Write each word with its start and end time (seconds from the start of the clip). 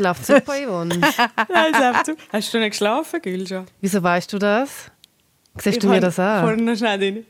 läuft 0.00 0.26
super, 0.26 0.52
Yvonne. 0.66 0.98
Nein, 0.98 1.72
es 1.74 2.06
super. 2.06 2.20
Hast 2.32 2.54
du 2.54 2.58
nicht 2.58 2.70
geschlafen, 2.70 3.22
Gülscha? 3.22 3.64
Wieso 3.80 4.02
weißt 4.02 4.32
du 4.32 4.38
das? 4.38 4.90
Siehst 5.56 5.76
Ich 5.76 5.78
du 5.78 5.88
mir 5.88 6.00
das 6.00 6.18
an? 6.18 6.42
Vorhin 6.44 6.64
noch 6.64 6.76
schnell 6.76 6.98
rein. 7.02 7.26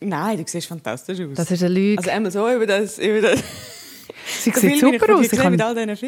Nein, 0.00 0.38
du 0.38 0.44
siehst 0.46 0.66
fantastisch 0.68 1.20
aus. 1.20 1.34
Das 1.34 1.50
ist 1.50 1.62
eine 1.62 1.74
Lüge. 1.74 1.98
also 1.98 2.10
einmal 2.10 2.30
so 2.30 2.48
über 2.50 2.66
das... 2.66 2.98
Über 2.98 3.20
das 3.20 3.42
Sie 4.26 4.50
so 4.54 4.60
sieht 4.60 4.80
super 4.80 5.14
aus. 5.16 5.32
Ich 5.32 5.38
habe 5.38 5.56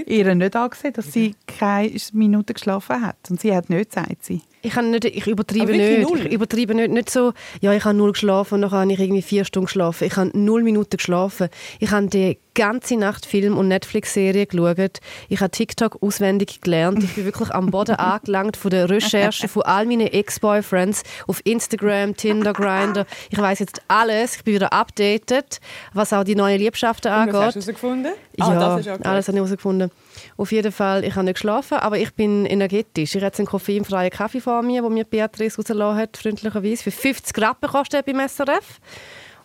ihr 0.06 0.34
nicht 0.34 0.56
angesehen, 0.56 0.92
dass 0.92 1.12
sie 1.12 1.34
keine 1.46 1.92
Minute 2.12 2.54
geschlafen 2.54 3.00
hat. 3.00 3.16
Und 3.30 3.40
sie 3.40 3.54
hat 3.54 3.70
nicht, 3.70 3.92
sagt 3.92 4.24
sie. 4.24 4.42
Ich, 4.62 4.72
kann 4.72 4.90
nicht, 4.90 5.04
ich 5.04 5.26
übertreibe 5.26 5.70
nicht. 5.72 6.08
null? 6.08 6.26
Ich 6.26 6.32
übertreibe 6.32 6.74
nicht. 6.74 6.90
Nicht 6.90 7.10
so, 7.10 7.32
ja, 7.60 7.72
ich 7.72 7.84
habe 7.84 7.96
null 7.96 8.12
geschlafen 8.12 8.54
und 8.54 8.62
dann 8.62 8.70
habe 8.72 8.92
ich 8.92 8.98
irgendwie 8.98 9.22
vier 9.22 9.44
Stunden 9.44 9.66
geschlafen. 9.66 10.04
Ich 10.04 10.16
habe 10.16 10.30
null 10.36 10.62
Minuten 10.62 10.96
geschlafen. 10.96 11.48
Ich 11.78 11.90
habe 11.90 12.08
die 12.08 12.38
ganze 12.58 12.96
Nacht 12.96 13.24
Film- 13.24 13.56
und 13.56 13.68
Netflix-Serie 13.68 14.46
geschaut. 14.46 14.98
Ich 15.28 15.40
habe 15.40 15.50
TikTok 15.50 16.02
auswendig 16.02 16.60
gelernt. 16.60 17.02
Ich 17.04 17.14
bin 17.14 17.24
wirklich 17.24 17.50
am 17.50 17.70
Boden 17.70 17.94
angelangt 17.96 18.56
von 18.56 18.70
der 18.70 18.90
Recherche 18.90 19.48
von 19.48 19.62
all 19.62 19.86
meinen 19.86 20.08
Ex-Boyfriends 20.08 21.02
auf 21.26 21.40
Instagram, 21.44 22.16
Tinder, 22.16 22.52
Grindr. 22.52 23.06
Ich 23.30 23.38
weiß 23.38 23.60
jetzt 23.60 23.80
alles. 23.88 24.36
Ich 24.36 24.44
bin 24.44 24.54
wieder 24.54 24.72
updated, 24.72 25.60
was 25.94 26.12
auch 26.12 26.24
die 26.24 26.34
neuen 26.34 26.58
Liebschaften 26.58 27.10
Und 27.12 27.18
was 27.18 27.20
hast 27.26 27.32
du 27.32 27.38
angeht. 27.38 27.54
herausgefunden? 27.54 28.12
Ja, 28.36 28.46
Ah, 28.46 28.54
das 28.76 28.80
ist 28.86 28.88
okay. 28.92 29.02
alles 29.08 29.28
habe 29.28 29.36
ich 29.36 29.40
herausgefunden. 29.40 29.90
Auf 30.36 30.52
jeden 30.52 30.72
Fall, 30.72 31.04
ich 31.04 31.14
habe 31.14 31.24
nicht 31.24 31.34
geschlafen, 31.34 31.78
aber 31.78 31.98
ich 31.98 32.12
bin 32.14 32.44
energetisch. 32.46 33.10
Ich 33.10 33.16
habe 33.16 33.26
jetzt 33.26 33.38
einen 33.38 33.46
koffeinfreien 33.46 34.10
Kaffee 34.10 34.40
vor 34.40 34.62
mir, 34.62 34.82
den 34.82 34.92
mir 34.94 35.04
Beatrice 35.04 35.56
rausgelassen 35.58 35.98
hat, 36.00 36.16
freundlicherweise, 36.16 36.82
für 36.82 36.90
50 36.90 37.38
Rappen 37.42 37.68
kostet 37.68 38.04
beim 38.06 38.20
SRF. 38.28 38.78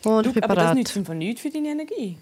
Und 0.06 0.28
ich 0.28 0.34
bin 0.34 0.44
Aber 0.44 0.56
das 0.56 0.64
bereit. 0.66 0.78
nützt 0.78 0.98
einfach 0.98 1.14
nichts 1.14 1.42
für 1.42 1.50
deine 1.50 1.70
Energie. 1.70 2.18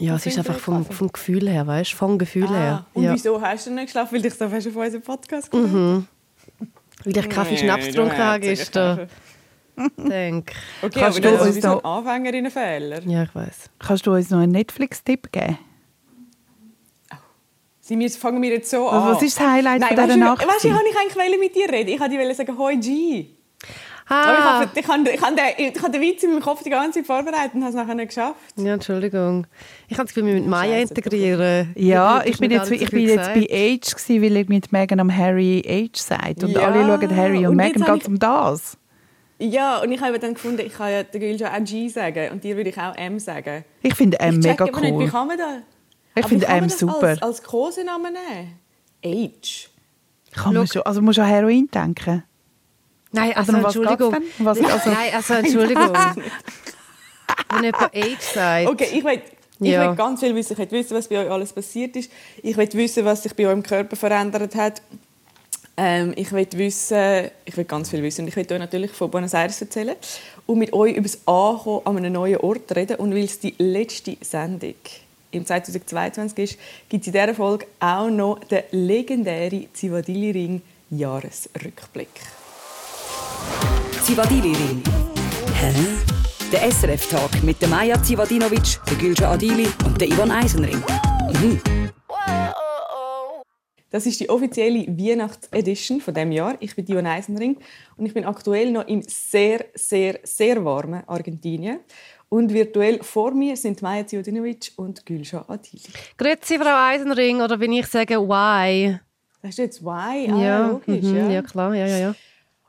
Ja, 0.00 0.16
es 0.16 0.26
ist 0.26 0.38
einfach 0.38 0.58
vom, 0.58 0.84
vom 0.84 1.12
Gefühl 1.12 1.48
her, 1.48 1.66
weißt 1.66 1.92
du? 1.92 1.96
Vom 1.96 2.18
Gefühl 2.18 2.48
her. 2.48 2.84
Ah, 2.84 2.86
und 2.94 3.04
ja. 3.04 3.14
wieso 3.14 3.40
hast 3.40 3.66
du 3.66 3.70
nicht 3.70 3.86
geschlafen? 3.86 4.14
Weil 4.14 4.22
dich 4.22 4.34
so 4.34 4.48
fest 4.48 4.66
auf 4.68 4.76
unseren 4.76 5.02
Podcast 5.02 5.50
gehört? 5.50 5.70
Mhm. 5.72 6.06
Weil 7.04 7.16
ich 7.16 7.28
Kaffee 7.28 7.56
Schnaps 7.56 7.84
Nee, 7.86 7.90
du 7.92 7.96
getrunken 8.02 8.18
habe 8.24 8.40
gestern. 8.40 9.08
Denk. 9.98 10.52
Okay, 10.82 11.00
Kannst 11.00 11.18
aber 11.18 11.30
du 11.30 11.36
das 11.36 11.46
ist 11.48 11.54
uns 11.56 11.64
so 11.64 11.78
ein 11.80 11.84
Anfängerinnenfehler. 11.84 13.02
Ja, 13.06 13.24
ich 13.24 13.34
weiß. 13.34 13.70
Kannst 13.78 14.06
du 14.06 14.12
uns 14.12 14.30
noch 14.30 14.38
einen 14.38 14.52
Netflix-Tipp 14.52 15.30
geben? 15.32 15.58
Sie 17.80 17.96
müssen- 17.96 18.18
fangen 18.18 18.40
wir 18.40 18.50
jetzt 18.50 18.70
so 18.70 18.88
Also, 18.88 19.06
an. 19.08 19.14
was 19.16 19.22
ist 19.22 19.38
das 19.38 19.46
Highlight 19.46 19.80
Nein, 19.80 19.88
von 19.90 19.96
weißt 19.98 20.06
dieser 20.08 20.18
du, 20.18 20.24
Nacht? 20.24 20.46
Weißt 20.46 20.64
du, 20.64 20.68
ich 20.68 20.74
wollte 20.74 20.98
eigentlich 20.98 21.40
mit 21.40 21.54
dir 21.54 21.70
reden. 21.70 21.90
Ich 21.90 22.00
wollte 22.00 22.34
sagen, 22.34 22.56
hoi 22.58 22.76
G. 22.76 23.26
Aber 24.06 24.32
ich 24.32 24.38
Ah, 24.38 24.60
habe, 24.60 24.70
ich, 24.80 24.88
habe, 24.88 25.10
ich, 25.10 25.22
habe 25.22 25.34
den, 25.82 25.92
den 25.92 26.00
Witz 26.02 26.22
in 26.22 26.30
meinem 26.32 26.42
Kopf 26.42 26.62
die 26.62 26.70
ganze 26.70 26.98
Zeit 27.00 27.06
vorbereitet 27.06 27.54
und 27.54 27.62
habe 27.62 27.70
es 27.70 27.74
nachher 27.74 27.94
nicht 27.94 28.08
geschafft. 28.08 28.36
ja, 28.56 28.74
Entschuldigung. 28.74 29.46
Ich 29.88 29.96
habe 29.96 30.04
das 30.06 30.14
Gefühl, 30.14 30.26
wir 30.26 30.34
mit 30.34 30.46
Maya 30.46 30.78
integrieren. 30.78 31.72
Ja, 31.74 32.22
ich 32.24 32.38
bin 32.38 32.50
jetzt, 32.50 32.70
ich 32.70 32.90
bin 32.90 33.08
jetzt 33.08 33.32
bei. 33.32 33.46
Age, 33.50 33.94
gewesen, 33.94 34.22
weil 34.22 34.36
ich 34.36 34.48
mit 34.48 34.72
Megan 34.72 35.00
am 35.00 35.16
Harry 35.16 35.62
Age 35.66 35.98
sagt. 35.98 36.44
Und 36.44 36.50
Ja, 36.50 36.60
alle 36.68 36.84
schauen 36.84 37.16
Harry 37.16 37.38
und, 37.38 37.46
und 37.46 37.56
Megan 37.56 37.82
geht 37.82 38.06
um 38.06 38.18
das. 38.18 38.76
Ja, 39.38 39.78
und 39.82 39.90
ich 39.90 40.00
habe 40.00 40.18
dann 40.18 40.34
gefunden, 40.34 40.60
ich 40.64 40.72
kann 40.74 40.92
ja 40.92 41.02
der 41.02 41.20
Gülja 41.20 41.52
auch 41.52 41.64
G 41.64 41.88
sagen 41.88 42.30
und 42.32 42.44
dir 42.44 42.56
würde 42.56 42.70
ich 42.70 42.78
auch 42.78 42.94
M 42.96 43.18
sagen. 43.18 43.64
Ich 43.82 43.94
finde 43.94 44.20
M 44.20 44.38
ich 44.38 44.46
mega 44.46 44.64
aber 44.64 44.80
nicht, 44.80 44.92
wie 44.98 45.04
cool. 45.04 45.08
kann 45.10 45.26
man 45.26 45.38
das? 45.38 45.48
Ich 46.16 46.26
finde 46.26 46.46
M 46.46 46.64
das 46.64 46.78
super. 46.78 47.08
Als, 47.08 47.22
als 47.22 47.42
Kosenamen 47.42 48.12
nehmen? 48.12 48.58
Age. 49.32 49.70
Kann 50.32 50.54
man 50.54 50.66
schon, 50.66 50.82
also 50.82 51.00
man 51.00 51.06
muss 51.06 51.18
an 51.18 51.26
Heroin 51.26 51.68
denken. 51.72 52.22
Nein, 53.14 53.32
also 53.36 53.52
was 53.52 53.64
Entschuldigung. 53.76 54.12
denn? 54.12 54.22
Was- 54.38 54.58
also- 54.60 54.90
Nein, 54.90 55.14
also 55.14 55.34
Entschuldigung. 55.34 55.92
Wenn 57.50 57.64
jemand 57.64 57.94
Age 57.94 58.20
sagt. 58.20 58.68
Okay, 58.68 58.88
ich 58.92 59.04
will, 59.04 59.20
ich 59.60 59.68
Ja. 59.68 59.88
will 59.88 59.96
ganz 59.96 60.20
viel 60.20 60.34
wissen. 60.34 60.52
Ich 60.52 60.58
will 60.58 60.70
wissen, 60.80 60.96
was 60.96 61.08
bei 61.08 61.18
euch 61.24 61.30
alles 61.30 61.52
passiert 61.52 61.94
ist. 61.96 62.10
Ich 62.42 62.56
will 62.56 62.68
wissen, 62.72 63.04
was 63.04 63.22
sich 63.22 63.34
bei 63.34 63.46
eurem 63.46 63.62
Körper 63.62 63.96
verändert 63.96 64.54
hat. 64.54 64.82
Ähm, 65.76 66.12
ich 66.16 66.30
will 66.32 66.46
wissen, 66.54 67.30
ich 67.44 67.56
will 67.56 67.64
ganz 67.64 67.90
viel 67.90 68.02
wissen. 68.02 68.22
Und 68.22 68.28
ich 68.28 68.36
will 68.36 68.46
euch 68.50 68.58
natürlich 68.58 68.90
von 68.92 69.10
Buenos 69.10 69.34
Aires 69.34 69.60
erzählen 69.60 69.96
und 70.46 70.58
mit 70.58 70.72
euch 70.72 70.92
über 70.94 71.02
das 71.02 71.18
Ankommen 71.26 71.80
an 71.84 71.96
einem 71.98 72.12
neuen 72.12 72.36
Ort 72.38 72.74
reden. 72.76 72.96
Und 72.96 73.12
weil 73.14 73.24
es 73.24 73.40
die 73.40 73.54
letzte 73.58 74.16
Sendung 74.20 74.74
im 75.32 75.44
2022 75.44 76.38
ist, 76.52 76.58
gibt 76.88 77.02
es 77.02 77.06
in 77.08 77.12
dieser 77.12 77.34
Folge 77.34 77.66
auch 77.80 78.08
noch 78.08 78.38
den 78.44 78.62
legendären 78.70 79.66
Zivadili-Ring 79.72 80.62
Jahresrückblick. 80.90 82.08
Zivadili-Ring. 84.04 84.82
Hä? 85.54 85.72
Der 86.52 86.70
SRF-Tag 86.70 87.42
mit 87.42 87.60
der 87.62 87.68
Maja 87.70 88.02
Zivadinovic, 88.02 88.78
der 88.90 88.96
Gülce 88.98 89.26
Adili 89.26 89.66
und 89.86 89.98
der 89.98 90.08
Ivan 90.08 90.30
Eisenring. 90.30 90.76
Mhm. 91.40 91.58
Das 93.88 94.04
ist 94.04 94.20
die 94.20 94.28
offizielle 94.28 94.86
Weihnachtsedition 94.88 96.02
von 96.02 96.12
dem 96.12 96.32
Jahr. 96.32 96.54
Ich 96.60 96.76
bin 96.76 96.84
Dion 96.84 97.06
Eisenring 97.06 97.56
und 97.96 98.04
ich 98.04 98.12
bin 98.12 98.26
aktuell 98.26 98.70
noch 98.72 98.86
im 98.88 99.00
sehr, 99.06 99.64
sehr, 99.74 100.20
sehr 100.22 100.62
warmen 100.62 101.02
Argentinien. 101.06 101.80
Und 102.28 102.52
virtuell 102.52 103.02
vor 103.02 103.32
mir 103.32 103.56
sind 103.56 103.80
Maja 103.80 104.06
Ziodinovic 104.06 104.72
und 104.76 105.06
Gülscha 105.06 105.46
Adili. 105.48 105.80
Grüezi, 106.18 106.58
Frau 106.58 106.76
Eisenring, 106.90 107.40
oder 107.40 107.58
wenn 107.58 107.72
ich 107.72 107.86
sage 107.86 108.16
«Why?» 108.20 108.98
Sagst 109.40 109.58
du 109.58 109.62
jetzt 109.62 109.82
why? 109.82 110.30
Ah, 110.30 110.42
Ja, 110.42 110.66
logisch, 110.68 111.02
mhm, 111.04 111.16
ja. 111.16 111.30
ja 111.30 111.42
klar, 111.42 111.74
ja, 111.74 111.86
ja, 111.86 111.98
ja. 111.98 112.14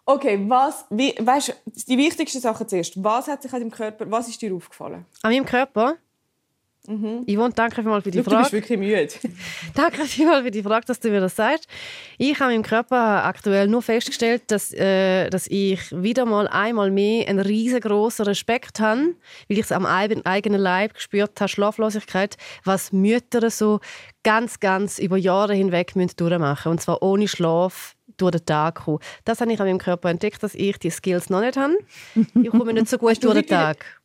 Okay, 0.05 0.39
was, 0.47 0.85
wie, 0.91 1.15
weißt, 1.19 1.49
du, 1.49 1.53
die 1.87 1.97
wichtigste 1.97 2.39
Sache 2.39 2.65
zuerst. 2.67 3.03
Was 3.03 3.27
hat 3.27 3.41
sich 3.41 3.51
an 3.51 3.59
deinem 3.59 3.71
Körper, 3.71 4.09
was 4.09 4.27
ist 4.27 4.41
dir 4.41 4.53
aufgefallen? 4.53 5.05
An 5.23 5.31
meinem 5.31 5.45
Körper? 5.45 5.95
Yvonne, 6.87 7.51
danke 7.55 7.77
vielmals 7.81 8.03
für 8.03 8.11
die 8.11 8.19
Schau, 8.19 8.29
du 8.29 8.37
bist 8.37 8.51
Frage. 8.51 8.51
wirklich 8.51 8.77
müde. 8.77 9.07
Danke 9.73 10.03
vielmals 10.05 10.43
für 10.43 10.51
die 10.51 10.61
Frage, 10.61 10.85
dass 10.85 10.99
du 10.99 11.09
mir 11.09 11.19
das 11.19 11.35
sagst. 11.35 11.67
Ich 12.19 12.39
habe 12.39 12.51
meinem 12.51 12.61
Körper 12.61 13.25
aktuell 13.25 13.67
nur 13.67 13.81
festgestellt, 13.81 14.43
dass, 14.51 14.71
äh, 14.71 15.31
dass 15.31 15.47
ich 15.47 15.79
wieder 15.91 16.25
mal 16.25 16.47
einmal 16.47 16.91
mehr 16.91 17.27
einen 17.27 17.39
riesengroßen 17.39 18.25
Respekt 18.25 18.79
habe, 18.79 19.15
weil 19.49 19.57
ich 19.57 19.61
es 19.61 19.71
am 19.71 19.87
eigen- 19.87 20.23
eigenen 20.27 20.61
Leib 20.61 20.93
gespürt 20.93 21.41
habe, 21.41 21.49
Schlaflosigkeit, 21.49 22.37
was 22.65 22.91
Mütter 22.91 23.49
so 23.49 23.79
ganz, 24.21 24.59
ganz 24.59 24.99
über 24.99 25.17
Jahre 25.17 25.55
hinweg 25.55 25.95
müssen 25.95 26.17
durchmachen 26.17 26.71
Und 26.71 26.81
zwar 26.81 27.01
ohne 27.01 27.27
Schlaf 27.27 27.94
durch 28.17 28.31
den 28.31 28.45
Tag 28.45 28.75
kommen. 28.75 28.99
Das 29.23 29.41
habe 29.41 29.51
ich 29.51 29.59
an 29.59 29.67
meinem 29.67 29.77
Körper 29.79 30.09
entdeckt, 30.09 30.41
dass 30.43 30.55
ich 30.55 30.77
die 30.77 30.89
Skills 30.89 31.29
noch 31.29 31.41
nicht 31.41 31.57
habe. 31.57 31.77
Ich 32.15 32.49
komme 32.49 32.73
nicht 32.73 32.87
so 32.87 32.97
gut 32.97 33.23
du 33.23 33.31
durch 33.31 33.45
den 33.45 33.47
Tag. 33.47 34.01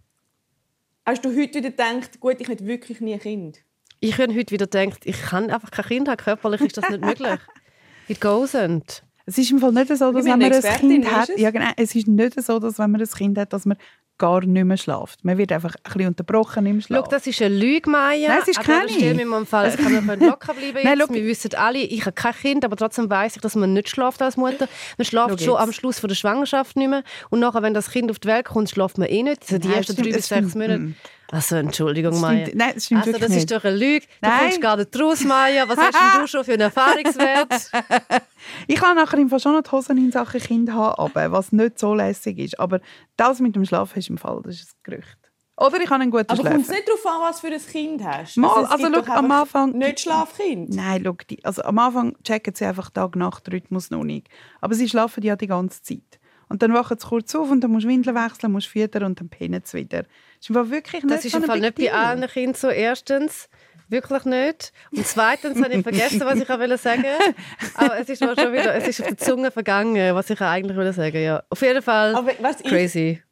Hast 1.06 1.24
du 1.24 1.30
heute 1.30 1.54
wieder 1.58 1.70
gedacht, 1.70 2.20
gut, 2.20 2.36
ich 2.38 2.48
hätte 2.48 2.66
wirklich 2.66 3.00
nie 3.00 3.14
ein 3.14 3.20
Kind? 3.20 3.58
Ich 4.00 4.18
habe 4.18 4.34
heute 4.34 4.52
wieder 4.52 4.66
gedacht, 4.66 5.00
ich 5.04 5.20
kann 5.20 5.50
einfach 5.50 5.70
kein 5.70 5.84
Kind 5.84 6.08
haben. 6.08 6.16
Körperlich 6.16 6.60
ist 6.60 6.76
das 6.76 6.88
nicht 6.88 7.04
möglich. 7.04 7.38
It 8.08 8.20
goesn't. 8.20 9.02
Es 9.26 9.38
ist 9.38 9.50
im 9.50 9.58
Fall 9.60 9.72
nicht 9.72 9.88
so, 9.88 10.12
dass 10.12 10.24
wenn 10.24 10.38
man 10.38 10.52
ein 10.52 10.62
Kind 10.62 11.10
hat, 11.10 11.30
ja, 11.36 11.50
genau, 11.50 11.70
es 11.76 11.94
ist 11.94 12.08
nicht 12.08 12.42
so, 12.42 12.58
dass 12.58 12.78
wenn 12.78 12.90
man 12.90 13.00
ein 13.00 13.06
Kind 13.06 13.38
hat, 13.38 13.52
dass 13.52 13.66
man 13.66 13.76
gar 14.20 14.44
nicht 14.46 14.64
mehr 14.64 14.76
schlaft. 14.76 15.24
Man 15.24 15.36
wird 15.36 15.50
einfach 15.50 15.74
ein 15.74 15.82
bisschen 15.82 16.06
unterbrochen 16.06 16.64
im 16.66 16.80
Schlaf. 16.80 17.06
Schau, 17.06 17.10
das 17.10 17.26
ist 17.26 17.42
eine 17.42 17.56
Lüge, 17.56 17.90
Maya. 17.90 18.28
Nein, 18.28 18.38
es 18.42 18.48
ist 18.48 18.60
keine. 18.60 18.88
Stelle 18.88 19.16
wir 19.18 19.36
im 19.36 19.46
Fall, 19.46 19.72
kann 19.76 20.06
man 20.06 20.20
locker 20.20 20.54
bleiben 20.54 20.78
Nein, 20.84 20.98
jetzt. 20.98 21.08
schau- 21.08 21.14
Wir 21.14 21.24
wissen 21.24 21.50
alle, 21.56 21.78
ich 21.78 22.02
habe 22.02 22.12
kein 22.12 22.34
Kind, 22.34 22.64
aber 22.64 22.76
trotzdem 22.76 23.10
weiß 23.10 23.34
ich, 23.34 23.42
dass 23.42 23.56
man 23.56 23.72
nicht 23.72 23.88
schläft 23.88 24.22
als 24.22 24.36
Mutter. 24.36 24.68
Man 24.96 25.04
schläft 25.04 25.42
schon 25.42 25.56
am 25.56 25.72
Schluss 25.72 25.98
von 25.98 26.06
der 26.08 26.14
Schwangerschaft 26.14 26.76
nicht 26.76 26.88
mehr. 26.90 27.02
Und 27.30 27.40
nachher, 27.40 27.62
wenn 27.62 27.74
das 27.74 27.90
Kind 27.90 28.10
auf 28.12 28.20
die 28.20 28.28
Welt 28.28 28.46
kommt, 28.46 28.70
schläft 28.70 28.98
man 28.98 29.08
eh 29.08 29.24
nicht. 29.24 29.42
Also 29.42 29.58
die 29.58 29.66
Nein, 29.66 29.76
ersten 29.78 29.96
drei 29.96 30.10
bis 30.12 30.28
sechs 30.28 30.54
Monate. 30.54 30.92
Also, 31.32 31.56
Entschuldigung, 31.56 32.10
Das 32.12 32.20
Maya. 32.20 32.44
stimmt- 32.46 32.58
nein, 32.58 32.72
das 32.74 32.84
stimmt 32.86 33.00
also, 33.00 33.12
wirklich 33.12 33.28
das 33.28 33.36
ist 33.38 33.50
doch 33.52 33.64
eine 33.64 33.76
Lüge. 33.76 34.06
Du 34.06 34.28
Nein. 34.28 34.40
kommst 34.40 34.60
gar 34.60 34.76
nicht 34.76 35.00
raus, 35.00 35.24
Maya. 35.24 35.68
Was 35.68 35.76
hast 35.78 35.94
denn 35.94 36.20
du 36.22 36.26
schon 36.26 36.44
für 36.44 36.52
einen 36.52 36.62
Erfahrungswert? 36.62 37.70
Ich 38.66 38.76
kann 38.76 38.96
nachher 38.96 39.18
im 39.18 39.28
Fall 39.28 39.38
schon 39.38 39.52
noch 39.54 39.62
die 39.62 39.70
Hosen 39.70 39.98
in 39.98 40.10
Sachen 40.12 40.40
Kind 40.40 40.72
haben, 40.72 40.94
aber 40.98 41.30
was 41.30 41.52
nicht 41.52 41.78
so 41.78 41.94
lässig 41.94 42.38
ist. 42.38 42.58
Aber 42.58 42.80
das 43.16 43.38
mit 43.40 43.54
dem 43.54 43.64
Schlafen 43.66 43.98
ist 43.98 44.08
im 44.08 44.16
Fall, 44.18 44.40
das 44.42 44.54
ist 44.56 44.70
ein 44.72 44.78
Gerücht. 44.82 45.18
Oder 45.56 45.78
ich 45.78 45.90
habe 45.90 46.00
einen 46.02 46.10
guten 46.10 46.30
Aber 46.30 46.42
kommt 46.42 46.60
es 46.62 46.66
Schlaf. 46.66 46.76
nicht 46.78 46.88
darauf 46.88 47.06
an, 47.06 47.28
was 47.28 47.40
für 47.40 47.48
ein 47.48 47.60
Kind 47.60 48.02
hast? 48.02 48.38
Mal, 48.38 48.64
es 48.64 48.70
also 48.70 48.84
gibt 48.84 48.96
schau, 48.96 49.02
doch 49.02 49.08
am 49.10 49.30
Anfang- 49.30 49.72
Nicht 49.72 50.00
Schlafkind. 50.00 50.70
Nein, 50.74 51.02
schau, 51.04 51.16
die, 51.28 51.44
also 51.44 51.62
am 51.62 51.78
Anfang 51.78 52.16
checken 52.24 52.54
sie 52.54 52.64
einfach 52.64 52.88
Tag-Nacht-Rhythmus 52.90 53.90
noch 53.90 54.04
nicht. 54.04 54.28
Aber 54.62 54.74
sie 54.74 54.88
schlafen 54.88 55.22
ja 55.22 55.36
die 55.36 55.46
ganze 55.48 55.82
Zeit. 55.82 56.18
Und 56.50 56.62
dann 56.62 56.74
wachen 56.74 56.98
sie 56.98 57.06
kurz 57.06 57.32
auf 57.36 57.48
und 57.48 57.60
dann 57.60 57.70
musst 57.70 57.84
du 57.84 57.88
Windeln 57.88 58.16
wechseln, 58.16 58.50
musst 58.50 58.66
füttern 58.66 59.04
und 59.04 59.20
dann 59.20 59.28
pennen 59.28 59.62
sie 59.64 59.78
wieder. 59.78 60.02
Das 60.02 60.08
ist 60.40 60.50
im 60.50 60.56
Fall 60.56 60.70
wirklich 60.70 61.04
nicht 61.04 61.16
Das 61.16 61.24
ist 61.24 61.32
so 61.32 61.40
Fall 61.40 61.60
nicht 61.60 61.76
bei 61.76 61.92
allen 61.92 62.26
Kindern 62.26 62.54
so. 62.54 62.68
Erstens, 62.68 63.48
wirklich 63.88 64.24
nicht. 64.24 64.72
Und 64.90 65.06
zweitens 65.06 65.62
habe 65.62 65.74
ich 65.74 65.82
vergessen, 65.82 66.20
was 66.20 66.40
ich 66.40 66.50
auch 66.50 66.58
wollte 66.58 66.76
sagen. 66.76 67.04
Aber 67.74 67.98
es 67.98 68.08
ist 68.08 68.20
mir 68.20 68.34
schon 68.36 68.52
wieder, 68.52 68.74
es 68.74 68.88
ist 68.88 69.00
auf 69.00 69.06
der 69.06 69.16
Zunge 69.16 69.52
vergangen, 69.52 70.12
was 70.14 70.28
ich 70.28 70.40
eigentlich 70.40 70.76
wollte 70.76 70.92
sagen. 70.92 71.22
Ja, 71.22 71.42
auf 71.48 71.62
jeden 71.62 71.82
Fall 71.82 72.16
Aber 72.16 72.32
was 72.40 72.60
ich, 72.60 72.66
crazy. 72.66 73.22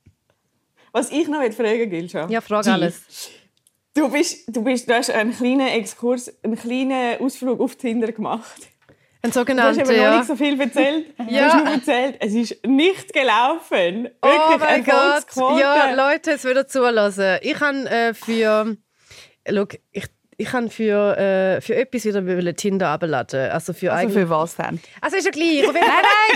was 0.92 1.10
ich 1.10 1.26
noch 1.26 1.42
fragen 1.52 1.90
Gilscha. 1.90 2.28
Ja, 2.28 2.40
frag 2.40 2.66
alles. 2.68 3.30
Du, 3.94 4.08
bist, 4.08 4.44
du, 4.46 4.62
bist, 4.62 4.88
du 4.88 4.94
hast 4.94 5.10
einen 5.10 5.36
kleinen 5.36 5.66
Exkurs, 5.66 6.32
einen 6.44 6.56
kleinen 6.56 7.20
Ausflug 7.20 7.58
auf 7.58 7.74
Tinder 7.74 8.12
gemacht. 8.12 8.68
Ein 9.20 9.22
Du 9.22 9.26
hast 9.30 9.34
sogenannter, 9.34 9.82
aber 9.82 9.92
noch 9.92 9.98
ja. 9.98 10.16
nicht 10.18 10.26
so 10.28 10.36
viel 10.36 10.60
erzählt. 10.60 11.14
Ja. 11.28 11.48
Du 11.48 11.52
hast 11.52 11.64
nur 11.64 11.74
erzählt, 11.74 12.16
es 12.20 12.34
ist 12.34 12.66
nicht 12.66 13.12
gelaufen. 13.12 14.04
Wirklich 14.04 14.22
Oh 14.22 14.58
mein 14.58 14.84
Gott. 14.84 15.58
Ja, 15.58 15.92
Leute, 15.92 16.32
jetzt 16.32 16.44
wieder 16.44 16.66
zulassen. 16.66 17.38
Ich 17.42 17.60
habe 17.60 17.90
äh, 17.90 18.14
für. 18.14 18.76
Schau, 19.50 19.64
ich, 19.90 20.04
ich 20.40 20.46
kann 20.50 20.70
für, 20.70 21.18
äh, 21.18 21.60
für 21.60 21.74
etwas 21.74 22.04
wieder 22.04 22.54
Tinder 22.54 22.90
abladen. 22.90 23.50
Also 23.50 23.72
für 23.72 23.92
Also 23.92 24.14
für 24.14 24.30
was 24.30 24.54
denn? 24.54 24.80
Also 25.00 25.16
ist 25.16 25.24
ja 25.24 25.32
gleich. 25.32 25.64
Nein, 25.64 25.74
nein, 25.74 25.82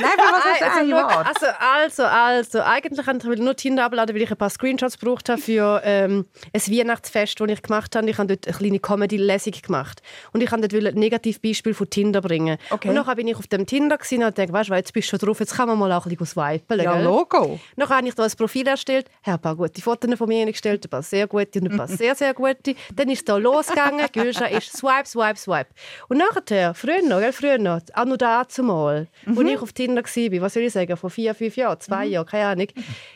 nein, 0.01 0.11
für 0.11 0.33
was 0.33 0.45
also, 0.45 0.81
eigentlich 0.81 0.97
schau, 0.97 1.09
gewartet? 1.09 1.37
also, 1.41 2.03
also, 2.03 2.03
also, 2.05 2.63
eigentlich 2.63 3.07
wollte 3.07 3.33
ich 3.33 3.41
nur 3.41 3.55
Tinder 3.55 3.85
abladen, 3.85 4.17
weil 4.17 4.23
ich 4.23 4.31
ein 4.33 4.37
paar 4.37 4.51
Screenshots 4.51 4.99
gebraucht 4.99 5.29
habe 5.29 5.41
für 5.41 5.81
ähm, 5.85 6.27
ein 6.53 6.61
Weihnachtsfest, 6.61 7.39
das 7.39 7.49
ich 7.49 7.63
gemacht 7.63 7.95
habe. 7.95 8.11
Ich 8.11 8.19
habe 8.19 8.27
dort 8.27 8.49
eine 8.49 8.57
kleine 8.57 8.81
Comedy-Lesung 8.81 9.53
gemacht. 9.63 10.03
Und 10.33 10.43
ich 10.43 10.51
wollte 10.51 10.67
dort 10.67 10.85
ein 10.85 10.99
Negativbeispiel 10.99 11.73
von 11.73 11.89
Tinder 11.89 12.23
bringen. 12.23 12.59
Okay. 12.71 12.89
Und 12.89 12.97
nachher 12.97 13.15
bin 13.15 13.29
ich 13.29 13.37
auf 13.37 13.47
dem 13.47 13.67
Tinder 13.67 13.99
und 14.01 14.39
dachte, 14.39 14.53
weißt 14.53 14.71
du, 14.71 14.75
jetzt 14.75 14.93
bist 14.93 15.13
du 15.13 15.17
schon 15.17 15.25
drauf, 15.25 15.39
jetzt 15.39 15.55
kann 15.55 15.69
man 15.69 15.79
mal 15.79 15.93
auch 15.93 16.07
ein 16.07 16.17
bisschen 16.17 16.27
swipen. 16.27 16.81
Ja, 16.81 16.95
gell? 16.95 17.05
Logo. 17.05 17.61
Nachher 17.77 17.99
habe 17.99 18.09
ich 18.09 18.15
da 18.17 18.25
ein 18.25 18.33
Profil 18.37 18.67
erstellt, 18.67 19.07
habe 19.23 19.39
ein 19.39 19.41
paar 19.41 19.55
gute 19.55 19.81
Fotos 19.81 20.13
von 20.19 20.29
mir 20.29 20.45
gestellt, 20.47 20.85
ein 20.85 20.91
paar 20.91 21.03
sehr 21.03 21.29
gute 21.29 21.61
und 21.61 21.71
ein 21.71 21.77
paar 21.77 21.87
sehr, 21.89 22.17
sehr 22.17 22.35
gute. 22.35 22.75
Dann 22.93 23.09
ist 23.09 23.21
es 23.21 23.25
da 23.27 23.37
losgegangen, 23.37 23.92
Gülscha 24.13 24.47
ist 24.47 24.73
swipe, 24.77 25.07
swipe, 25.07 25.37
swipe. 25.39 25.71
Und 26.09 26.19
nachher, 26.19 26.75
früher 26.75 27.03
noch, 27.03 27.21
gell, 27.21 27.33
früher 27.33 27.59
noch, 27.59 27.81
auch 27.95 28.05
noch 28.05 28.17
da 28.17 28.47
zumal, 28.49 29.09
Mhm. 29.27 29.39
als 29.39 29.49
ich 29.49 29.59
auf 29.59 29.73
Tinder 29.73 30.03
war, 30.03 30.41
was 30.43 30.55
soll 30.55 30.63
ich 30.65 30.73
sagen, 30.73 30.97
vor 30.97 31.11
vier, 31.11 31.35
fünf 31.35 31.57
Jahren, 31.57 31.81
zwei 31.81 32.07
Jahren, 32.07 32.27
keine 32.27 32.47
Ahnung, 32.47 32.67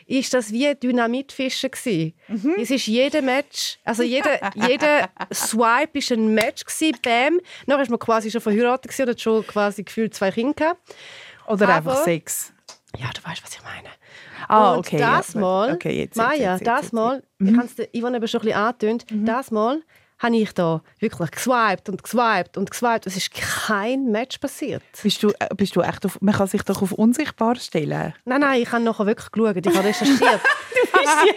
ist 0.05 0.33
das 0.33 0.51
wie 0.51 0.73
Dynamitfischen 0.75 1.71
gewesen. 1.71 2.13
Mhm. 2.27 2.55
Es 2.59 2.71
ist 2.71 2.87
jeder 2.87 3.21
Match, 3.21 3.77
also 3.83 4.03
jeder, 4.03 4.51
jeder 4.55 5.09
Swipe 5.33 5.97
ist 5.99 6.11
ein 6.11 6.33
Match 6.33 6.63
gewesen, 6.65 6.97
bam. 7.03 7.39
Nachher 7.65 7.83
ist 7.83 7.89
man 7.89 7.99
quasi 7.99 8.31
schon 8.31 8.41
verheiratet 8.41 8.91
gewesen, 8.91 9.09
oder 9.09 9.17
schon 9.17 9.45
quasi 9.47 9.83
gefühlt 9.83 10.13
zwei 10.13 10.31
Kinder 10.31 10.53
gehabt. 10.53 10.81
Oder 11.47 11.65
Aber- 11.69 11.75
einfach 11.75 12.03
Sex. 12.03 12.53
Ja, 12.97 13.09
du 13.13 13.21
weißt, 13.29 13.43
was 13.43 13.51
ich 13.53 13.61
meine. 13.63 13.89
Ah, 14.47 14.73
und 14.73 14.79
okay. 14.79 14.97
das 14.97 15.33
ja, 15.33 15.39
Mal, 15.41 15.73
okay, 15.73 15.99
jetzt, 15.99 16.15
Maja, 16.15 16.53
jetzt, 16.53 16.61
jetzt, 16.61 16.67
das 16.67 16.91
Mal, 16.93 17.21
ich 17.39 17.55
habe 17.55 17.65
es 17.65 17.75
Yvonne 18.01 18.17
eben 18.17 18.27
schon 18.27 18.39
ein 18.41 18.45
bisschen 18.45 18.59
angetönt, 18.59 19.05
das 19.11 19.51
Mal 19.51 19.81
habe 20.19 20.37
ich 20.37 20.53
da 20.53 20.81
wirklich 20.99 21.31
geswiped 21.31 21.89
und 21.89 22.03
geswiped 22.03 22.57
und 22.57 22.71
geswiped. 22.71 23.05
Es 23.05 23.15
ist 23.15 23.31
kein 23.33 24.11
Match 24.11 24.39
passiert. 24.39 24.83
Bist 25.01 25.21
du, 25.21 25.29
äh, 25.39 25.47
bist 25.55 25.75
du 25.75 25.81
echt 25.81 26.05
auf, 26.05 26.19
man 26.21 26.33
kann 26.33 26.47
sich 26.47 26.63
doch 26.63 26.81
auf 26.81 26.91
unsichtbar 26.91 27.55
stellen. 27.55 28.13
Nein, 28.25 28.41
nein, 28.41 28.61
ich 28.61 28.71
habe 28.71 28.83
nachher 28.83 29.05
wirklich 29.05 29.31
geschaut. 29.31 29.57
Ich 29.57 29.75
habe 29.75 29.87
recherchiert. 29.87 30.21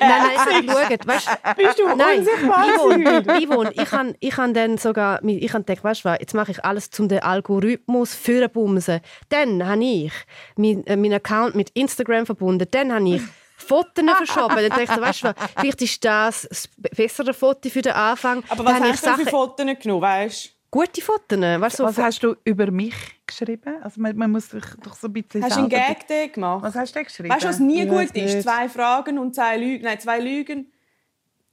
nein, 0.00 0.08
nein, 0.08 0.30
ich 0.34 0.54
habe 0.54 0.66
geschaut. 0.66 1.06
Weißt, 1.06 1.28
Bist 1.56 1.78
du 1.78 1.96
nein, 1.96 2.18
unsichtbar 2.20 2.66
Yvonne, 2.66 3.44
Yvonne, 3.46 3.72
ich 3.74 3.92
habe 3.92 4.14
ich 4.18 4.36
habe 4.36 4.52
dann 4.52 4.78
sogar, 4.78 5.22
ich 5.24 5.52
habe 5.52 5.64
gedacht, 5.64 5.84
weißt 5.84 6.04
du 6.04 6.08
was, 6.08 6.18
jetzt 6.20 6.34
mache 6.34 6.52
ich 6.52 6.64
alles 6.64 6.90
zum 6.90 7.08
den 7.08 7.20
Algorithmus 7.20 8.14
für 8.14 8.48
Bumsen. 8.48 9.00
Dann 9.28 9.66
habe 9.66 9.84
ich 9.84 10.12
meinen 10.56 10.86
äh, 10.86 10.96
meinen 10.96 11.14
Account 11.14 11.54
mit 11.54 11.70
Instagram 11.70 12.26
verbunden. 12.26 12.66
Dann 12.70 12.92
habe 12.92 13.08
ich 13.08 13.22
Fotos 13.60 14.04
verschoben. 14.16 14.56
Dann 14.56 14.68
dachte 14.70 14.82
ich, 14.84 14.90
weißt 14.90 15.24
du 15.24 15.34
vielleicht 15.58 15.82
ist 15.82 16.04
das 16.04 16.46
das 16.48 16.68
bessere 16.76 17.34
Foto 17.34 17.68
für 17.68 17.82
den 17.82 17.92
Anfang. 17.92 18.42
Aber 18.48 18.64
was 18.64 18.74
habe 18.74 18.88
hast 18.88 19.06
du 19.06 19.10
denn 19.10 19.24
für 19.26 19.30
Fotos 19.30 19.66
genommen, 19.82 20.02
weißt 20.02 20.46
du? 20.46 20.50
Gute 20.72 21.00
Fotos, 21.02 21.38
weißt 21.40 21.78
du? 21.80 21.84
Was 21.84 21.96
So 21.96 22.02
hast 22.02 22.22
du 22.22 22.36
über 22.44 22.70
mich 22.70 22.94
geschrieben? 23.26 23.82
Also 23.82 24.00
man, 24.00 24.16
man 24.16 24.30
muss 24.30 24.50
sich 24.50 24.62
doch 24.84 24.94
so 24.94 25.08
ein 25.08 25.12
bisschen 25.12 25.42
Hast 25.42 25.56
du 25.56 25.60
einen 25.60 25.68
Gag 25.68 26.32
gemacht? 26.32 26.62
Was 26.62 26.74
hast 26.76 26.92
du 26.92 26.98
denn 27.00 27.04
geschrieben? 27.06 27.28
Weißt 27.30 27.42
du, 27.44 27.48
was 27.48 27.58
nie 27.58 27.82
Ich 27.82 27.88
gut 27.88 28.02
ist? 28.02 28.14
nicht. 28.14 28.42
Zwei 28.42 28.68
Fragen 28.68 29.18
und 29.18 29.34
zwei 29.34 29.56
Lügen. 29.56 29.82
Nein, 29.84 29.98
zwei 29.98 30.20
Lügen. 30.20 30.72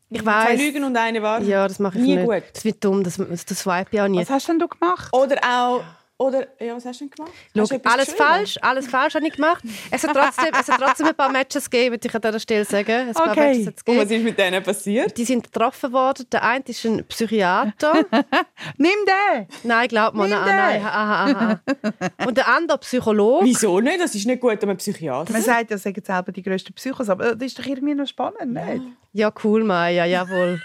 ich 0.10 0.21
Zwei 0.21 0.45
weiß. 0.53 0.60
Lügen 0.62 0.83
und 0.83 0.95
eine 0.95 1.21
Wahrheit. 1.24 1.48
Ja, 1.48 1.68
das 1.68 1.80
mache 1.80 1.98
ich 1.98 2.03
nie 2.03 2.15
nicht. 2.18 2.25
gut. 2.27 2.44
Das 2.53 2.63
wird 2.63 2.83
dumm, 2.83 3.03
das, 3.03 3.18
das 3.18 3.60
swipe 3.60 3.88
ich 3.92 4.01
auch 4.01 4.07
nie. 4.07 4.19
Was 4.19 4.30
hast 4.30 4.48
denn 4.50 4.60
du 4.60 4.68
gemacht? 4.68 5.10
Oder 5.13 5.38
auch. 5.44 5.83
Oder, 6.19 6.47
ja, 6.59 6.75
was 6.75 6.83
hast 6.83 6.99
du 6.99 7.05
denn 7.05 7.11
gemacht? 7.15 7.31
Schau, 7.55 7.61
Hast 7.61 7.71
du 7.71 7.79
alles 7.83 8.05
geschrieben? 8.07 8.17
falsch, 8.17 8.57
alles 8.63 8.87
falsch 8.87 9.13
habe 9.13 9.27
ich 9.27 9.33
gemacht. 9.35 9.63
Es 9.91 10.03
hat 10.03 10.15
trotzdem, 10.15 10.51
es 10.59 10.67
hat 10.67 10.81
trotzdem 10.81 11.05
ein 11.07 11.15
paar 11.15 11.29
Matches 11.31 11.69
gegeben, 11.69 11.91
würde 11.93 12.07
ich 12.07 12.15
an 12.15 12.21
dieser 12.21 12.39
Stelle 12.39 12.65
sagen. 12.65 12.91
Ein 13.09 13.13
paar 13.13 13.31
Okay. 13.31 13.49
Matches 13.49 13.67
hat's 13.67 13.83
Und 13.85 13.97
was 13.97 14.03
gegeben. 14.05 14.19
ist 14.21 14.23
mit 14.23 14.39
denen 14.39 14.63
passiert? 14.63 15.15
Die 15.15 15.25
sind 15.25 15.43
getroffen 15.43 15.93
worden. 15.93 16.25
Der 16.31 16.43
eine 16.43 16.63
ist 16.65 16.83
ein 16.85 17.05
Psychiater. 17.07 17.93
Nimm 18.77 18.89
den! 19.05 19.47
nein, 19.63 19.87
glaub 19.89 20.15
mir, 20.15 20.23
Nimm 20.23 20.31
nein, 20.31 20.55
nein, 20.55 20.81
aha, 20.83 21.25
aha, 21.25 21.59
aha. 21.69 22.25
Und 22.25 22.35
der 22.35 22.47
andere 22.47 22.79
Psychologe. 22.79 23.45
Wieso 23.45 23.79
nicht? 23.79 23.99
Das 24.01 24.15
ist 24.15 24.25
nicht 24.25 24.41
gut, 24.41 24.63
um 24.63 24.69
einen 24.69 24.77
Psychiater. 24.79 25.31
Man 25.31 25.43
sagt 25.43 25.69
ja, 25.69 25.77
sagen 25.77 26.01
selber 26.03 26.31
die 26.31 26.41
grössten 26.41 26.73
Psychos, 26.73 27.09
aber 27.09 27.35
das 27.35 27.45
ist 27.45 27.59
doch 27.59 27.65
irgendwie 27.67 27.93
noch 27.93 28.07
spannend, 28.07 28.53
nicht? 28.53 28.81
Ja, 29.13 29.31
cool, 29.43 29.63
Maya, 29.63 30.05
jawohl. 30.05 30.59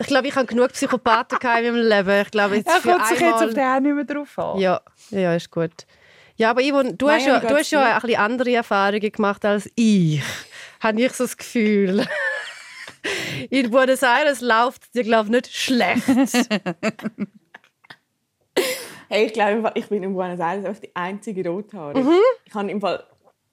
Ich 0.00 0.06
glaube, 0.06 0.28
ich 0.28 0.34
habe 0.34 0.46
genug 0.46 0.72
Psychopathen 0.72 1.38
in 1.40 1.74
meinem 1.74 1.88
Leben. 1.88 2.22
Ich 2.22 2.30
glaube, 2.30 2.56
jetzt 2.56 2.68
Er 2.68 2.80
kommt 2.80 3.06
sich 3.06 3.20
jetzt 3.20 3.42
auf 3.42 3.54
den 3.54 3.64
auch 3.64 3.80
nicht 3.80 3.94
mehr 3.94 4.04
drauf 4.04 4.38
an. 4.38 4.58
Ja, 4.58 4.80
ja, 5.10 5.34
ist 5.34 5.50
gut. 5.50 5.86
Ja, 6.36 6.50
aber 6.50 6.62
Yvonne, 6.62 6.94
du 6.94 7.06
Maya, 7.06 7.18
hast 7.18 7.26
ja, 7.26 7.40
du 7.40 7.54
hast 7.54 7.70
ja 7.70 7.96
ein 7.96 8.00
bisschen 8.00 8.18
andere 8.18 8.54
Erfahrungen 8.54 9.12
gemacht 9.12 9.44
als 9.44 9.70
ich. 9.74 10.22
Habe 10.80 11.02
ich 11.02 11.12
so 11.12 11.24
das 11.24 11.36
Gefühl. 11.36 12.06
In 13.50 13.70
Buenos 13.70 14.02
Aires 14.02 14.40
läuft 14.40 14.84
es 14.84 14.90
dir, 14.90 15.04
glaube 15.04 15.26
ich, 15.26 15.32
nicht 15.32 15.54
schlecht. 15.54 16.02
Hey, 19.12 19.26
ich 19.26 19.32
glaube, 19.32 19.72
ich 19.74 19.88
bin 19.88 20.04
in 20.04 20.14
Buenos 20.14 20.38
Aires 20.38 20.64
einfach 20.64 20.80
die 20.80 20.94
einzige 20.94 21.48
Rothaarige. 21.48 21.98
Mhm. 21.98 22.20
Ich 22.44 22.54
habe 22.54 22.70
im 22.70 22.80
Fall 22.80 23.02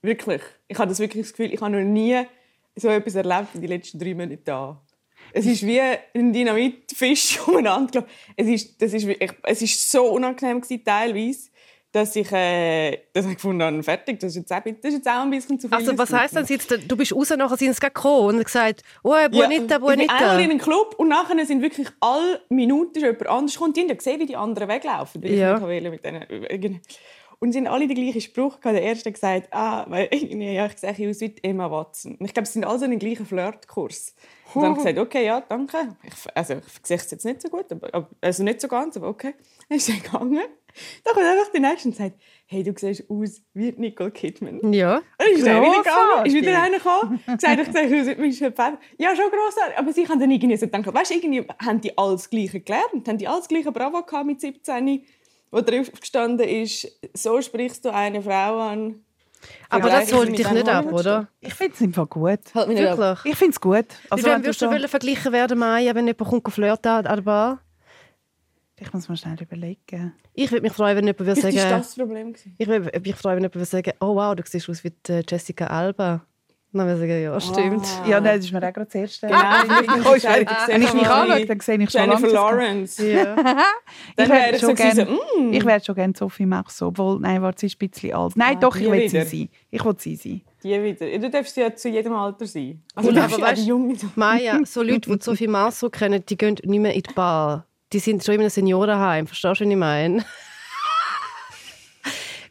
wirklich, 0.03 0.43
ich 0.67 0.77
habe 0.77 0.87
das 0.87 0.99
wirklich 0.99 1.23
das 1.23 1.33
Gefühl, 1.33 1.51
ich 1.51 1.59
habe 1.59 1.71
noch 1.71 1.83
nie 1.83 2.27
so 2.75 2.89
etwas 2.89 3.15
erlebt 3.15 3.55
in 3.55 3.61
den 3.61 3.69
letzten 3.71 3.97
drei 3.97 4.13
Monaten 4.13 4.43
da. 4.45 4.79
Es 5.37 5.45
ist 5.45 5.65
wie 5.65 5.79
ein 5.79 6.33
Dynamitfisch 6.33 7.39
umeinander. 7.47 8.05
Es 8.35 8.47
ist, 8.47 8.81
das 8.81 8.93
ist, 8.93 9.05
wirklich- 9.07 9.31
es 9.43 9.61
ist 9.61 9.91
so 9.91 10.05
unangenehm 10.05 10.61
gewesen, 10.61 10.83
teilweise, 10.83 11.49
dass 11.91 12.15
ich, 12.15 12.31
äh, 12.31 12.97
dass 13.13 13.25
ich 13.25 13.35
gefunden 13.35 13.63
habe, 13.63 13.81
fertig, 13.81 14.19
das 14.19 14.31
ist 14.35 14.37
jetzt 14.37 14.51
auch, 14.51 14.61
das 14.63 14.73
ist 14.91 14.93
jetzt 14.97 15.07
auch 15.07 15.21
ein 15.21 15.29
bisschen 15.31 15.59
zu 15.59 15.67
viel. 15.67 15.77
Also, 15.77 15.97
was 15.97 16.11
heisst 16.11 16.35
denn 16.35 16.45
jetzt, 16.45 16.69
du 16.71 16.97
bist 16.97 17.15
raus, 17.15 17.29
nachher 17.37 17.57
sind 17.57 17.73
sie 17.73 17.79
gekommen 17.79 18.35
und 18.37 18.43
gesagt, 18.43 18.83
oh, 19.03 19.11
Buonita, 19.31 19.51
Ich 19.51 19.67
bin 19.67 20.09
einmal 20.09 20.39
in 20.41 20.49
einen 20.51 20.59
Club 20.59 20.95
und 20.97 21.07
nachher 21.07 21.45
sind 21.45 21.61
wirklich 21.61 21.87
alle 22.01 22.41
Minuten 22.49 22.99
schon 22.99 23.09
jemand 23.09 23.27
anders 23.27 23.53
gekommen. 23.53 23.73
Die 23.73 23.81
haben 23.81 23.87
ja 23.89 23.95
gesehen, 23.95 24.19
wie 24.19 24.25
die 24.25 24.35
anderen 24.35 24.67
weglaufen. 24.69 25.23
Weil 25.23 25.33
Ja. 25.33 25.69
ich 25.69 25.89
mit 25.89 26.03
denen. 26.03 26.81
Und 27.39 27.51
sie 27.51 27.59
haben 27.59 27.67
alle 27.67 27.87
den 27.87 27.95
gleichen 27.95 28.21
Spruch 28.21 28.59
gehabt. 28.59 28.75
Der 28.75 28.81
erste 28.81 29.09
hat 29.09 29.13
gesagt, 29.13 29.47
ah, 29.51 29.85
weil 29.89 30.07
irgendwie, 30.11 30.51
ja, 30.53 30.65
ich 30.65 30.77
sehe 30.77 31.09
aus 31.09 31.21
wie 31.21 31.35
Emma 31.43 31.69
Watson. 31.69 32.15
Und 32.15 32.25
ich 32.25 32.33
glaube, 32.33 32.47
sie 32.47 32.53
sind 32.53 32.65
alle 32.65 32.79
so 32.79 32.85
in 32.85 32.91
den 32.91 32.99
gleichen 32.99 33.25
Flirtkurs. 33.25 34.15
Und 34.53 34.61
dann 34.63 34.71
habe 34.71 34.79
ich 34.79 34.85
gesagt, 34.85 34.99
okay, 35.07 35.25
ja, 35.25 35.41
danke. 35.41 35.77
Ich, 36.03 36.13
also, 36.35 36.53
ich 36.55 36.87
sehe 36.87 36.97
es 36.97 37.11
jetzt 37.11 37.25
nicht 37.25 37.41
so 37.41 37.49
gut, 37.49 37.71
aber, 37.71 38.09
also 38.21 38.43
nicht 38.43 38.61
so 38.61 38.67
ganz, 38.67 38.97
aber 38.97 39.09
okay. 39.09 39.35
Dann 39.69 39.77
ist 39.77 39.89
er 39.89 39.95
gegangen. 39.95 40.39
Dann 41.03 41.13
kommt 41.13 41.25
einfach 41.25 41.51
die 41.53 41.59
Nächste 41.59 41.89
und 41.89 41.95
sagt, 41.95 42.21
hey, 42.45 42.63
du 42.63 42.73
siehst 42.75 43.09
aus 43.09 43.41
wie 43.53 43.73
Nicole 43.77 44.11
Kidman. 44.11 44.73
Ja. 44.73 44.97
Und 44.97 45.03
dann 45.17 45.27
ist 45.31 45.47
er 45.47 45.61
wieder 45.61 45.77
gegangen, 45.77 46.25
ist 46.25 46.35
wieder 46.35 46.61
einer 46.61 46.77
gekommen, 46.77 47.19
gesagt, 47.25 47.59
ich 47.61 47.71
sehe 47.71 48.01
aus 48.01 48.17
wie 48.17 48.21
Michelle 48.21 48.51
Pfeiffer. 48.51 48.79
Ja, 48.97 49.15
schon 49.15 49.29
grossartig. 49.29 49.77
Aber 49.77 49.93
sie 49.93 50.07
haben 50.07 50.19
dann 50.19 50.31
irgendwie 50.31 50.57
so 50.57 50.67
gedacht, 50.67 50.93
weißt 50.93 51.11
du, 51.11 51.15
irgendwie 51.15 51.45
haben 51.63 51.81
die 51.81 51.97
alles 51.97 52.29
Gleiche 52.29 52.59
gelernt, 52.59 53.07
haben 53.07 53.17
die 53.17 53.27
alles 53.27 53.47
Gleiche 53.47 53.71
Bravo 53.71 54.03
gehabt 54.03 54.25
mit 54.25 54.39
17, 54.39 55.03
wo 55.51 55.61
drauf 55.61 55.91
gestanden 55.99 56.47
ist, 56.47 56.87
so 57.13 57.41
sprichst 57.41 57.85
du 57.85 57.93
eine 57.93 58.21
Frau 58.21 58.59
an. 58.59 59.01
Aber 59.69 59.89
das 59.89 60.09
ich 60.09 60.13
holt 60.15 60.29
mit 60.29 60.39
dich 60.39 60.49
nicht 60.51 60.67
ab, 60.67 60.91
oder? 60.91 61.27
Ich 61.39 61.53
finde 61.53 61.73
es 61.79 61.93
Fall 61.95 62.07
gut. 62.07 62.39
Halt 62.55 62.67
mich 62.67 62.79
nicht 62.79 62.87
ab. 62.87 62.97
Wirklich? 62.97 63.33
Ich 63.33 63.37
finde 63.37 63.51
es 63.51 63.61
gut. 63.61 63.85
Also, 64.09 64.25
wenn 64.25 64.33
wem 64.33 64.43
würdest 64.43 64.61
du 64.61 64.65
so- 64.65 64.71
wollen 64.71 64.87
verglichen 64.87 65.31
werden, 65.31 65.59
Maya, 65.59 65.93
wenn 65.95 66.07
jemand 66.07 66.29
kommt 66.29 66.53
flirten 66.53 66.91
an 66.91 67.03
der 67.03 67.21
Bar? 67.21 67.59
Ich 68.79 68.93
muss 68.93 69.09
mal 69.09 69.17
schnell 69.17 69.41
überlegen. 69.41 70.13
Ich 70.33 70.51
würde 70.51 70.61
mich 70.61 70.73
freuen, 70.73 70.97
wenn 70.97 71.05
jemand 71.05 71.19
würde 71.25 71.41
sagen... 71.41 71.55
das 71.55 71.69
das 71.69 71.95
Problem. 71.95 72.33
gewesen. 72.33 72.55
Ich 72.57 72.67
würde 72.67 72.99
mich 72.99 73.15
freuen, 73.15 73.37
wenn 73.37 73.43
jemand 73.43 73.55
würde 73.55 73.65
sagen, 73.65 73.91
oh 73.99 74.15
wow, 74.15 74.35
du 74.35 74.43
siehst 74.45 74.69
aus 74.69 74.83
wie 74.83 74.93
äh, 75.09 75.23
Jessica 75.27 75.67
Alba. 75.67 76.25
Dann 76.73 76.85
würde 76.85 77.05
ich 77.05 77.09
sagen, 77.09 77.23
ja, 77.23 77.39
stimmt. 77.39 77.85
Ah. 78.03 78.07
Ja, 78.09 78.19
nein, 78.21 78.35
das 78.37 78.45
ist 78.45 78.51
mir 78.51 78.57
auch 78.59 78.73
gerade 78.73 78.85
das 78.85 78.95
erste. 78.95 79.27
Nein, 79.27 79.65
ich 79.81 79.87
bin 79.87 80.01
Oh, 80.01 80.11
Wenn 80.67 80.81
ich 80.81 80.93
mich 80.93 81.07
anschaue, 81.07 81.45
dann 81.45 81.59
sehe 81.59 81.77
ich 81.77 81.89
schon 81.89 82.01
Jennifer 82.01 82.27
Lawrence. 82.27 83.07
Ja. 83.07 83.35
Ich 84.17 84.29
wäre 84.29 84.59
schon 84.59 84.69
so 84.69 84.75
gewesen, 84.75 85.05
gerne 85.05 85.19
mm. 85.39 85.53
ich 85.53 85.65
wär 85.65 85.79
schon 85.83 85.95
gerne 85.95 86.13
Sophie 86.15 86.45
Machso, 86.45 86.87
obwohl, 86.87 87.19
nein, 87.19 87.41
warte, 87.41 87.61
sie 87.61 87.67
ist 87.67 87.81
ein 87.81 87.89
bisschen 87.89 88.13
alt. 88.13 88.35
Nein, 88.35 88.57
Ah, 88.57 88.59
doch, 88.59 88.75
ich 88.75 88.89
will 88.91 89.09
sie 89.09 89.21
sein. 89.23 89.49
Ich 89.71 89.85
will 89.85 89.95
sie 89.97 90.15
sein. 90.15 90.41
Die 90.63 90.83
wieder. 90.83 91.19
Du 91.19 91.29
darfst 91.29 91.55
ja 91.55 91.73
zu 91.75 91.89
jedem 91.89 92.13
Alter 92.13 92.45
sein. 92.45 92.83
Also, 92.95 93.11
du 93.11 93.17
aber 93.17 93.27
darfst 93.27 93.39
ja 93.39 93.45
auch 93.45 93.49
weißt- 93.51 93.55
die 93.55 93.65
Junge 93.65 93.95
Maya, 94.15 94.59
so 94.65 94.81
Leute, 94.83 95.17
die 95.17 95.23
Sophie 95.23 95.47
Marceau 95.47 95.89
kennen, 95.89 96.23
die 96.27 96.37
gehen 96.37 96.57
nicht 96.63 96.79
mehr 96.81 96.93
in 96.93 97.03
die 97.03 97.13
Bar. 97.13 97.65
Die 97.93 97.99
sind 97.99 98.23
schon 98.23 98.35
in 98.35 98.41
einem 98.41 98.49
Seniorenheim. 98.49 99.27
Verstehst 99.27 99.61
du, 99.61 99.65
was 99.65 99.71
ich 99.71 99.77
meine? 99.77 100.25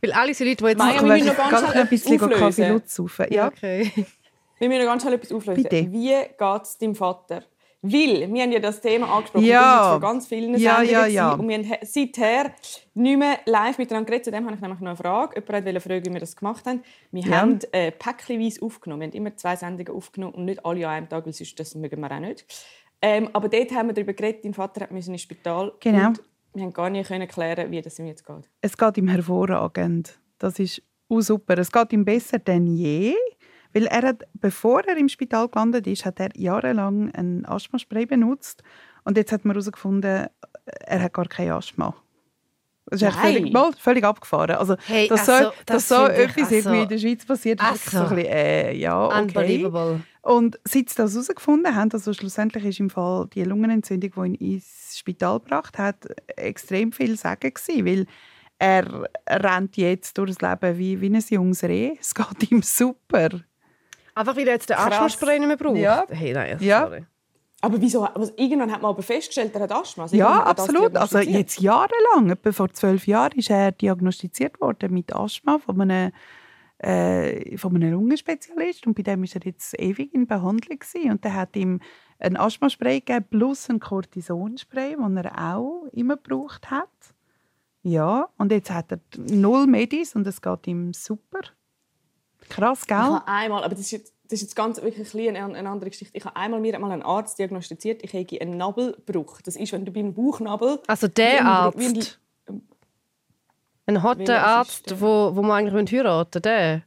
Weil 0.02 0.12
alle 0.12 0.34
so 0.34 0.44
Leute, 0.44 0.56
die 0.56 0.70
jetzt... 0.70 0.82
Ich 0.84 1.02
wir 1.02 1.24
noch 1.24 1.36
ganz 1.36 1.58
schnell 1.70 1.82
ein 1.82 1.88
bisschen 1.88 2.14
etwas 2.16 2.38
Kaffee 2.38 2.82
saufen. 2.86 3.26
ja, 3.30 3.46
okay. 3.48 3.90
Wir 4.58 4.68
müssen 4.68 4.80
noch 4.84 4.86
ganz 4.90 5.02
schnell 5.02 5.14
etwas 5.14 5.32
auflösen. 5.32 5.62
Bitte. 5.64 5.92
Wie 5.92 6.08
geht 6.08 6.62
es 6.62 6.78
deinem 6.78 6.94
Vater? 6.94 7.42
Weil, 7.82 8.32
wir 8.32 8.42
haben 8.42 8.52
ja 8.52 8.58
das 8.58 8.80
Thema 8.80 9.06
angesprochen, 9.14 9.44
Ja. 9.44 9.60
das 9.76 9.86
ist 9.86 9.92
von 9.92 10.00
ganz 10.00 10.26
vielen 10.26 10.56
Ja, 10.58 10.76
Sendungen 10.76 10.90
ja, 10.92 11.06
ja. 11.06 11.32
Und 11.34 11.46
wir 11.48 11.56
haben 11.58 11.64
he- 11.64 11.78
seither 11.82 12.52
nicht 12.94 13.18
mehr 13.18 13.38
live 13.44 13.76
miteinander 13.78 14.06
geredet. 14.06 14.24
Zu 14.24 14.30
dem 14.32 14.46
habe 14.46 14.54
ich 14.56 14.60
nämlich 14.62 14.80
noch 14.80 14.88
eine 14.88 14.96
Frage. 14.96 15.34
Jemand 15.46 15.66
wollte 15.66 15.80
fragen, 15.80 16.06
wie 16.06 16.12
wir 16.14 16.20
das 16.20 16.34
gemacht 16.34 16.64
haben. 16.66 16.82
Wir 17.12 17.22
Ja. 17.24 17.36
haben 17.42 17.58
äh, 17.72 17.92
päckchenweise 17.92 18.62
aufgenommen. 18.62 19.02
Wir 19.02 19.08
haben 19.08 19.14
immer 19.16 19.36
zwei 19.36 19.54
Sendungen 19.56 19.94
aufgenommen 19.94 20.34
und 20.34 20.46
nicht 20.46 20.64
alle 20.64 20.88
an 20.88 20.94
einem 20.94 21.08
Tag, 21.10 21.26
weil 21.26 21.32
sonst 21.34 21.60
das 21.60 21.74
mögen 21.74 22.00
wir 22.00 22.10
auch 22.10 22.18
nicht. 22.18 22.46
Ähm, 23.02 23.28
aber 23.34 23.48
dort 23.50 23.70
haben 23.72 23.88
wir 23.88 23.94
darüber 23.94 24.14
geredet, 24.14 24.44
dein 24.44 24.54
Vater 24.54 24.80
hat 24.80 24.90
ins 24.90 25.20
Spital. 25.20 25.72
Genau. 25.80 26.08
Und 26.08 26.22
wir 26.56 26.62
haben 26.64 26.72
gar 26.72 26.90
nicht 26.90 27.08
können 27.08 27.28
klären, 27.28 27.70
wie 27.70 27.80
das 27.82 27.98
ihm 27.98 28.06
jetzt 28.06 28.26
geht. 28.26 28.48
Es 28.62 28.76
geht 28.76 28.96
ihm 28.96 29.08
hervorragend. 29.08 30.18
Das 30.38 30.58
ist 30.58 30.82
auch 31.08 31.20
super. 31.20 31.56
Es 31.58 31.70
geht 31.70 31.92
ihm 31.92 32.04
besser 32.04 32.38
denn 32.38 32.66
je. 32.66 33.14
Weil 33.72 33.86
er 33.86 34.02
hat, 34.08 34.24
bevor 34.34 34.80
er 34.86 34.96
im 34.96 35.08
Spital 35.10 35.48
gelandet 35.48 35.86
ist, 35.86 36.06
hat 36.06 36.18
er 36.18 36.30
jahrelang 36.34 37.10
ein 37.14 37.44
Asthmaspray 37.46 38.06
benutzt. 38.06 38.62
Und 39.04 39.16
jetzt 39.18 39.32
hat 39.32 39.44
man 39.44 39.54
herausgefunden, 39.54 40.26
er 40.86 41.02
hat 41.02 41.12
gar 41.12 41.26
kein 41.26 41.50
Asthma. 41.50 41.94
Das 42.88 43.02
ist 43.02 43.14
völlig, 43.16 43.52
mal, 43.52 43.72
völlig 43.78 44.04
abgefahren. 44.04 44.56
Also, 44.56 44.76
Hey, 44.86 45.08
dass 45.08 45.28
also, 45.28 45.44
so, 45.50 45.52
das 45.66 45.88
dass 45.88 45.88
so 45.88 46.06
etwas 46.06 46.44
also- 46.52 46.54
irgendwie 46.54 46.82
in 46.82 46.88
der 46.88 46.98
Schweiz 46.98 47.26
passiert, 47.26 47.60
ist 47.60 47.66
wirklich 47.68 47.90
so 47.90 47.98
Also. 47.98 48.10
ein 48.10 48.16
bisschen, 48.16 48.32
äh, 48.32 48.74
ja, 48.76 49.04
okay. 49.06 49.20
Unbelievable. 49.22 50.00
Und 50.26 50.58
seit 50.64 50.88
sie 50.88 50.96
das 50.96 51.12
herausgefunden 51.12 51.76
haben, 51.76 51.92
also 51.92 52.12
schlussendlich 52.12 52.64
ist 52.64 52.80
im 52.80 52.90
Fall 52.90 53.28
die 53.32 53.44
Lungenentzündung, 53.44 54.10
die 54.16 54.20
ihn 54.44 54.54
ins 54.54 54.98
Spital 54.98 55.38
gebracht 55.38 55.78
hat, 55.78 56.08
extrem 56.36 56.90
viel 56.90 57.16
Sagen 57.16 57.54
gewesen, 57.54 57.86
weil 57.86 58.06
er 58.58 59.08
rennt 59.28 59.76
jetzt 59.76 60.18
durch 60.18 60.34
das 60.34 60.40
Leben 60.40 60.78
wie, 60.78 61.00
wie 61.00 61.10
ein 61.10 61.24
junges 61.28 61.62
Reh. 61.62 61.96
Es 62.00 62.12
geht 62.12 62.50
ihm 62.50 62.60
super. 62.60 63.28
Einfach 64.16 64.36
weil 64.36 64.48
er 64.48 64.54
jetzt 64.54 64.68
den. 64.68 64.76
Asthmaspray 64.78 65.38
nicht 65.38 65.46
mehr 65.46 65.56
braucht. 65.56 65.76
Ja. 65.76 66.04
Hey, 66.08 66.32
nein, 66.32 66.56
Ja. 66.58 66.82
sorry. 66.86 67.06
Aber 67.60 67.80
wieso? 67.80 68.02
Also, 68.02 68.32
irgendwann 68.36 68.72
hat 68.72 68.82
man 68.82 68.90
aber 68.90 69.02
festgestellt, 69.02 69.54
er 69.54 69.60
hat 69.62 69.72
Asthma. 69.72 70.04
Also 70.04 70.16
Ja, 70.16 70.42
absolut. 70.42 70.96
Also 70.96 71.20
jetzt 71.20 71.60
jahrelang, 71.60 72.30
etwa 72.30 72.50
vor 72.50 72.72
zwölf 72.72 73.06
Jahren, 73.06 73.38
ist 73.38 73.50
er 73.50 73.70
diagnostiziert 73.70 74.60
worden 74.60 74.92
mit 74.92 75.14
Asthma 75.14 75.58
von 75.58 75.80
einem, 75.80 76.12
äh, 76.78 77.56
von 77.56 77.74
einem 77.74 77.92
Lungenspezialist 77.92 78.86
und 78.86 78.94
bei 78.94 79.02
dem 79.02 79.24
ist 79.24 79.34
er 79.34 79.42
jetzt 79.44 79.78
ewig 79.80 80.12
in 80.14 80.26
Behandlung 80.26 80.78
gewesen. 80.78 81.10
und 81.10 81.24
der 81.24 81.34
hat 81.34 81.56
ihm 81.56 81.80
ein 82.18 82.36
Asthmaspray 82.36 83.00
gegeben 83.00 83.26
plus 83.30 83.68
ein 83.70 83.80
Cortisonspray, 83.80 84.96
das 84.98 85.24
er 85.24 85.54
auch 85.54 85.86
immer 85.92 86.16
gebraucht 86.16 86.70
hat. 86.70 86.88
Ja, 87.82 88.28
und 88.36 88.52
jetzt 88.52 88.70
hat 88.70 88.90
er 88.92 89.00
null 89.16 89.66
Medis 89.66 90.16
und 90.16 90.26
es 90.26 90.42
geht 90.42 90.66
ihm 90.66 90.92
super. 90.92 91.40
Krass, 92.48 92.80
Ich 92.82 92.88
gell? 92.88 92.96
habe 92.96 93.26
einmal, 93.28 93.64
aber 93.64 93.74
das 93.74 93.80
ist 93.80 93.90
jetzt, 93.92 94.14
das 94.24 94.34
ist 94.34 94.42
jetzt 94.42 94.56
ganz 94.56 94.82
wirklich 94.82 95.14
ein 95.14 95.36
eine, 95.36 95.56
eine 95.58 95.68
andere 95.68 95.90
Geschichte. 95.90 96.16
Ich 96.16 96.24
habe 96.24 96.36
einmal 96.36 96.60
mir 96.60 96.78
mal 96.78 96.90
ein 96.90 97.02
Arzt 97.02 97.38
diagnostiziert, 97.38 98.02
ich 98.02 98.12
hätte 98.12 98.40
einen 98.40 98.56
Nabelbruch. 98.56 99.40
Das 99.42 99.56
ist, 99.56 99.72
wenn 99.72 99.84
du 99.84 99.92
beim 99.92 100.14
Bauchnabel 100.14 100.80
Also 100.86 101.08
der 101.08 101.44
Arzt. 101.44 102.20
Ein- 103.86 104.02
hotter 104.02 104.42
Arzt, 104.44 104.90
der? 104.90 105.00
wo, 105.00 105.30
wo 105.34 105.42
man 105.42 105.66
eigentlich 105.66 105.92
heiraten 105.92 106.42
der. 106.42 106.82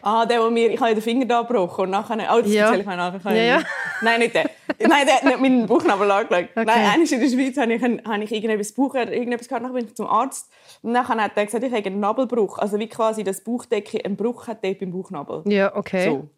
Ah, 0.00 0.24
der, 0.24 0.40
wo 0.40 0.48
mir, 0.48 0.70
ich 0.70 0.80
habe 0.80 0.94
den 0.94 1.02
Finger 1.02 1.26
da 1.26 1.42
gebrochen 1.42 1.82
und 1.86 1.90
nachher, 1.90 2.16
oh, 2.32 2.40
das 2.40 2.52
Ja. 2.52 2.66
erzähle 2.66 2.82
ich 2.82 2.86
mir 2.86 2.96
nachher. 2.96 3.34
Ja, 3.34 3.42
ja. 3.58 3.62
Nein, 4.00 4.20
nicht 4.20 4.32
der. 4.34 4.48
Nein, 4.78 5.04
der 5.06 5.16
hat 5.16 5.24
nicht 5.24 5.40
meinen 5.40 5.66
Bauchnabel 5.66 6.08
angeschaut. 6.08 6.48
Okay. 6.54 6.64
Nein, 6.64 7.00
in 7.02 7.20
der 7.20 7.28
Schweiz 7.28 7.56
habe 7.56 7.74
ich, 7.74 7.82
habe 7.82 8.22
ich 8.24 8.30
irgendetwas 8.32 8.72
Bauch, 8.72 8.94
irgendetwas 8.94 9.48
gehabt, 9.48 9.62
nachher 9.64 9.74
bin 9.74 9.86
ich 9.86 9.96
zum 9.96 10.06
Arzt 10.06 10.50
und 10.82 10.92
nachher 10.92 11.16
hat 11.16 11.32
er 11.34 11.44
gesagt, 11.46 11.64
ich 11.64 11.72
habe 11.72 11.84
einen 11.84 11.98
Nabelbruch. 11.98 12.58
Also 12.58 12.78
wie 12.78 12.86
quasi 12.88 13.24
das 13.24 13.42
Bauchdecke 13.42 14.04
einen 14.04 14.14
Bruch 14.16 14.46
hat 14.46 14.62
beim 14.62 14.92
Bauchnabel. 14.92 15.42
Ja, 15.46 15.74
okay. 15.74 16.04
So. 16.08 16.28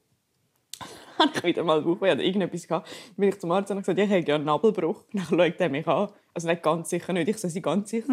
Habe 1.27 1.31
ich 1.35 1.43
wieder 1.45 1.63
mal 1.65 1.83
Bauchweh 1.83 2.13
oder 2.13 2.23
irgendetwas 2.23 2.67
gehabt. 2.67 2.89
Dann 2.89 3.17
bin 3.17 3.29
ich 3.29 3.39
zum 3.39 3.51
Arzt 3.53 3.71
und 3.71 3.77
habe 3.77 3.83
gesagt, 3.85 3.99
ich 3.99 4.11
habe 4.11 4.29
ja 4.29 4.35
einen 4.37 4.45
Nabelbruch. 4.45 5.05
Dann 5.13 5.25
schaut 5.25 5.61
er 5.61 5.69
mich 5.69 5.87
an. 5.87 6.09
Also 6.33 6.49
nicht 6.49 6.63
ganz 6.63 6.91
sicher 6.91 7.13
nicht. 7.13 7.29
Ich 7.29 7.39
so, 7.39 7.49
sie 7.49 7.61
ganz 7.61 7.91
sicher. 7.91 8.07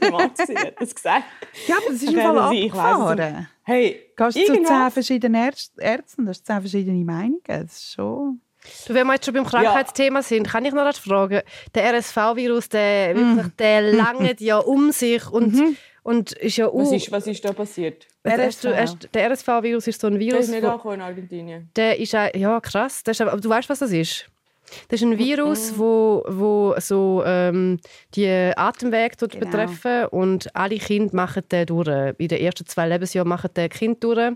Der 0.00 0.12
Arzt 0.14 0.40
hat 0.40 0.74
das 0.80 0.94
gesagt. 0.94 1.24
Ja, 1.66 1.76
aber 1.76 1.84
das 1.92 2.02
ist 2.02 2.12
im 2.12 2.20
Fall 2.20 2.38
also 2.38 2.52
ich 2.54 2.72
weiss 2.72 2.78
es 2.78 2.84
abgefahren. 2.84 3.48
Hey, 3.62 4.00
Gehst 4.16 4.36
du 4.36 4.44
zu 4.46 4.62
zehn 4.62 4.90
verschiedenen 4.90 5.50
Ärz- 5.50 5.70
Ärzten, 5.78 6.26
das 6.26 6.36
sind 6.38 6.46
zehn 6.46 6.60
verschiedene 6.60 7.04
Meinungen. 7.04 7.40
Das 7.46 7.72
ist 7.72 7.94
schon... 7.94 8.40
Du, 8.86 8.94
wenn 8.94 9.06
wir 9.06 9.14
jetzt 9.14 9.26
schon 9.26 9.34
beim 9.34 9.44
Krankheitsthema 9.44 10.22
sind, 10.22 10.48
kann 10.48 10.64
ich 10.64 10.72
noch 10.72 10.82
etwas 10.86 10.98
fragen? 10.98 11.42
Der 11.74 11.92
RSV-Virus, 11.94 12.70
der, 12.70 13.14
wirklich, 13.14 13.52
der 13.58 13.82
langt 13.92 14.40
ja 14.40 14.56
um 14.58 14.90
sich 14.90 15.30
und, 15.30 15.76
und 16.04 16.32
ist 16.32 16.56
ja 16.58 16.66
Was 16.72 16.90
uh, 16.90 16.94
ist, 16.94 17.10
was 17.10 17.26
ist 17.26 17.44
da 17.44 17.52
passiert? 17.52 18.06
Der 18.24 18.38
RSV-Virus 19.30 19.88
ist 19.88 20.00
so 20.00 20.06
ein 20.06 20.12
Der 20.12 20.20
Virus, 20.20 20.44
ist 20.44 20.50
nicht 20.52 20.62
wo, 20.62 20.68
angekommen 20.68 20.94
in 20.94 21.00
Argentinien. 21.00 21.70
der 21.74 21.98
ist 21.98 22.14
auch- 22.14 22.32
ja 22.34 22.60
krass. 22.60 23.02
Der 23.02 23.10
ist, 23.12 23.20
aber 23.20 23.40
du 23.40 23.48
weißt, 23.48 23.68
was 23.68 23.80
das 23.80 23.90
ist? 23.90 24.26
Das 24.88 24.98
ist 25.00 25.06
ein 25.06 25.18
Virus, 25.18 25.74
wo, 25.78 26.24
wo 26.26 26.74
so 26.78 27.22
ähm, 27.26 27.78
die 28.14 28.26
Atemwege 28.56 29.14
tut 29.16 29.32
Genau. 29.32 29.44
betreffen 29.44 30.06
und 30.06 30.54
alle 30.56 30.78
Kinder 30.78 31.14
machen 31.14 31.42
den 31.50 31.66
durch. 31.66 31.86
In 32.18 32.28
den 32.28 32.40
ersten 32.40 32.64
zwei 32.66 32.88
Lebensjahren 32.88 33.28
machen 33.28 33.50
den 33.54 33.68
Kind 33.68 34.02
durch. 34.02 34.32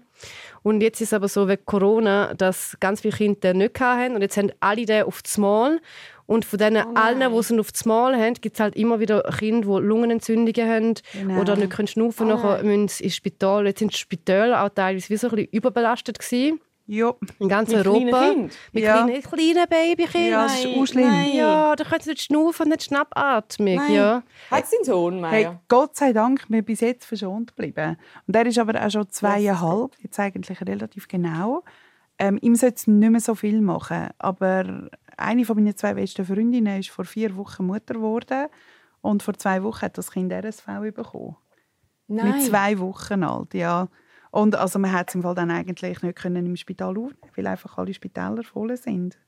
Und 0.63 0.83
jetzt 0.83 1.01
ist 1.01 1.09
es 1.09 1.13
aber 1.15 1.29
so 1.29 1.49
wegen 1.49 1.65
Corona, 1.65 2.35
dass 2.35 2.77
ganz 2.79 3.01
viele 3.01 3.17
Kinder 3.17 3.41
den 3.41 3.59
nicht 3.59 3.81
haben 3.81 4.15
und 4.17 4.21
jetzt 4.23 4.37
haben 4.37 4.53
alle 4.61 4.85
den 4.85 5.05
auf 5.05 5.23
das 5.23 5.39
Mal. 5.39 5.81
Und 6.29 6.45
von 6.45 6.59
denen 6.59 6.85
Oh 6.87 6.95
allen, 6.95 7.21
die 7.33 7.37
es 7.39 7.51
auf 7.53 7.73
das 7.73 7.87
Mal 7.87 8.15
haben, 8.15 8.35
gibt 8.35 8.57
es 8.57 8.61
halt 8.61 8.77
immer 8.77 9.01
wieder 9.01 9.23
Kinder, 9.39 9.81
die 9.81 9.87
Lungenentzündungen 9.87 10.71
haben 10.71 10.95
Genau. 11.15 11.41
oder 11.41 11.57
nicht 11.57 11.71
können 11.71 11.89
schnaufen 11.89 12.31
Oh 12.31 12.35
nachher 12.37 12.63
müssen 12.63 12.89
sie 12.89 13.05
ins 13.05 13.17
Spital. 13.17 13.67
Jetzt 13.67 13.79
sind 13.79 13.95
die 13.95 13.99
Spitäler 13.99 14.63
auch 14.63 14.69
teilweise 14.69 15.09
wie 15.09 15.17
so 15.17 15.29
ein 15.29 15.37
bisschen 15.37 15.51
überbelastet 15.53 16.19
gewesen, 16.19 16.61
Ja. 16.87 17.15
in 17.39 17.49
ganz 17.49 17.71
Mit 17.71 17.81
kleinen 17.83 17.97
Europa. 18.13 18.29
Kindern? 18.29 18.51
Mit 18.73 18.85
Ja. 18.85 18.93
kleinen, 19.07 19.23
kleinen 19.23 19.69
Babykindern. 19.71 20.31
Ja, 20.31 20.43
das 20.45 20.59
ist 20.59 20.65
Nein, 20.67 20.79
auch 20.79 20.87
schlimm. 20.87 21.09
nein. 21.09 21.35
Ja, 21.35 21.77
da 21.77 21.85
können 21.85 22.01
sie 22.03 22.11
nicht 22.11 22.23
schnaufen, 22.23 22.69
nicht 22.69 22.83
schnappatmig. 22.85 23.77
Nein. 23.79 23.95
Ja. 23.95 24.23
Hat 24.51 24.65
es 24.65 24.87
Sohn, 24.87 25.25
Hey, 25.25 25.45
Maya? 25.45 25.61
Gott 25.69 25.97
sei 25.97 26.13
Dank, 26.13 26.45
wir 26.49 26.61
bis 26.61 26.81
jetzt 26.81 27.07
verschont 27.07 27.57
geblieben. 27.57 27.97
Und 28.27 28.37
er 28.37 28.45
ist 28.45 28.59
aber 28.59 28.79
auch 28.85 28.91
schon 28.91 29.09
zweieinhalb, 29.09 29.93
jetzt 30.03 30.21
eigentlich 30.21 30.61
relativ 30.61 31.09
genau. 31.09 31.65
Ähm, 32.19 32.37
ihm 32.43 32.55
sollte 32.55 32.75
es 32.77 32.87
nicht 32.87 33.11
mehr 33.11 33.21
so 33.21 33.35
viel 33.35 33.63
machen. 33.63 34.09
Aber 34.19 34.91
eine 35.19 35.45
von 35.45 35.57
meinen 35.57 35.77
zwei 35.77 35.95
besten 35.95 36.25
Freundinnen 36.25 36.81
ist 36.81 36.91
vor 36.91 37.05
vier 37.05 37.37
Wochen 37.37 37.67
Mutter 37.67 37.95
geworden. 37.95 38.47
Und 39.01 39.23
vor 39.23 39.35
zwei 39.35 39.63
Wochen 39.63 39.83
hat 39.83 39.97
das 39.99 40.11
Kind 40.11 40.33
RSV 40.33 40.67
bekommen. 40.95 41.37
Mit 42.25 42.43
zwei 42.45 42.79
Wochen 42.79 43.23
alt, 43.23 43.55
ja. 43.55 43.89
Und 44.31 44.57
also 44.57 44.79
man 44.79 44.93
hat 44.93 45.09
es 45.09 45.15
im 45.15 45.23
Fall 45.23 45.35
dann 45.35 45.51
eigentlich 45.51 46.03
nicht 46.03 46.17
können 46.19 46.45
im 46.47 46.57
Spital 46.57 46.91
aufnehmen, 46.99 47.33
weil 47.37 47.47
einfach 47.47 47.79
alle 47.79 47.95
Spitäler 47.95 48.43
voll 48.43 48.77
sind. 48.77 49.19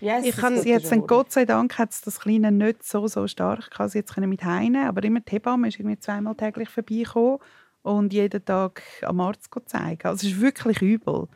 Yes, 0.00 0.24
Ich 0.26 0.36
kann- 0.36 0.58
Sie 0.58 0.70
jetzt 0.70 0.90
Gott 1.06 1.32
sei 1.32 1.44
Dank 1.44 1.78
hat 1.78 1.90
es 1.92 2.00
das 2.02 2.20
Kleine 2.20 2.52
nicht 2.52 2.82
so, 2.82 3.06
so 3.06 3.26
stark 3.26 3.70
gehabt. 3.70 3.90
Sie 3.92 3.98
jetzt 3.98 4.14
können 4.14 4.28
mit 4.28 4.44
heine, 4.44 4.88
aber 4.88 5.02
immer 5.04 5.20
die 5.20 5.30
Hebamme 5.32 5.68
ist 5.68 5.78
irgendwie 5.78 5.98
zweimal 5.98 6.34
täglich 6.34 6.68
vorbeigekommen 6.68 7.38
und 7.82 8.12
jeden 8.12 8.44
Tag 8.44 8.82
am 9.02 9.20
Arzt 9.20 9.48
zeigen. 9.66 10.06
Also 10.06 10.26
es 10.26 10.32
ist 10.34 10.40
wirklich 10.40 10.82
übel. 10.82 11.28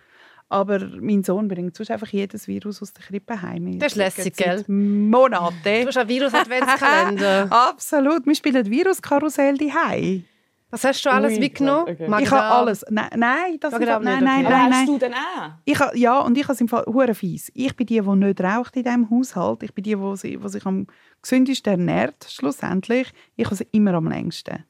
Aber 0.50 0.80
mein 1.00 1.22
Sohn 1.22 1.46
bringt 1.46 1.76
sonst 1.76 1.92
einfach 1.92 2.08
jedes 2.08 2.48
Virus 2.48 2.82
aus 2.82 2.92
der 2.92 3.04
Krippe 3.04 3.40
heim. 3.40 3.78
Das 3.78 3.92
ist 3.92 3.96
lässig, 3.96 4.36
gell? 4.36 4.64
Monaten. 4.66 5.54
Du 5.62 5.86
hast 5.86 5.96
einen 5.96 6.08
Virus-Adventskalender. 6.08 7.46
Absolut. 7.50 8.26
Wir 8.26 8.34
spielen 8.34 8.68
Viruskarussell 8.68 9.56
daheim. 9.56 10.24
Was 10.70 10.84
hast 10.84 11.04
du 11.04 11.10
alles 11.10 11.34
Ui, 11.34 11.40
mitgenommen? 11.40 11.82
okay. 11.82 12.22
Ich 12.22 12.30
habe 12.30 12.42
alles. 12.42 12.84
Nein, 12.90 13.10
nein, 13.16 13.58
das 13.60 13.72
ist, 13.72 13.80
nein, 13.80 14.02
nicht, 14.02 14.20
nein, 14.20 14.46
okay. 14.46 14.46
Aber 14.46 14.50
nein, 14.50 14.64
hast 14.64 14.70
nein. 14.70 14.86
du 14.86 14.98
denn 14.98 15.14
auch? 15.14 15.50
Ich 15.64 15.78
ja, 15.94 16.18
und 16.20 16.36
ich 16.36 16.44
habe 16.44 16.52
es 16.52 16.60
im 16.60 16.68
Fall 16.68 16.84
hure 16.86 17.14
fies. 17.14 17.50
Ich 17.54 17.74
bin 17.74 17.86
die, 17.86 18.00
die 18.00 18.08
nicht 18.08 18.40
raucht 18.40 18.76
in 18.76 18.84
diesem 18.84 19.10
Haushalt. 19.10 19.62
Ich 19.62 19.72
bin 19.72 19.84
die, 19.84 19.96
die 19.96 20.16
sich, 20.16 20.38
die 20.38 20.48
sich 20.48 20.66
am 20.66 20.86
gesündesten 21.22 21.72
ernährt, 21.72 22.26
schlussendlich. 22.28 23.08
Ich 23.36 23.44
habe 23.44 23.54
es 23.54 23.60
immer 23.72 23.94
am 23.94 24.08
längsten. 24.08 24.64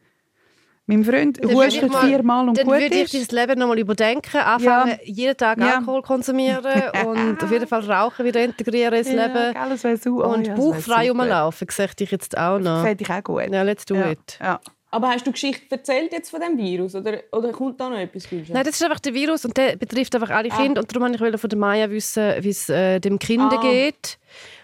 Mein 0.91 1.05
Freund 1.05 1.39
Dann 1.43 1.51
würde 1.51 1.67
ich 1.69 1.75
hustet 1.83 1.93
mal- 1.93 2.07
viermal 2.09 2.49
und 2.49 2.59
Dann 2.59 2.65
gut 2.67 2.75
würde 2.75 2.95
ich 2.95 3.15
ist. 3.15 3.33
dein 3.33 3.47
Leben 3.49 3.61
noch 3.61 3.69
mal 3.69 3.79
überdenken, 3.79 4.37
anfangen, 4.39 4.99
jeden 5.05 5.37
Tag 5.37 5.59
Ja. 5.59 5.77
Alkohol 5.79 6.03
konsumieren 6.03 6.65
und 7.07 7.43
auf 7.43 7.51
jeden 7.51 7.67
Fall 7.67 7.81
Rauchen 7.91 8.25
wieder 8.27 8.45
integrieren 8.45 8.95
ins 8.95 9.13
Ja, 9.13 9.27
Leben. 9.27 9.55
das 9.55 9.85
wäre 9.85 9.97
su- 9.97 10.21
oh 10.23 10.35
Und 10.35 10.47
ja, 10.47 10.55
bauchfrei 10.55 11.07
super. 11.07 11.21
rumlaufen, 11.21 11.69
sehe 11.71 11.89
ich 12.01 12.11
jetzt 12.11 12.37
auch 12.37 12.59
noch. 12.59 12.65
Das 12.77 12.83
fände 12.83 13.05
ich 13.05 13.11
auch 13.11 13.23
gut. 13.25 13.43
Ja, 13.53 13.63
let's 13.63 13.85
do 13.85 13.95
ja. 13.95 14.11
it. 14.11 14.39
Ja. 14.41 14.61
Aber 14.93 15.09
hast 15.11 15.25
du 15.25 15.31
Geschichte 15.31 15.67
erzählt 15.71 16.13
jetzt 16.13 16.31
von 16.31 16.41
dem 16.41 16.59
Virus? 16.59 16.97
Oder, 16.97 17.21
oder 17.31 17.53
kommt 17.53 17.81
da 17.81 17.89
noch 17.89 17.97
etwas? 17.99 18.29
Gülscha? 18.29 18.53
Nein, 18.53 18.65
das 18.65 18.75
ist 18.75 18.83
einfach 18.83 18.99
der 18.99 19.15
Virus 19.15 19.45
und 19.45 19.57
der 19.57 19.77
betrifft 19.77 20.13
einfach 20.17 20.31
alle 20.31 20.49
Kinder. 20.49 20.81
Und 20.81 20.91
darum 20.93 21.09
wollte 21.21 21.35
ich 21.37 21.41
von 21.41 21.49
der 21.51 21.59
Maya 21.61 21.89
wissen, 21.91 22.35
wie 22.41 22.49
es 22.49 22.69
äh, 22.69 22.99
dem 22.99 23.21
Kind 23.21 23.53
Ah. 23.53 23.61
geht. 23.63 24.19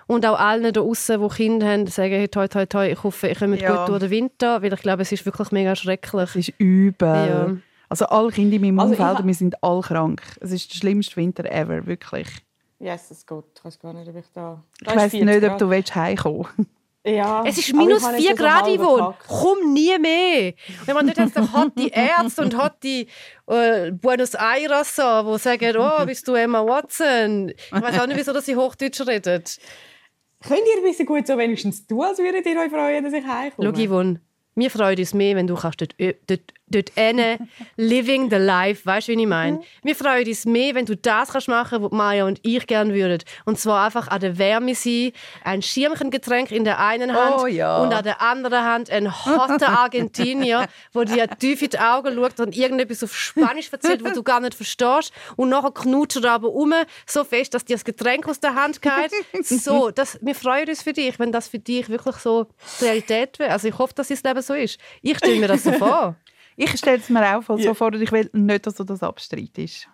Und 0.08 0.24
auch 0.24 0.38
allen 0.38 0.62
da 0.62 0.70
draußen, 0.72 1.20
die 1.20 1.28
Kinder 1.34 1.66
haben, 1.66 1.86
sagen, 1.88 2.12
hey, 2.14 2.28
toi, 2.28 2.46
toi, 2.46 2.64
toi, 2.66 2.88
ich 2.92 3.02
hoffe, 3.02 3.28
ich 3.28 3.38
komme 3.38 3.58
Ja. 3.58 3.76
gut 3.84 3.88
durch 3.88 4.00
den 4.00 4.10
Winter, 4.10 4.62
weil 4.62 4.72
ich 4.72 4.80
glaube, 4.80 5.02
es 5.02 5.10
ist 5.10 5.26
wirklich 5.26 5.50
mega 5.50 5.74
schrecklich. 5.74 6.30
Es 6.30 6.36
ist 6.48 6.52
übel. 6.58 7.08
Ja. 7.08 7.56
Also 7.88 8.06
alle 8.06 8.30
Kinder 8.30 8.56
in 8.56 8.62
meinem 8.62 8.78
Also 8.80 8.92
Umfeld, 8.94 9.26
wir 9.26 9.34
sind 9.34 9.62
alle 9.62 9.80
krank. 9.80 10.22
Es 10.40 10.52
ist 10.52 10.72
der 10.72 10.78
schlimmste 10.78 11.16
Winter 11.16 11.44
ever, 11.50 11.86
wirklich. 11.86 12.28
Yes, 12.78 13.08
das 13.08 13.26
geht. 13.26 13.44
Ich 13.56 13.64
weiß 13.64 13.78
gar 13.80 13.92
nicht, 13.94 14.08
ob 14.08 14.16
ich 14.16 14.26
da... 14.32 14.62
Ich 14.86 14.94
weiss 14.94 15.12
nicht, 15.12 15.44
ob 15.44 15.58
du 15.58 15.70
willst 15.70 15.94
heimkommen 15.94 16.46
Ja, 17.04 17.42
Es 17.46 17.56
ist 17.58 17.72
minus 17.74 18.04
habe 18.04 18.16
jetzt 18.18 18.26
4 18.26 18.36
so 18.36 18.42
Grad 18.42 18.66
Yvonne. 18.66 18.96
gepackt. 19.02 19.24
Komm 19.28 19.72
nie 19.72 19.98
mehr. 19.98 20.52
Wenn 20.84 20.94
man 20.94 21.06
nicht 21.06 21.16
jetzt 21.18 21.36
hat 21.36 21.72
die 21.78 21.88
Ärzte 21.88 22.42
und 22.42 22.56
hat 22.56 22.82
die 22.82 23.06
äh, 23.46 23.92
Buenos 23.92 24.34
Aires 24.34 24.94
so, 24.96 25.32
die 25.32 25.38
sagen, 25.38 25.76
oh, 25.78 26.04
bist 26.04 26.26
du 26.28 26.34
Emma 26.34 26.60
Watson? 26.66 27.50
Ich 27.50 27.72
weiß 27.72 27.98
auch 28.00 28.06
nicht, 28.08 28.18
wieso 28.18 28.32
dass 28.32 28.44
sie 28.46 28.56
Hochdeutsch 28.56 29.00
redet. 29.06 29.58
Könnt 30.46 30.60
ihr 30.60 30.76
ein 30.76 30.82
bisschen 30.82 31.06
gut 31.06 31.26
so 31.26 31.36
wenigstens 31.36 31.86
tun, 31.86 32.02
als 32.02 32.18
würdet 32.18 32.46
ihr 32.46 32.58
euch 32.58 32.70
freuen, 32.70 33.02
dass 33.02 33.12
ich 33.12 33.26
heimkomme? 33.26 33.72
Schau, 33.74 33.84
Yvonne, 33.84 34.20
wir 34.54 34.70
freuen 34.70 34.98
uns 34.98 35.12
mehr, 35.12 35.34
wenn 35.36 35.46
du 35.46 35.56
kannst 35.56 35.80
dort, 35.80 35.94
dort 35.98 36.54
dort 36.68 36.90
hinten, 36.94 37.48
living 37.76 38.30
the 38.30 38.36
life. 38.36 38.84
Weißt 38.84 39.08
du, 39.08 39.12
wie 39.12 39.20
ich 39.22 39.26
meine? 39.28 39.60
Wir 39.82 39.94
freuen 39.94 40.26
uns 40.26 40.44
mehr, 40.46 40.74
wenn 40.74 40.86
du 40.86 40.96
das 40.96 41.30
kannst 41.30 41.48
machen, 41.48 41.82
was 41.82 41.92
Maya 41.92 42.24
und 42.26 42.40
ich 42.42 42.66
gerne 42.66 42.92
würden. 42.94 43.22
Und 43.44 43.58
zwar 43.58 43.86
einfach 43.86 44.08
an 44.08 44.20
der 44.20 44.38
Wärme 44.38 44.74
sein, 44.74 45.12
ein 45.44 45.62
Schirmchengetränk 45.62 46.50
in 46.50 46.64
der 46.64 46.78
einen 46.80 47.12
Hand 47.14 47.36
Oh 47.38 47.46
ja. 47.46 47.78
und 47.78 47.92
an 47.92 48.04
der 48.04 48.20
anderen 48.20 48.64
Hand 48.64 48.90
ein 48.90 49.12
hotter 49.24 49.68
Argentinier, 49.68 50.66
wo 50.92 51.04
dir 51.04 51.28
tief 51.28 51.62
in 51.62 51.70
die 51.70 51.78
Augen 51.78 52.14
schaut 52.14 52.40
und 52.40 52.56
irgendetwas 52.56 53.02
auf 53.04 53.14
Spanisch 53.16 53.72
erzählt, 53.72 54.02
was 54.04 54.14
du 54.14 54.22
gar 54.22 54.40
nicht 54.40 54.54
verstehst. 54.54 55.12
Und 55.36 55.48
nachher 55.50 55.70
knutscht 55.72 56.24
er 56.24 56.32
aber 56.32 56.50
um, 56.52 56.72
so 57.06 57.24
fest, 57.24 57.54
dass 57.54 57.64
dir 57.64 57.74
das 57.76 57.84
Getränk 57.84 58.28
aus 58.28 58.40
der 58.40 58.54
Hand 58.54 58.82
geht. 58.82 58.92
So, 59.66 59.90
das, 59.90 60.18
wir 60.22 60.34
freuen 60.34 60.68
uns 60.68 60.82
für 60.82 60.92
dich, 60.92 61.18
wenn 61.18 61.32
das 61.32 61.48
für 61.48 61.58
dich 61.58 61.88
wirklich 61.88 62.16
so 62.16 62.46
Realität 62.80 63.38
wäre. 63.38 63.52
Also 63.52 63.68
ich 63.68 63.78
hoffe, 63.78 63.94
dass 63.94 64.08
dein 64.08 64.18
Leben 64.24 64.42
so 64.42 64.54
ist. 64.54 64.78
Ich 65.02 65.16
stelle 65.18 65.38
mir 65.38 65.48
das 65.48 65.64
so 65.64 65.72
vor. 65.78 66.16
Ich 66.56 66.70
stelle 66.78 66.98
es 66.98 67.08
mir 67.10 67.36
auch 67.36 67.42
voll 67.42 67.60
so 67.60 67.74
vor 67.74 67.88
und 67.88 68.00
ich 68.00 68.10
will 68.12 68.28
nicht, 68.32 68.66
dass 68.66 68.74
du 68.74 68.84
das 68.84 69.02
abstreitest. 69.02 69.88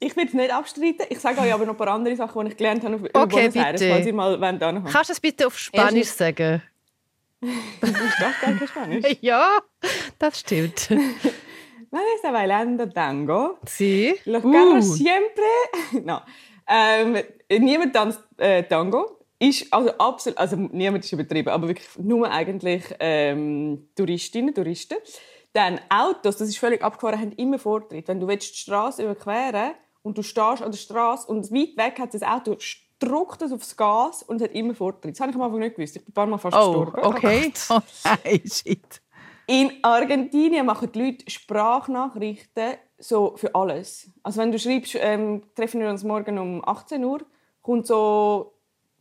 Ich 0.00 0.16
will 0.16 0.26
es 0.26 0.32
nicht 0.34 0.52
abstreiten. 0.52 1.06
Ich 1.10 1.18
sage 1.18 1.40
euch 1.40 1.52
aber 1.52 1.64
noch 1.64 1.74
ein 1.74 1.76
paar 1.76 1.88
andere 1.88 2.14
Sachen, 2.16 2.44
die 2.44 2.50
ich 2.52 2.56
gelernt 2.56 2.84
habe 2.84 2.96
auf 2.96 3.00
über 3.02 3.22
Okay, 3.22 3.48
Buenos 3.48 3.56
Aires, 3.56 3.80
bitte. 3.80 3.92
falls 3.92 4.06
ihr 4.06 4.14
mal 4.14 4.44
anhaben. 4.44 4.84
Kannst 4.84 5.10
du 5.10 5.12
es 5.12 5.20
bitte 5.20 5.46
auf 5.46 5.58
Spanisch 5.58 6.08
Erstens- 6.08 6.18
sagen? 6.18 6.62
Ich 7.40 7.90
darf 8.18 8.40
gar 8.40 8.52
kein 8.52 8.66
Spanisch. 8.68 9.04
Ja, 9.20 9.58
das 10.18 10.40
stimmt. 10.40 10.90
Man 11.90 12.02
está 12.16 12.30
bailando 12.32 12.86
tango. 12.86 13.58
Sie? 13.64 14.14
Los 14.26 14.44
Uh. 14.44 14.52
carros 14.52 14.94
siempre... 14.96 15.44
no. 16.04 16.20
Ähm, 16.68 17.16
niemand 17.58 17.94
tanzt 17.94 18.20
äh, 18.36 18.62
Tango. 18.64 19.18
Ist 19.38 19.72
also 19.72 19.90
absolut, 19.96 20.36
also 20.38 20.56
niemand 20.56 21.04
ist 21.04 21.12
übertrieben, 21.12 21.48
aber 21.48 21.68
wirklich 21.68 21.88
nur 21.96 22.30
eigentlich 22.30 22.82
ähm, 23.00 23.88
Touristinnen, 23.96 24.52
Touristen. 24.54 24.96
Dann 25.52 25.80
Autos, 25.88 26.36
das 26.36 26.48
ist 26.48 26.58
völlig 26.58 26.82
abgefahren, 26.82 27.18
haben 27.20 27.32
immer 27.32 27.58
Vortritt. 27.58 28.08
Wenn 28.08 28.20
du 28.20 28.28
willst 28.28 28.52
die 28.54 28.58
Straße 28.58 29.02
überqueren 29.02 29.72
und 30.02 30.18
du 30.18 30.22
stehst 30.22 30.62
an 30.62 30.70
der 30.70 30.78
Straße 30.78 31.26
und 31.26 31.50
weit 31.52 31.76
weg 31.76 31.98
hat 31.98 32.14
das 32.14 32.22
Auto 32.22 32.56
drückt 33.00 33.42
es 33.42 33.52
aufs 33.52 33.76
Gas 33.76 34.22
und 34.24 34.36
es 34.36 34.42
hat 34.42 34.52
immer 34.54 34.74
Vortritt. 34.74 35.14
Das 35.14 35.20
habe 35.20 35.30
ich 35.30 35.36
am 35.36 35.42
Anfang 35.42 35.60
nicht 35.60 35.76
gewusst. 35.76 35.96
Ich 35.96 36.04
bin 36.04 36.10
ein 36.10 36.14
paar 36.14 36.26
Mal 36.26 36.38
fast 36.38 36.56
Oh, 36.56 36.84
gestorben. 36.84 37.06
okay. 37.06 37.52
Oh, 37.70 37.78
nein, 38.04 38.40
shit. 38.44 39.00
In 39.46 39.72
Argentinien 39.82 40.66
machen 40.66 40.90
die 40.92 41.02
Leute 41.02 41.30
Sprachnachrichten 41.30 42.74
so 42.98 43.36
für 43.36 43.54
alles. 43.54 44.10
Also 44.22 44.40
wenn 44.40 44.52
du 44.52 44.58
schreibst, 44.58 44.96
ähm, 44.98 45.42
treffen 45.54 45.80
wir 45.80 45.88
uns 45.88 46.02
morgen 46.04 46.38
um 46.38 46.62
18 46.66 47.02
Uhr, 47.04 47.20
kommt 47.62 47.86
so 47.86 48.52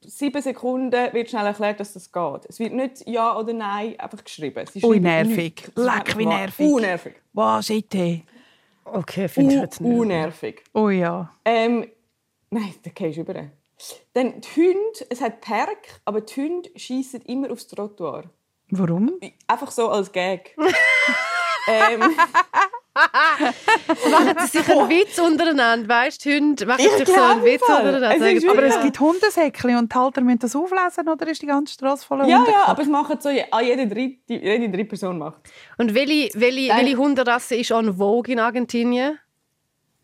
sieben 0.01 0.41
Sekunden 0.41 1.13
wird 1.13 1.29
schnell 1.29 1.45
erklärt, 1.45 1.79
dass 1.79 1.93
das 1.93 2.11
geht. 2.11 2.45
Es 2.47 2.59
wird 2.59 2.73
nicht 2.73 3.07
Ja 3.07 3.37
oder 3.37 3.53
Nein 3.53 3.99
einfach 3.99 4.23
geschrieben. 4.23 4.65
Sie 4.71 4.83
Ui, 4.83 4.99
nervig. 4.99 5.69
Leck, 5.75 6.17
wie 6.17 6.25
nervig. 6.25 6.71
Unnervig. 6.71 7.15
Wow, 7.33 7.63
shit. 7.63 7.93
hey. 7.93 8.23
Okay, 8.85 9.27
finde 9.27 9.55
ich 9.55 9.61
jetzt 9.61 9.81
nicht. 9.81 9.99
Unnervig. 9.99 10.63
Oh 10.73 10.89
ja. 10.89 11.31
Ähm, 11.43 11.87
nein, 12.49 12.73
da 12.83 12.91
gehst 12.93 13.17
du 13.17 13.21
über. 13.21 13.33
Dann 14.13 14.41
die 14.41 14.55
Hunde, 14.55 15.05
es 15.09 15.21
hat 15.21 15.41
Park, 15.41 16.01
aber 16.05 16.21
die 16.21 16.41
Hunde 16.41 16.69
schießen 16.75 17.21
immer 17.23 17.51
aufs 17.51 17.67
Trottoir. 17.67 18.23
Warum? 18.69 19.13
Einfach 19.47 19.71
so 19.71 19.89
als 19.89 20.11
Gag. 20.11 20.55
ähm, 21.67 22.15
Machen 24.11 24.35
sie 24.39 24.57
sich 24.57 24.69
einen 24.69 24.89
Witz 24.89 25.19
untereinander, 25.19 25.87
weißt 25.87 26.25
du? 26.25 26.35
Hunde 26.35 26.65
machen 26.65 26.83
Ich 26.83 26.91
sich 26.91 27.07
so 27.07 27.21
einen 27.21 27.43
Witz 27.43 27.61
untereinander. 27.61 28.15
Es 28.15 28.45
Aber 28.45 28.63
es 28.63 28.81
gibt 28.81 28.99
Hundesäckchen 28.99 29.77
und 29.77 29.93
die 29.93 29.97
Halter 29.97 30.21
müssen 30.21 30.39
das 30.39 30.55
auflesen 30.55 31.07
oder 31.07 31.27
ist 31.27 31.41
die 31.41 31.45
ganze 31.45 31.73
Straße 31.73 32.05
voller 32.05 32.27
Ja, 32.27 32.39
Hunde? 32.39 32.51
ja, 32.51 32.65
aber 32.65 32.81
es 32.81 32.87
machen 32.87 33.17
so 33.19 33.29
ah, 33.29 33.61
jede 33.61 33.87
dritte, 33.87 34.33
jede 34.33 34.69
dritte 34.69 34.85
Person 34.85 35.17
macht. 35.19 35.37
Und 35.77 35.93
welche, 35.93 36.29
welche, 36.39 36.69
Nein. 36.69 36.85
welche 36.85 36.97
Hunderasse 36.97 37.55
ist 37.55 37.71
on 37.71 37.95
Vogue 37.97 38.31
in 38.31 38.39
Argentinien? 38.39 39.19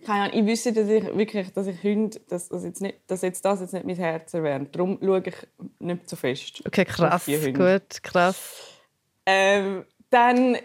Keine 0.06 0.26
Ahnung, 0.26 0.40
ich 0.40 0.46
wüsste, 0.46 0.74
dass 0.74 0.90
ich 0.90 1.04
wirklich, 1.16 1.54
dass 1.54 1.68
ich 1.68 1.82
Hunde, 1.82 2.20
dass, 2.28 2.50
dass, 2.50 2.64
jetzt 2.64 2.82
nicht, 2.82 3.00
dass 3.08 3.22
jetzt 3.22 3.44
das 3.46 3.62
jetzt 3.62 3.74
nicht 3.74 3.86
mein 3.86 3.96
Herz 3.96 4.34
erwärmt. 4.34 4.76
Darum 4.76 5.00
schaue 5.02 5.24
ich 5.26 5.36
nicht 5.80 6.10
so 6.10 6.16
fest. 6.16 6.62
Okay, 6.68 6.86
krass. 6.86 7.26
Gut, 7.26 8.04
krass. 8.04 8.82
Ähm, 9.26 9.86
dann 10.10 10.58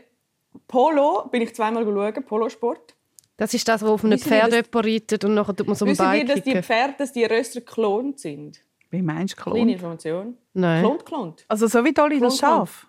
Polo 0.66 1.28
bin 1.30 1.42
ich 1.42 1.54
zweimal 1.54 1.84
schauen, 1.84 2.24
Polosport. 2.24 2.94
Das 3.36 3.54
ist 3.54 3.68
das, 3.68 3.82
wo 3.82 3.90
auf 3.90 4.04
einem 4.04 4.14
Wissen 4.14 4.30
wir, 4.30 4.38
Pferd 4.38 4.52
jemand 4.52 4.86
reitet 4.86 5.24
und 5.24 5.34
nachher 5.34 5.54
tut 5.54 5.66
man 5.66 5.76
so 5.76 5.84
ein 5.84 5.92
Wissen 5.92 6.04
Bein 6.04 6.26
dass 6.26 6.42
die. 6.42 6.62
Pferde, 6.62 6.94
dass 6.98 7.12
die 7.12 7.24
Röster 7.24 7.60
geklont 7.60 8.18
sind? 8.18 8.60
Wie 8.90 9.02
meinst 9.02 9.38
du 9.38 9.42
Kleine 9.42 9.58
Klon? 9.58 9.68
Information. 9.68 10.38
Nein. 10.54 10.82
Klont, 10.82 11.06
klont. 11.06 11.44
Also 11.46 11.66
so 11.68 11.84
wie 11.84 11.92
Dolly 11.92 12.18
das. 12.18 12.38
Schaf? 12.38 12.86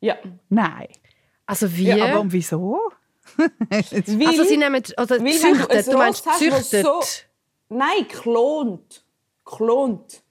Ja. 0.00 0.16
Nein. 0.48 0.88
Also 1.46 1.72
wie? 1.76 1.84
Ja, 1.84 2.04
aber 2.06 2.20
und 2.20 2.32
wieso? 2.32 2.80
Weil, 3.36 3.84
also 4.26 4.44
sie 4.44 4.56
nehmen, 4.56 4.82
du 4.82 5.06
züchtet, 5.06 5.70
ein 5.70 5.84
du 5.84 5.98
meinst 5.98 6.24
züchtet. 6.38 6.84
so... 6.84 7.00
Nein, 7.68 8.08
klont. 8.08 9.04
Klont. 9.44 10.22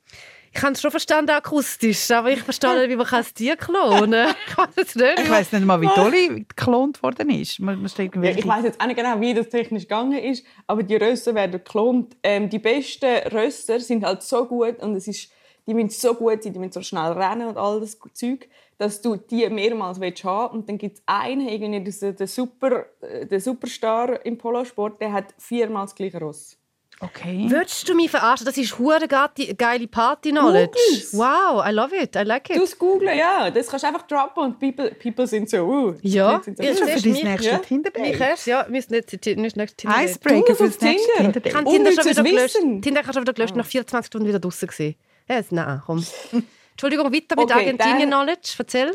Ich 0.59 0.63
habe 0.63 0.73
es 0.73 0.81
schon 0.81 0.91
verstanden 0.91 1.31
akustisch, 1.31 2.11
aber 2.11 2.31
ich 2.31 2.41
verstehe 2.41 2.77
nicht, 2.81 2.89
wie 2.89 2.97
man 2.97 3.05
kann 3.07 3.23
ein 3.23 3.33
Tier 3.33 3.55
klonen 3.55 4.27
kann. 4.53 4.67
Ich 4.75 4.77
weiß 4.77 4.85
es 4.89 4.95
nicht. 4.95 5.19
Ich 5.23 5.29
weiß 5.29 5.51
nicht 5.53 5.65
mal, 5.65 5.79
wie 5.79 5.87
Dolly 5.87 6.27
geklont 6.49 7.01
worden 7.01 7.29
ist. 7.29 7.59
Man, 7.61 7.81
man 7.81 7.89
Ja, 8.23 8.31
ich 8.31 8.45
weiß 8.45 8.65
jetzt 8.65 8.81
auch 8.81 8.85
nicht 8.85 8.97
genau, 8.97 9.21
wie 9.21 9.33
das 9.33 9.47
technisch 9.47 9.83
gegangen 9.83 10.19
ist, 10.19 10.45
aber 10.67 10.83
die 10.83 10.97
Rösser 10.97 11.33
werden 11.33 11.53
geklont. 11.53 12.17
Ähm, 12.23 12.49
die 12.49 12.59
besten 12.59 13.05
Rösser 13.31 13.79
sind 13.79 14.03
halt 14.03 14.21
so 14.21 14.43
gut 14.45 14.79
und 14.83 14.95
es 14.97 15.07
ist, 15.07 15.31
die 15.65 15.73
müssen 15.73 15.91
so 15.91 16.13
gut 16.13 16.43
sein, 16.43 16.51
die 16.51 16.59
müssen 16.59 16.73
so 16.73 16.81
schnell 16.81 17.13
rennen 17.13 17.47
und 17.47 17.55
all 17.57 17.79
das 17.79 17.97
Zeug, 18.13 18.49
dass 18.77 19.01
du 19.01 19.15
die 19.15 19.49
mehrmals 19.49 20.01
willst 20.01 20.25
haben 20.25 20.57
und 20.59 20.67
dann 20.67 20.77
gibt 20.77 20.97
es 20.97 21.03
einen, 21.05 21.47
irgendwie 21.47 21.85
das- 21.85 21.99
der, 22.17 22.27
Super, 22.27 22.85
äh, 22.99 23.25
der 23.25 23.39
Superstar 23.39 24.25
im 24.25 24.37
Polosport, 24.37 24.99
der 24.99 25.13
hat 25.13 25.33
viermal 25.37 25.85
das 25.85 25.95
gleiche 25.95 26.19
Ross. 26.19 26.57
Okay. 27.01 27.45
Würdest 27.49 27.87
du 27.87 27.95
mich 27.95 28.11
verarschen? 28.11 28.45
Das 28.45 28.57
ist 28.57 28.77
hure 28.77 29.07
geile 29.07 29.87
Party-Knowledge. 29.87 30.77
Wow, 31.13 31.65
I 31.65 31.71
love 31.71 31.95
it, 31.95 32.15
I 32.15 32.23
like 32.23 32.45
Du 32.49 32.55
it. 32.55 32.61
es 32.63 32.77
googlen, 32.77 33.17
ja, 33.17 33.49
das 33.49 33.67
kannst 33.67 33.83
du 33.83 33.87
einfach 33.87 34.05
droppen 34.05 34.43
und 34.43 34.59
people, 34.59 34.91
people 34.95 35.25
sind 35.25 35.49
so, 35.49 35.59
uh, 35.63 35.93
Ja, 36.01 36.41
sind 36.43 36.57
so, 36.57 36.63
ich 36.63 36.69
Das 36.69 36.79
ist 36.81 36.87
ja 36.87 36.95
für 36.97 37.01
du 37.01 37.13
dein 37.13 37.23
nächstes 37.23 37.51
Ja. 37.53 37.57
Tinder-Date. 37.59 38.01
Mich 38.11 38.19
erst, 38.19 38.47
ja, 38.47 38.65
wir 38.65 38.71
müssen 38.71 38.91
nicht, 38.93 39.11
nicht, 39.13 39.37
nicht, 39.37 39.55
nicht 39.55 39.77
Tinder 39.77 40.03
Icebreaker 40.03 40.45
Du, 40.49 40.55
fürs 40.55 40.75
auf 40.75 40.81
nächste 40.81 41.07
Tinder. 41.13 41.29
Ich 41.29 41.41
Tinder-Date. 41.41 41.55
habe 41.55 41.69
Tinder 41.69 41.91
schon 41.93 42.05
wieder 42.11 42.23
gelöscht. 42.23 42.55
Wissen. 42.55 42.81
Tinder 42.81 43.01
hast 43.05 43.15
du 43.15 43.21
wieder 43.21 43.33
gelöscht, 43.33 43.55
nach 43.55 43.65
24 43.65 44.07
Stunden 44.07 44.27
wieder 44.27 44.39
draußen 44.39 44.67
gesehen. 44.67 44.95
Ja, 45.29 45.41
nein, 45.51 45.81
komm. 45.85 46.05
Entschuldigung, 46.71 47.05
weiter 47.13 47.35
mit 47.37 47.45
Okay, 47.45 47.53
Argentinien 47.53 48.09
dann- 48.11 48.25
Knowledge. 48.25 48.55
Erzähl. 48.57 48.91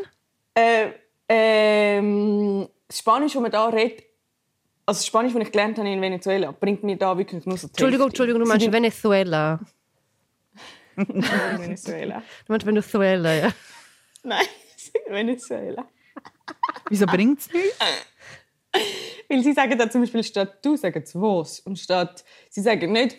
Äh, 0.53 0.87
ähm, 1.27 2.67
das 2.87 2.99
Spanisch, 2.99 3.33
das 3.33 3.41
man 3.41 3.51
da 3.51 3.65
redet, 3.67 4.03
also 4.85 4.99
das 4.99 5.05
Spanisch, 5.05 5.33
das 5.33 5.41
ich 5.41 5.51
gelernt 5.51 5.77
habe 5.77 5.89
in 5.89 6.01
Venezuela, 6.01 6.51
bringt 6.51 6.83
mir 6.83 6.97
da 6.97 7.17
wirklich 7.17 7.45
nur 7.45 7.57
so 7.57 7.67
Entschuldigung. 7.67 8.07
Entschuldigung, 8.07 8.41
du 8.41 8.47
meinst 8.47 8.71
Venezuela. 8.71 9.59
in 10.95 11.23
Venezuela. 11.23 12.23
Du 12.45 12.53
meinst 12.53 12.65
Venezuela, 12.65 13.33
ja. 13.33 13.51
Nein, 14.23 14.45
in 15.07 15.13
Venezuela. 15.13 15.85
Wieso 16.89 17.05
bringt 17.05 17.39
es 17.39 17.51
nichts? 17.51 17.79
Weil 19.29 19.41
sie 19.41 19.53
sagen 19.53 19.77
da 19.77 19.89
zum 19.89 20.01
Beispiel 20.01 20.23
statt 20.23 20.63
du, 20.63 20.75
sagen 20.75 21.03
sie 21.05 21.19
was. 21.19 21.61
Und 21.61 21.79
statt, 21.79 22.23
sie 22.49 22.61
sagen 22.61 22.91
nicht 22.91 23.17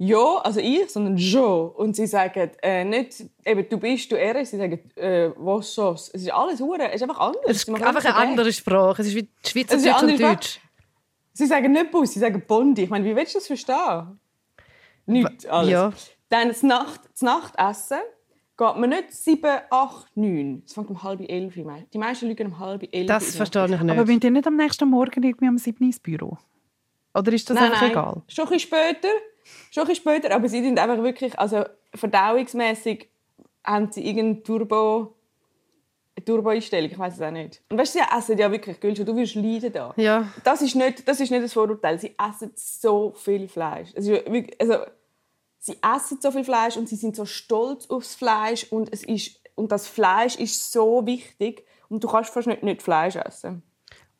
ja, 0.00 0.36
also 0.44 0.60
ich, 0.60 0.88
sondern 0.88 1.16
jo. 1.16 1.74
Und 1.76 1.96
sie 1.96 2.06
sagen 2.06 2.52
äh, 2.62 2.84
nicht, 2.84 3.24
eben, 3.44 3.68
du 3.68 3.78
bist, 3.78 4.10
du 4.12 4.16
eres, 4.16 4.50
sie 4.50 4.56
sagen 4.56 4.78
äh, 4.94 5.30
was 5.36 5.74
sos. 5.74 6.10
Es 6.14 6.22
ist 6.22 6.32
alles 6.32 6.60
hure, 6.60 6.88
es 6.88 6.96
ist 6.96 7.02
einfach 7.02 7.18
anders. 7.18 7.42
Es 7.46 7.56
ist 7.64 7.68
einfach 7.68 8.04
eine 8.04 8.14
andere 8.14 8.52
Sprache. 8.52 9.02
Es 9.02 9.08
ist 9.08 9.16
wie 9.16 9.28
Es 9.42 9.50
Schweizerdeutsch 9.50 10.02
und 10.04 10.20
Deutsch. 10.20 10.60
Sie 11.38 11.46
sagen 11.46 11.70
nicht 11.70 11.92
Bus, 11.92 12.14
sie 12.14 12.18
sagen 12.18 12.42
Bondi. 12.44 12.82
Ich 12.82 12.90
meine, 12.90 13.04
wie 13.04 13.14
willst 13.14 13.32
du 13.32 13.38
das 13.38 13.46
verstehen? 13.46 14.18
Nicht 15.06 15.46
alles. 15.46 15.70
ja. 15.70 15.92
Dann 16.30 16.48
das, 16.48 16.64
Nacht, 16.64 17.00
das 17.12 17.22
Nachtessen 17.22 17.98
geht 18.56 18.76
man 18.76 18.90
nicht 18.90 19.12
7, 19.12 19.48
8, 19.70 20.16
9. 20.16 20.62
Es 20.66 20.72
fängt 20.74 20.90
um 20.90 21.00
halb 21.00 21.20
elf 21.20 21.56
an. 21.58 21.86
Die 21.92 21.98
meisten 21.98 22.26
liegen 22.26 22.48
um 22.48 22.58
halb 22.58 22.88
elf. 22.92 23.06
Das 23.06 23.36
verstehe 23.36 23.66
ich 23.66 23.70
nicht. 23.80 23.80
Aber 23.88 24.04
müsst 24.04 24.24
ihr 24.24 24.32
nicht 24.32 24.48
am 24.48 24.56
nächsten 24.56 24.90
Morgen 24.90 25.22
irgendwie 25.22 25.46
am 25.46 25.58
7. 25.58 25.84
ins 25.84 26.00
Büro? 26.00 26.36
Oder 27.14 27.32
ist 27.32 27.48
das 27.48 27.54
Nein, 27.54 27.66
einfach 27.66 27.82
nein. 27.82 27.90
egal? 27.92 28.22
Schon 28.26 28.44
ein 28.44 28.50
bisschen 28.50 28.68
später. 28.68 29.08
Schon 29.70 29.84
ein 29.84 29.88
bisschen 29.88 30.02
später, 30.02 30.34
aber 30.34 30.48
sie 30.48 30.60
sind 30.60 30.76
einfach 30.76 31.00
wirklich, 31.04 31.38
also 31.38 31.64
verdauungsmäßig 31.94 33.08
haben 33.64 33.92
sie 33.92 34.04
irgendeine 34.04 34.42
Turbo, 34.42 35.14
Turbo-Einstellung, 36.24 36.90
ich 36.90 36.98
weiß 36.98 37.14
es 37.14 37.22
auch 37.22 37.30
nicht. 37.30 37.62
Und 37.70 37.78
weißt 37.78 37.94
du, 37.94 37.98
sie 37.98 38.16
essen 38.16 38.38
ja 38.38 38.50
wirklich, 38.50 38.80
Gülscha, 38.80 39.04
du 39.04 39.14
wirst 39.16 39.34
leiden 39.34 39.72
da. 39.72 39.94
Ja. 39.96 40.28
Das 40.44 40.62
ist 40.62 40.74
nicht, 40.74 41.06
das 41.06 41.20
ist 41.20 41.30
nicht 41.30 41.42
das 41.42 41.52
Vorurteil. 41.52 41.98
Sie 41.98 42.14
essen 42.18 42.52
so 42.54 43.12
viel 43.16 43.48
Fleisch. 43.48 43.94
Wirklich, 43.94 44.60
also, 44.60 44.84
sie 45.58 45.76
essen 45.82 46.18
so 46.20 46.30
viel 46.30 46.44
Fleisch 46.44 46.76
und 46.76 46.88
sie 46.88 46.96
sind 46.96 47.16
so 47.16 47.24
stolz 47.24 47.88
aufs 47.90 48.14
Fleisch 48.14 48.66
und 48.70 48.92
es 48.92 49.04
ist 49.04 49.40
und 49.58 49.72
das 49.72 49.88
Fleisch 49.88 50.36
ist 50.36 50.72
so 50.72 51.04
wichtig 51.04 51.64
und 51.88 52.02
du 52.02 52.08
kannst 52.08 52.32
fast 52.32 52.46
nicht, 52.46 52.62
nicht 52.62 52.80
Fleisch 52.80 53.16
essen. 53.16 53.62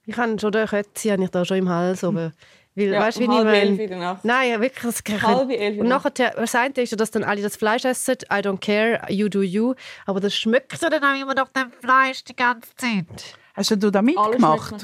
Ich 0.04 0.16
habe 0.16 0.38
schon 0.38 0.52
den 0.52 0.66
Kötzi 0.66 1.08
habe 1.08 1.22
ich 1.22 1.30
da 1.30 1.44
schon 1.44 1.58
im 1.58 1.68
Hals 1.68 2.02
oben. 2.02 2.32
Weil, 2.74 2.92
Ja, 2.92 3.00
weißt 3.00 3.18
du, 3.18 3.24
um 3.24 3.34
halb 3.34 3.48
elf 3.48 3.78
in 3.78 3.88
der 3.88 3.98
Nacht. 3.98 4.24
Nein, 4.24 4.50
ja, 4.50 4.60
wirklich. 4.60 4.94
Das 5.04 5.22
Halb 5.22 5.50
elf 5.50 5.60
in 5.60 5.80
Und 5.80 5.88
der 5.88 5.98
nachher, 5.98 6.30
das 6.36 6.54
eine 6.54 6.74
ist 6.74 6.90
ja, 6.90 6.96
dass 6.96 7.10
dann 7.10 7.24
alle 7.24 7.42
das 7.42 7.56
Fleisch 7.56 7.84
essen. 7.84 8.16
I 8.30 8.36
don't 8.36 8.60
care, 8.60 9.00
you 9.08 9.28
do 9.28 9.42
you. 9.42 9.74
Aber 10.06 10.20
das 10.20 10.34
schmeckt 10.34 10.80
ja 10.80 10.90
dann 10.90 11.02
auch 11.02 11.20
immer 11.20 11.34
nach 11.34 11.48
dem 11.48 11.72
Fleisch 11.72 12.24
die 12.24 12.36
ganze 12.36 12.74
Zeit. 12.76 13.34
Hast 13.54 13.70
du 13.70 13.90
da 13.90 14.02
mitgemacht? 14.02 14.74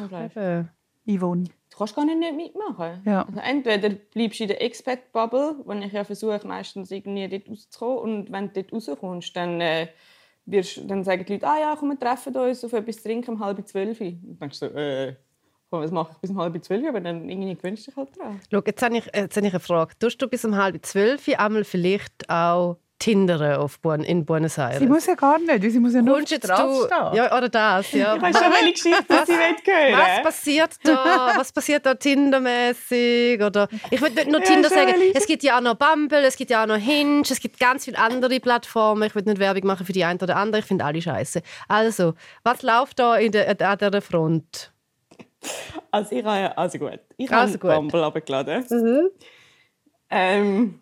Yvonne? 1.06 1.44
Du 1.74 1.78
kannst 1.78 1.96
gar 1.96 2.04
nicht, 2.04 2.34
mitmachen. 2.34 3.02
Ja. 3.04 3.22
Also 3.26 3.40
entweder 3.40 3.88
bleibst 3.90 4.38
du 4.38 4.44
in 4.44 4.48
der 4.48 4.62
Expat-Bubble, 4.62 5.56
wo 5.64 5.72
ich 5.72 5.92
ja 5.92 6.04
versuche, 6.04 6.40
meistens 6.46 6.90
irgendwie 6.92 7.28
dort 7.28 7.48
rauszukommen. 7.48 7.98
Und 7.98 8.32
wenn 8.32 8.52
du 8.52 8.62
dort 8.62 8.72
rauskommst, 8.72 9.36
dann, 9.36 9.60
äh, 9.60 9.88
wirst, 10.46 10.88
dann 10.88 11.02
sagen 11.02 11.24
die 11.24 11.32
Leute, 11.32 11.48
ah 11.48 11.58
ja, 11.58 11.76
komm, 11.76 11.90
wir 11.90 11.98
treffen 11.98 12.36
uns 12.36 12.64
auf 12.64 12.72
etwas 12.72 12.98
zu 12.98 13.02
trinken 13.04 13.32
um 13.32 13.40
halb 13.40 13.66
zwölf. 13.66 14.00
Und 14.00 14.22
dann 14.22 14.38
denkst 14.38 14.60
du 14.60 14.68
so, 14.68 14.74
äh, 14.74 15.16
was 15.80 15.90
mache 15.90 16.10
ich 16.12 16.18
bis 16.18 16.30
um 16.30 16.38
halb 16.38 16.64
zwölf? 16.64 16.88
Aber 16.88 17.00
dann 17.00 17.28
irgendwie 17.28 17.54
gewöhnst 17.54 17.86
du 17.86 17.90
dich 17.90 17.96
halt 17.96 18.16
dran. 18.18 18.40
Schau, 18.50 18.62
jetzt 18.64 18.82
habe 18.82 18.96
ich, 18.96 19.04
jetzt 19.14 19.36
habe 19.36 19.46
ich 19.46 19.52
eine 19.52 19.60
Frage. 19.60 19.92
Tust 19.98 20.20
du 20.20 20.28
bis 20.28 20.44
um 20.44 20.56
halb 20.56 20.84
zwölf 20.84 21.28
einmal 21.28 21.64
vielleicht 21.64 22.28
auch 22.28 22.78
Tinderen 23.00 23.56
auf 23.56 23.80
Buen, 23.80 24.02
in 24.02 24.24
Buenos 24.24 24.56
Aires? 24.56 24.78
Sie 24.78 24.86
muss 24.86 25.04
ja 25.06 25.14
gar 25.14 25.38
nicht, 25.38 25.48
weil 25.48 25.70
sie 25.70 25.80
muss 25.80 25.94
ja 25.94 26.00
nur 26.00 26.14
auf 26.14 26.18
Kommst 26.20 26.32
der 26.32 26.38
jetzt 26.38 26.46
Straße 26.46 26.88
du, 26.88 26.94
stehen. 26.94 27.16
ja, 27.16 27.36
oder 27.36 27.48
das, 27.48 27.92
ja. 27.92 28.16
Ich 28.16 28.22
weiß 28.22 28.38
schon, 28.38 28.52
welche 28.52 28.72
Geschichte 28.72 29.04
was 29.08 29.28
ich 29.28 29.36
hören 29.36 29.98
Was 29.98 30.22
passiert 30.22 30.70
da? 30.84 31.32
Was 31.36 31.52
passiert 31.52 31.84
da 31.84 31.94
Tindermäßig? 31.94 33.42
Oder 33.42 33.68
ich 33.90 34.00
würde 34.00 34.14
nicht 34.14 34.30
nur 34.30 34.40
Ja, 34.40 34.46
Tinder 34.46 34.68
sagen. 34.68 34.94
Es 35.12 35.26
gibt 35.26 35.42
ja 35.42 35.58
auch 35.58 35.60
noch 35.60 35.74
Bumble, 35.74 36.24
es 36.24 36.36
gibt 36.36 36.50
ja 36.50 36.62
auch 36.62 36.66
noch 36.66 36.76
Hinge, 36.76 37.22
es 37.28 37.40
gibt 37.40 37.58
ganz 37.58 37.84
viele 37.84 37.98
andere 37.98 38.40
Plattformen. 38.40 39.02
Ich 39.02 39.14
will 39.14 39.22
nicht 39.24 39.38
Werbung 39.38 39.66
machen 39.66 39.84
für 39.84 39.92
die 39.92 40.04
eine 40.04 40.20
oder 40.20 40.36
andere. 40.36 40.60
Ich 40.60 40.66
finde 40.66 40.84
alle 40.84 41.02
scheiße. 41.02 41.42
Also, 41.68 42.14
was 42.42 42.62
läuft 42.62 43.00
da 43.00 43.16
in 43.16 43.32
der, 43.32 43.48
an 43.60 43.78
dieser 43.78 44.00
Front? 44.00 44.73
Also 45.94 46.16
ich 46.16 46.24
habe 46.24 46.40
ja, 46.40 46.52
also 46.52 46.78
gut, 46.78 46.98
ich 47.16 47.30
Also 47.30 47.54
habe. 47.54 47.74
Bumble 47.76 48.02
runtergeladen. 48.04 48.64
Ähm, 50.10 50.80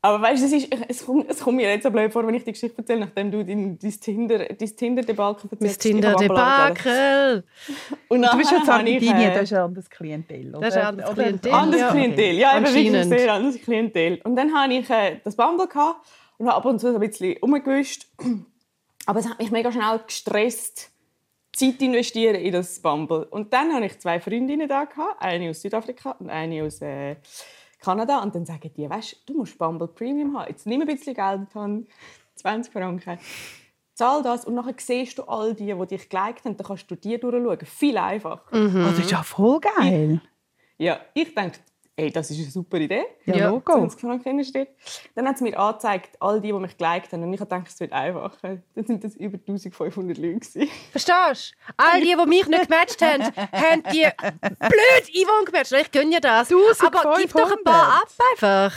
aber 0.00 0.22
weißt 0.22 0.42
du, 0.42 0.46
es, 0.46 0.52
ist, 0.52 0.68
es, 0.88 1.04
kommt, 1.04 1.28
es 1.28 1.40
kommt 1.40 1.56
mir 1.56 1.68
jetzt 1.68 1.82
so 1.82 1.90
blöd 1.90 2.12
vor, 2.12 2.26
wenn 2.26 2.34
ich 2.34 2.44
die 2.44 2.52
Geschichte 2.52 2.78
erzähle, 2.78 3.00
nachdem 3.00 3.30
du 3.30 3.44
dein, 3.44 3.78
dein 3.78 3.90
Tinder, 4.00 4.38
dein 4.38 4.76
Tinder-Debakel 4.76 5.50
erzählst. 5.50 5.84
Habe 5.84 5.94
runtergeladen. 5.94 6.74
Tinder-Debakel. 6.76 7.44
Und 8.08 8.22
Du 8.22 8.36
bist 8.38 8.50
ja 8.50 8.56
habe 8.58 8.88
ich, 8.88 9.00
Sargentini, 9.04 9.24
äh, 9.24 9.34
das 9.34 9.42
ist 9.42 9.52
ein 9.52 9.58
anderes 9.62 9.90
Klientel. 9.90 10.48
Oder? 10.54 10.60
Das 10.60 10.68
ist 10.76 10.76
ein 10.76 10.86
anderes 10.86 11.14
Klientel. 11.14 11.52
Anderes 11.52 11.80
Ja. 11.80 11.90
Klientel, 11.90 12.34
ja, 12.36 12.56
eben 12.56 12.66
wirklich 12.66 12.86
Anscheinend. 12.88 13.18
sehr 13.18 13.32
anderes 13.32 13.60
Klientel. 13.62 14.20
Und 14.24 14.36
dann 14.36 14.54
hatte 14.54 14.72
ich 14.74 14.90
äh, 14.90 15.20
das 15.24 15.36
Bumble 15.36 15.66
gehabt 15.66 16.06
und 16.38 16.46
habe 16.46 16.56
ab 16.56 16.64
und 16.64 16.78
zu 16.78 16.94
ein 16.94 17.00
bisschen 17.00 17.36
rumgewischt. 17.42 18.06
Aber 19.06 19.18
es 19.18 19.28
hat 19.28 19.38
mich 19.38 19.50
mega 19.50 19.70
schnell 19.72 20.00
gestresst, 20.06 20.92
Zeit 21.56 21.80
investieren 21.80 22.36
in 22.36 22.52
das 22.52 22.80
Bumble. 22.80 23.26
Und 23.30 23.52
dann 23.52 23.72
hatte 23.72 23.86
ich 23.86 23.98
zwei 23.98 24.20
Freundinnen 24.20 24.68
da, 24.68 24.84
gehabt, 24.84 25.20
eine 25.20 25.50
aus 25.50 25.62
Südafrika 25.62 26.12
und 26.12 26.28
eine 26.28 26.62
aus 26.64 26.82
äh, 26.82 27.16
Kanada. 27.80 28.22
Und 28.22 28.34
dann 28.34 28.44
sagen 28.44 28.70
die, 28.76 28.88
weißt 28.88 29.22
du, 29.26 29.34
musst 29.34 29.56
Bumble 29.56 29.88
Premium 29.88 30.36
haben. 30.36 30.50
Jetzt 30.50 30.66
nimm 30.66 30.82
ein 30.82 30.86
bisschen 30.86 31.14
Geld 31.14 31.40
in 31.40 31.46
die 31.46 31.58
Hand, 31.58 31.88
20 32.34 32.72
Franken. 32.72 33.18
Zahl 33.94 34.22
das 34.22 34.44
und 34.44 34.54
nachher 34.54 34.74
siehst 34.76 35.16
du 35.16 35.22
all 35.22 35.54
die, 35.54 35.72
die 35.72 35.86
dich 35.86 36.08
geliked 36.10 36.44
haben. 36.44 36.56
Dann 36.56 36.66
kannst 36.66 36.90
du 36.90 36.94
die 36.94 37.18
durchschauen. 37.18 37.58
Viel 37.64 37.96
einfacher. 37.96 38.42
Oh, 38.52 38.88
das 38.90 38.98
ist 38.98 39.10
ja 39.10 39.22
voll 39.22 39.60
geil. 39.60 40.20
Ja, 40.76 41.00
ich 41.14 41.34
denke, 41.34 41.58
ey, 41.96 42.10
das 42.10 42.30
ist 42.30 42.38
eine 42.38 42.50
super 42.50 42.78
Idee. 42.78 43.04
Ja, 43.24 43.36
Ja, 43.36 43.48
Logo. 43.48 43.72
20 43.72 44.00
Franken 44.00 44.28
investiert. 44.28 44.68
Dann 45.14 45.26
hat 45.26 45.36
es 45.36 45.40
mir 45.40 45.58
angezeigt, 45.58 46.16
all 46.20 46.40
die, 46.40 46.48
die 46.48 46.52
mich 46.52 46.76
geliked 46.76 47.12
haben. 47.12 47.22
Und 47.22 47.32
ich 47.32 47.40
habe 47.40 47.48
gedacht, 47.48 47.68
es 47.72 47.80
wird 47.80 47.92
einfacher. 47.92 48.58
Dann 48.74 48.84
sind 48.86 49.02
das 49.02 49.14
über 49.16 49.38
1500 49.38 50.18
Leute. 50.18 50.34
gewesen. 50.40 50.68
Verstehst 50.90 51.54
du? 51.66 51.72
All 51.78 52.00
die, 52.00 52.14
die 52.14 52.26
mich 52.28 52.46
nicht 52.46 52.68
gematcht 52.68 53.00
haben, 53.02 53.22
haben 53.52 53.82
die 53.92 54.06
blöd 54.40 55.08
Yvonne 55.26 55.44
gematcht. 55.46 55.72
Ich 55.72 55.90
gönne 55.90 56.10
dir 56.10 56.20
das. 56.20 56.52
Aber 56.52 57.14
gib 57.18 57.32
doch 57.32 57.50
ein 57.50 57.64
paar 57.64 58.02
ab 58.02 58.08
einfach. 58.32 58.74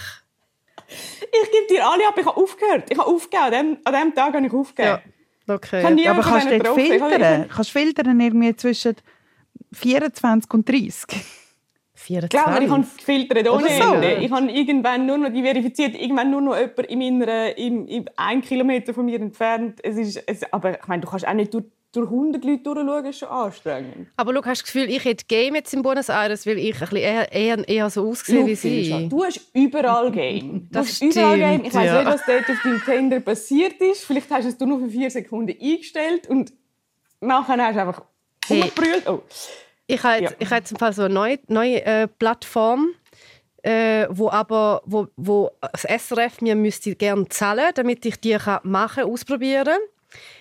Ich 0.88 1.51
gebe 1.51 1.67
dir 1.69 1.86
alle 1.88 2.08
ab, 2.08 2.15
ich 2.17 2.25
habe 2.25 2.38
aufgehört. 2.38 2.89
Ich 2.89 2.97
habe 2.97 3.08
aufgegeben. 3.10 3.43
An 3.43 3.51
dem, 3.51 3.77
an 3.84 3.93
dem 3.93 4.15
Tag 4.15 4.34
habe 4.34 4.47
ich 4.47 4.53
aufgegeben. 4.53 4.99
Ja, 5.47 5.53
okay. 5.53 6.03
Ja. 6.03 6.12
aber 6.12 6.23
kannst 6.23 6.49
du 6.49 6.73
filtern? 6.73 7.49
Kannst 7.49 7.69
du 7.75 7.79
filtern 7.79 8.19
irgendwie 8.19 8.55
zwischen 8.55 8.95
24 9.73 10.51
und 10.51 10.67
30? 10.67 11.05
Ich 12.10 12.30
glaube, 12.30 12.63
ich 12.63 12.69
habe 12.69 12.82
gefiltert 12.98 13.50
ohne 13.50 13.67
so. 13.69 13.93
Ende. 13.93 14.13
Ich 14.15 14.32
habe 14.32 14.50
irgendwann 14.52 15.06
nur 15.06 15.17
noch 15.17 15.30
die 15.30 15.43
verifiziert, 15.43 15.95
irgendwann 15.95 16.32
nur 16.32 16.41
noch 16.41 16.56
jemand 16.58 16.80
in 16.80 17.00
meiner, 17.19 17.58
im, 17.58 17.88
im, 17.88 18.06
ein 18.15 18.41
Kilometer 18.41 18.93
von 18.93 19.06
mir 19.06 19.19
entfernt. 19.19 19.80
Es 19.84 19.98
ist, 19.98 20.24
es, 20.26 20.41
aber 20.52 20.80
ich 20.80 20.88
meine, 20.88 21.02
du 21.02 21.08
kannst 21.10 21.28
auch 21.28 21.34
nicht 21.34 21.54
durch, 21.54 21.65
durch 21.91 22.08
100 22.10 22.43
Leute 22.43 22.63
durchschauen, 22.63 23.06
ist 23.06 23.19
schon 23.19 23.28
anstrengend. 23.30 24.08
Aber 24.17 24.34
du 24.34 24.39
hast 24.43 24.62
das 24.62 24.63
Gefühl, 24.63 24.89
ich 24.89 25.06
hätte 25.06 25.26
Game 25.28 25.56
jetzt 25.56 25.74
in 25.74 25.82
Buenos 25.82 26.10
Aires, 26.10 26.45
weil 26.48 26.58
ich 26.58 26.74
ein 26.76 26.80
bisschen 26.80 26.98
eher, 26.98 27.32
eher, 27.32 27.67
eher 27.67 27.89
so 27.89 28.08
ausgesehen 28.10 28.48
wie 28.48 28.56
sie. 28.56 29.08
Du 29.10 29.24
hast 29.24 29.41
überall 29.54 30.12
Game. 30.12 30.67
Du 30.67 30.67
Das 30.72 30.88
hast 30.88 31.02
überall 31.04 31.36
stimmt, 31.38 31.52
Game. 31.52 31.65
Ich 31.65 31.74
weiß 31.74 31.86
ja. 31.86 31.98
nicht, 32.04 32.13
was 32.13 32.26
dort 32.26 32.50
auf 32.50 32.63
deinem 32.63 32.82
Tinder 32.84 33.19
passiert 33.19 33.82
ist. 33.82 34.04
Vielleicht 34.06 34.30
hast 34.32 34.43
du 34.45 34.50
es 34.50 34.58
du 34.58 34.65
nur 34.65 34.80
für 34.80 34.89
vier 34.89 35.10
Sekunden 35.12 35.56
eingestellt 35.62 36.28
und 36.28 36.54
nachher 37.22 37.58
hast 37.65 37.76
du 37.76 37.80
einfach 37.82 38.02
Hey. 38.48 38.62
umgebrüllt. 38.62 39.08
Oh. 39.08 39.22
Ich 39.91 40.04
habe 40.04 40.21
jetzt, 40.21 40.32
Ja. 40.32 40.38
ich 40.39 40.45
habe 40.49 40.56
jetzt 40.58 40.71
im 40.71 40.78
Fall 40.78 40.93
so 40.93 41.02
eine 41.04 41.13
neue, 41.13 41.39
neue 41.47 41.84
äh, 41.84 42.08
Plattform, 42.08 42.89
äh, 43.63 44.06
wo 44.12 44.30
aber 44.30 44.82
wo, 44.86 45.08
wo 45.17 45.49
das 45.73 45.84
SRF 45.84 46.41
mir 46.41 46.56
müsste 46.56 46.93
gerne 46.95 47.28
zahlen, 47.30 47.71
damit 47.73 48.06
ich 48.06 48.19
die 48.19 48.38
kann 48.38 48.60
machen, 48.63 49.04
ausprobieren, 49.06 49.80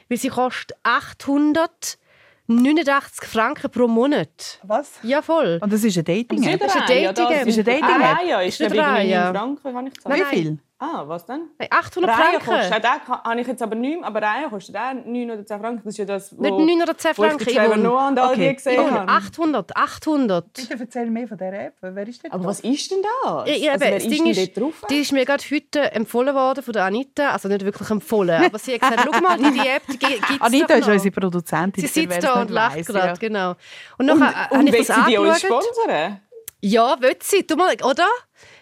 weil 0.09 0.19
sie 0.19 0.29
kostet 0.29 0.77
889 0.83 3.27
Franken 3.29 3.71
pro 3.71 3.89
Monat. 3.89 4.61
Was? 4.65 4.93
Ja 5.03 5.23
voll. 5.23 5.59
Und 5.63 5.73
das 5.73 5.83
ist 5.83 5.97
ein 5.97 6.05
Dating. 6.05 6.43
Ist 6.43 6.49
App. 6.49 6.65
ist 6.67 6.77
ein 6.77 6.83
Raya, 6.83 7.13
Dating-App. 7.13 7.39
das 7.41 7.49
Ist 7.49 7.59
ein 7.59 7.65
Dating-App. 7.65 8.01
Ah, 8.01 8.13
Raya 8.21 8.41
ist, 8.43 8.61
Ist 8.61 8.75
Franken, 8.75 9.73
kann 9.73 9.87
ich 9.87 10.01
sagen. 10.01 10.15
Wie 10.15 10.25
viel? 10.37 10.59
Ah, 10.81 11.03
was 11.09 11.27
denn? 11.27 11.49
Nein, 11.59 11.69
800 11.73 12.09
Raya 12.11 12.38
kostet, 12.38 12.45
Franken. 12.45 12.73
auch 12.73 13.03
den 13.03 13.25
habe 13.25 13.41
ich 13.41 13.47
jetzt 13.49 13.62
aber 13.62 13.75
nicht 13.75 13.99
mehr, 13.99 14.07
aber 14.07 14.23
Raya 14.23 14.49
kostet 14.49 14.77
auch 14.77 14.95
9 14.95 15.31
oder 15.33 15.45
10 15.45 15.59
Franken. 15.61 15.83
Das 15.85 15.95
ist 15.95 15.99
ja 15.99 16.05
das, 16.05 16.38
wo, 16.38 16.43
Nicht 16.43 16.53
9 16.77 16.83
oder 16.83 16.97
10 16.97 17.11
wo 17.17 17.25
ich 17.25 17.29
Franken. 17.31 17.45
Trevor 17.47 17.64
Yvonne. 17.67 17.83
Noah 17.83 18.09
und 18.09 18.19
all 18.21 18.33
Okay. 18.33 18.49
die 18.51 18.55
gesehen 18.55 18.81
Yvonne, 18.85 19.01
habe. 19.01 19.09
800, 19.11 19.77
800. 19.77 20.53
Bitte 20.53 20.77
erzähl 20.79 21.11
mehr 21.11 21.27
von 21.27 21.37
dieser 21.37 21.53
App. 21.53 21.75
Wer 21.81 22.07
ist 22.09 22.23
denn 22.23 22.31
Aber 22.31 22.43
da? 22.45 22.49
was 22.49 22.61
ist 22.61 22.91
denn 22.93 22.99
das? 23.03 23.49
Ja, 23.49 23.55
ja, 23.57 23.73
also, 23.73 23.85
wer 23.85 23.91
das 23.95 24.05
ist 24.05 24.11
Ding 24.12 24.25
denn 24.25 24.45
ist, 24.45 24.57
drauf? 24.57 24.75
die 24.88 24.99
ist 25.01 25.12
mir 25.12 25.25
gerade 25.25 25.43
heute 25.53 25.93
empfohlen 25.93 26.35
worden 26.37 26.62
von 26.62 26.73
der 26.73 26.85
Anita. 26.85 27.31
Also 27.31 27.49
nicht 27.49 27.64
wirklich 27.64 27.91
empfohlen, 27.91 28.45
aber 28.47 28.59
sie 28.61 28.75
hat 28.75 28.81
gesagt, 28.83 29.09
schau 29.12 29.21
mal, 29.21 29.37
die, 29.37 29.51
die 29.51 29.69
App 29.69 29.83
die 29.88 29.99
gibt 29.99 30.31
es 30.31 30.41
Anita 30.41 30.75
ist 30.75 30.87
unsere 30.88 31.11
Produzentin. 31.11 31.88
Sie 31.88 31.88
sitzt 31.88 32.23
da 32.23 32.41
und 32.41 32.51
lacht 32.51 32.87
gerade, 32.87 33.07
ja. 33.09 33.14
genau. 33.14 33.51
Und 33.99 34.09
und 34.09 34.23
und 34.23 34.23
habe 34.23 34.64
ich 34.64 34.73
will 34.73 34.85
sie 34.85 34.93
die 35.09 35.19
uns 35.19 35.41
sponsern? 35.41 36.21
Ja, 36.61 36.97
will 37.01 37.17
sie. 37.23 37.47
Du 37.47 37.55
mal, 37.57 37.73
oder? 37.85 38.07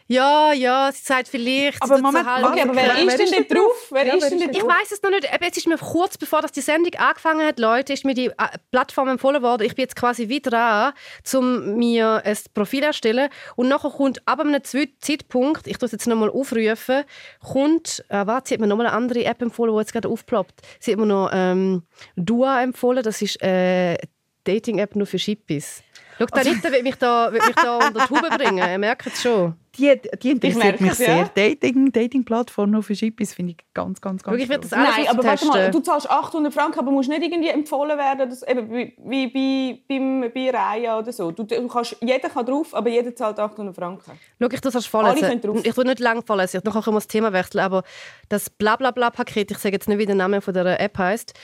Ja, 0.09 0.53
ja, 0.53 0.91
sie 0.93 1.03
sagt 1.03 1.27
vielleicht. 1.27 1.83
Aber 1.83 1.99
Moment, 1.99 2.25
was? 2.27 2.45
Okay, 2.45 2.63
aber 2.63 2.77
wer, 2.77 2.85
Wer 2.85 2.99
ist 2.99 3.09
ist 3.09 3.19
denn 3.19 3.45
denn 3.45 3.47
dort 3.49 3.59
drauf? 3.59 3.87
Wer 3.91 4.07
Ja, 4.07 4.15
ist 4.15 4.31
denn 4.31 4.51
Ich 4.51 4.63
weiß 4.63 4.93
es 4.93 5.03
noch 5.03 5.11
nicht. 5.11 5.33
aber 5.33 5.47
Es 5.47 5.57
ist 5.57 5.67
mir 5.67 5.79
kurz 5.79 6.17
bevor 6.17 6.43
das 6.43 6.53
die 6.53 6.61
Sendung 6.61 6.95
angefangen 6.95 7.45
hat, 7.45 7.59
Leute, 7.59 7.93
ist 7.93 8.05
mir 8.05 8.15
die 8.15 8.27
äh, 8.27 8.33
Plattform 8.71 9.09
empfohlen 9.09 9.43
worden. 9.43 9.65
Ich 9.65 9.75
bin 9.75 9.83
jetzt 9.83 9.97
quasi 9.97 10.29
wieder 10.29 10.51
dran, 10.51 10.93
um 11.35 11.77
mir 11.77 12.23
ein 12.25 12.37
Profil 12.55 12.85
erstellen. 12.85 13.31
Und 13.57 13.69
nachher 13.69 13.91
kommt 13.91 14.21
ab 14.27 14.39
einem 14.41 14.63
Zeitpunkt, 14.63 15.67
ich 15.67 15.79
tue 15.79 15.87
es 15.87 15.93
jetzt 15.93 16.07
nochmal 16.07 16.31
aufrufen, 16.31 17.03
kommt, 17.43 18.05
äh, 18.09 18.27
warte, 18.27 18.49
sie 18.49 18.55
hat 18.55 18.61
mir 18.61 18.69
nochmal 18.69 18.87
eine 18.87 18.97
andere 18.97 19.25
App 19.25 19.43
empfohlen, 19.43 19.75
die 19.75 19.81
jetzt 19.81 19.93
gerade 19.93 20.09
aufploppt. 20.09 20.61
Sie 20.79 20.93
hat 20.93 21.01
mir 21.01 21.07
noch 21.07 21.31
ähm, 21.33 21.83
Dua 22.15 22.63
empfohlen. 22.63 23.03
Das 23.03 23.21
ist 23.23 23.43
eine 23.43 23.99
Dating-App 24.45 24.95
nur 24.95 25.07
für 25.07 25.19
Schippis. 25.19 25.83
Schau, 26.19 26.27
der 26.27 26.47
Anita 26.47 26.71
will 26.73 26.83
mich 26.83 26.95
da, 26.97 27.31
will 27.33 27.43
mich 27.45 27.57
da 27.57 27.77
unter 27.77 28.07
die 28.07 28.15
Haube 28.15 28.29
bringen. 28.39 28.59
Ihr 28.59 28.79
merkt 28.79 29.07
es 29.07 29.21
schon. 29.21 29.55
Die, 29.79 30.01
die 30.23 30.31
interessiert 30.31 30.65
merke 30.65 30.85
mich 30.85 30.95
sehr. 30.95 31.17
ja. 31.17 31.31
Dating, 31.35 31.93
Dating-Plattform 31.93 32.71
nur 32.71 32.83
für 32.83 32.95
Schippis 32.95 33.35
finde 33.35 33.53
ich 33.53 33.59
ganz, 33.75 34.01
ganz, 34.01 34.23
ganz 34.23 34.41
ich 34.41 34.49
gross. 34.49 34.61
das 34.61 34.71
Nein, 34.71 35.07
aber 35.09 35.25
warte 35.25 35.47
mal, 35.47 35.71
du 35.71 35.81
zahlst 35.81 36.09
800 36.09 36.53
Franken, 36.53 36.79
aber 36.79 36.91
musst 36.91 37.09
nicht 37.09 37.23
irgendwie 37.23 37.49
empfohlen 37.51 37.99
werden, 37.99 38.29
dass, 38.31 38.43
eben, 38.43 38.71
wie, 38.71 38.95
wie 38.99 39.27
bei, 39.27 39.81
beim, 39.89 40.33
bei 40.33 40.51
Raya 40.51 40.99
oder 40.99 41.13
so. 41.13 41.31
Du, 41.31 41.43
du 41.43 41.69
kannst, 41.69 41.97
jeder 42.01 42.29
kann 42.29 42.47
drauf, 42.47 42.75
aber 42.75 42.89
jeder 42.89 43.15
zahlt 43.15 43.39
800 43.39 43.75
Franken. 43.75 44.13
Schau, 44.41 44.49
ich 44.51 44.61
das 44.61 44.75
Alle 44.75 44.83
vorlesen. 44.83 45.29
können 45.29 45.41
drauf. 45.41 45.61
Ich 45.65 45.75
tue 45.75 45.85
nicht 45.85 46.01
lang 46.01 46.25
vorlesen. 46.25 46.61
Nachher 46.65 46.83
können 46.83 46.97
wir 46.97 47.01
das 47.01 47.09
Thema 47.09 47.33
wechseln. 47.33 47.61
Aber 47.61 47.83
das 48.29 48.51
Blablabla-Paket, 48.51 49.51
ich 49.51 49.59
sage 49.59 49.75
jetzt 49.75 49.89
nicht, 49.89 49.99
wie 49.99 50.07
der 50.07 50.15
Name 50.15 50.41
von 50.41 50.55
der 50.55 50.81
App 50.81 50.99
heißt, 50.99 51.35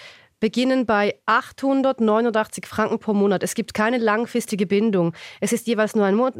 beginnen 0.43 0.87
bei 0.87 1.15
889 1.27 2.67
Franken 2.67 2.99
pro 2.99 3.15
Monat. 3.15 3.45
Es 3.45 3.55
gibt 3.55 3.75
keine 3.75 3.99
langfristige 3.99 4.67
Bindung. 4.67 5.15
Es 5.41 5.53
ist 5.53 5.69
jeweils 5.69 5.95
nur 5.95 6.05
ein 6.05 6.17
Monat. 6.17 6.35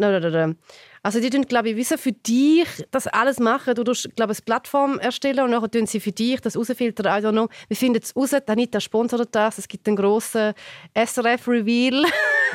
Also 1.05 1.21
die 1.21 1.31
tun, 1.31 1.43
glaube 1.43 1.71
ich, 1.71 1.77
wissen 1.77 1.99
für 1.99 2.11
dich 2.11 2.67
das 2.91 3.07
alles 3.07 3.39
machen. 3.39 3.77
Du 3.77 3.85
tust, 3.85 4.15
glaube 4.17 4.33
ich, 4.33 4.39
eine 4.39 4.45
Plattform 4.45 4.99
erstellen 4.99 5.45
und 5.45 5.53
nachher 5.53 5.71
tun 5.71 5.87
sie 5.87 6.01
für 6.01 6.11
dich 6.11 6.41
das 6.41 6.57
rausfiltern. 6.57 7.07
I 7.07 7.25
don't 7.25 7.31
know. 7.31 7.49
Wir 7.69 7.77
finden 7.77 8.01
es 8.03 8.17
raus. 8.17 8.35
Anita 8.47 8.81
sponsert 8.81 9.29
das. 9.31 9.59
Es 9.59 9.69
gibt 9.69 9.87
einen 9.87 9.97
grossen 9.97 10.55
SRF-Reveal. 10.95 12.05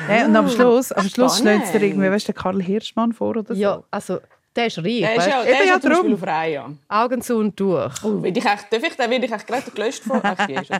Ja, 0.06 0.26
und 0.26 0.36
am 0.36 0.48
Schluss, 0.50 0.92
am 0.92 1.08
Schluss 1.08 1.38
schlägt 1.38 1.72
dir 1.72 1.80
irgendwie, 1.80 2.10
weißt 2.10 2.28
du, 2.28 2.34
Karl 2.34 2.62
Hirschmann 2.62 3.14
vor 3.14 3.30
oder 3.30 3.54
so. 3.54 3.60
ja, 3.60 3.82
also 3.90 4.20
der 4.58 4.66
ist 4.66 4.78
reich. 4.78 5.00
Der 5.00 5.16
ist 5.16 5.26
ja, 5.26 5.40
Eben 5.40 5.46
der 5.46 5.60
ist 5.60 5.66
ja 5.66 5.74
ja 5.74 5.80
zum 5.80 5.90
Beispiel 5.90 6.14
auf 6.14 6.22
Raya. 6.22 6.70
Augen 6.88 7.22
zu 7.22 7.36
und 7.36 7.58
durch. 7.60 8.04
Oh, 8.04 8.22
will 8.22 8.36
ich 8.36 8.44
echt, 8.44 8.72
darf 8.72 8.82
ich, 8.82 8.96
den 8.96 9.10
werde 9.10 9.26
ich 9.26 9.32
echt 9.32 9.46
gerade 9.46 9.70
gelöscht 9.70 10.02
von... 10.02 10.20
Ach, 10.22 10.46
die 10.46 10.54
ist 10.54 10.70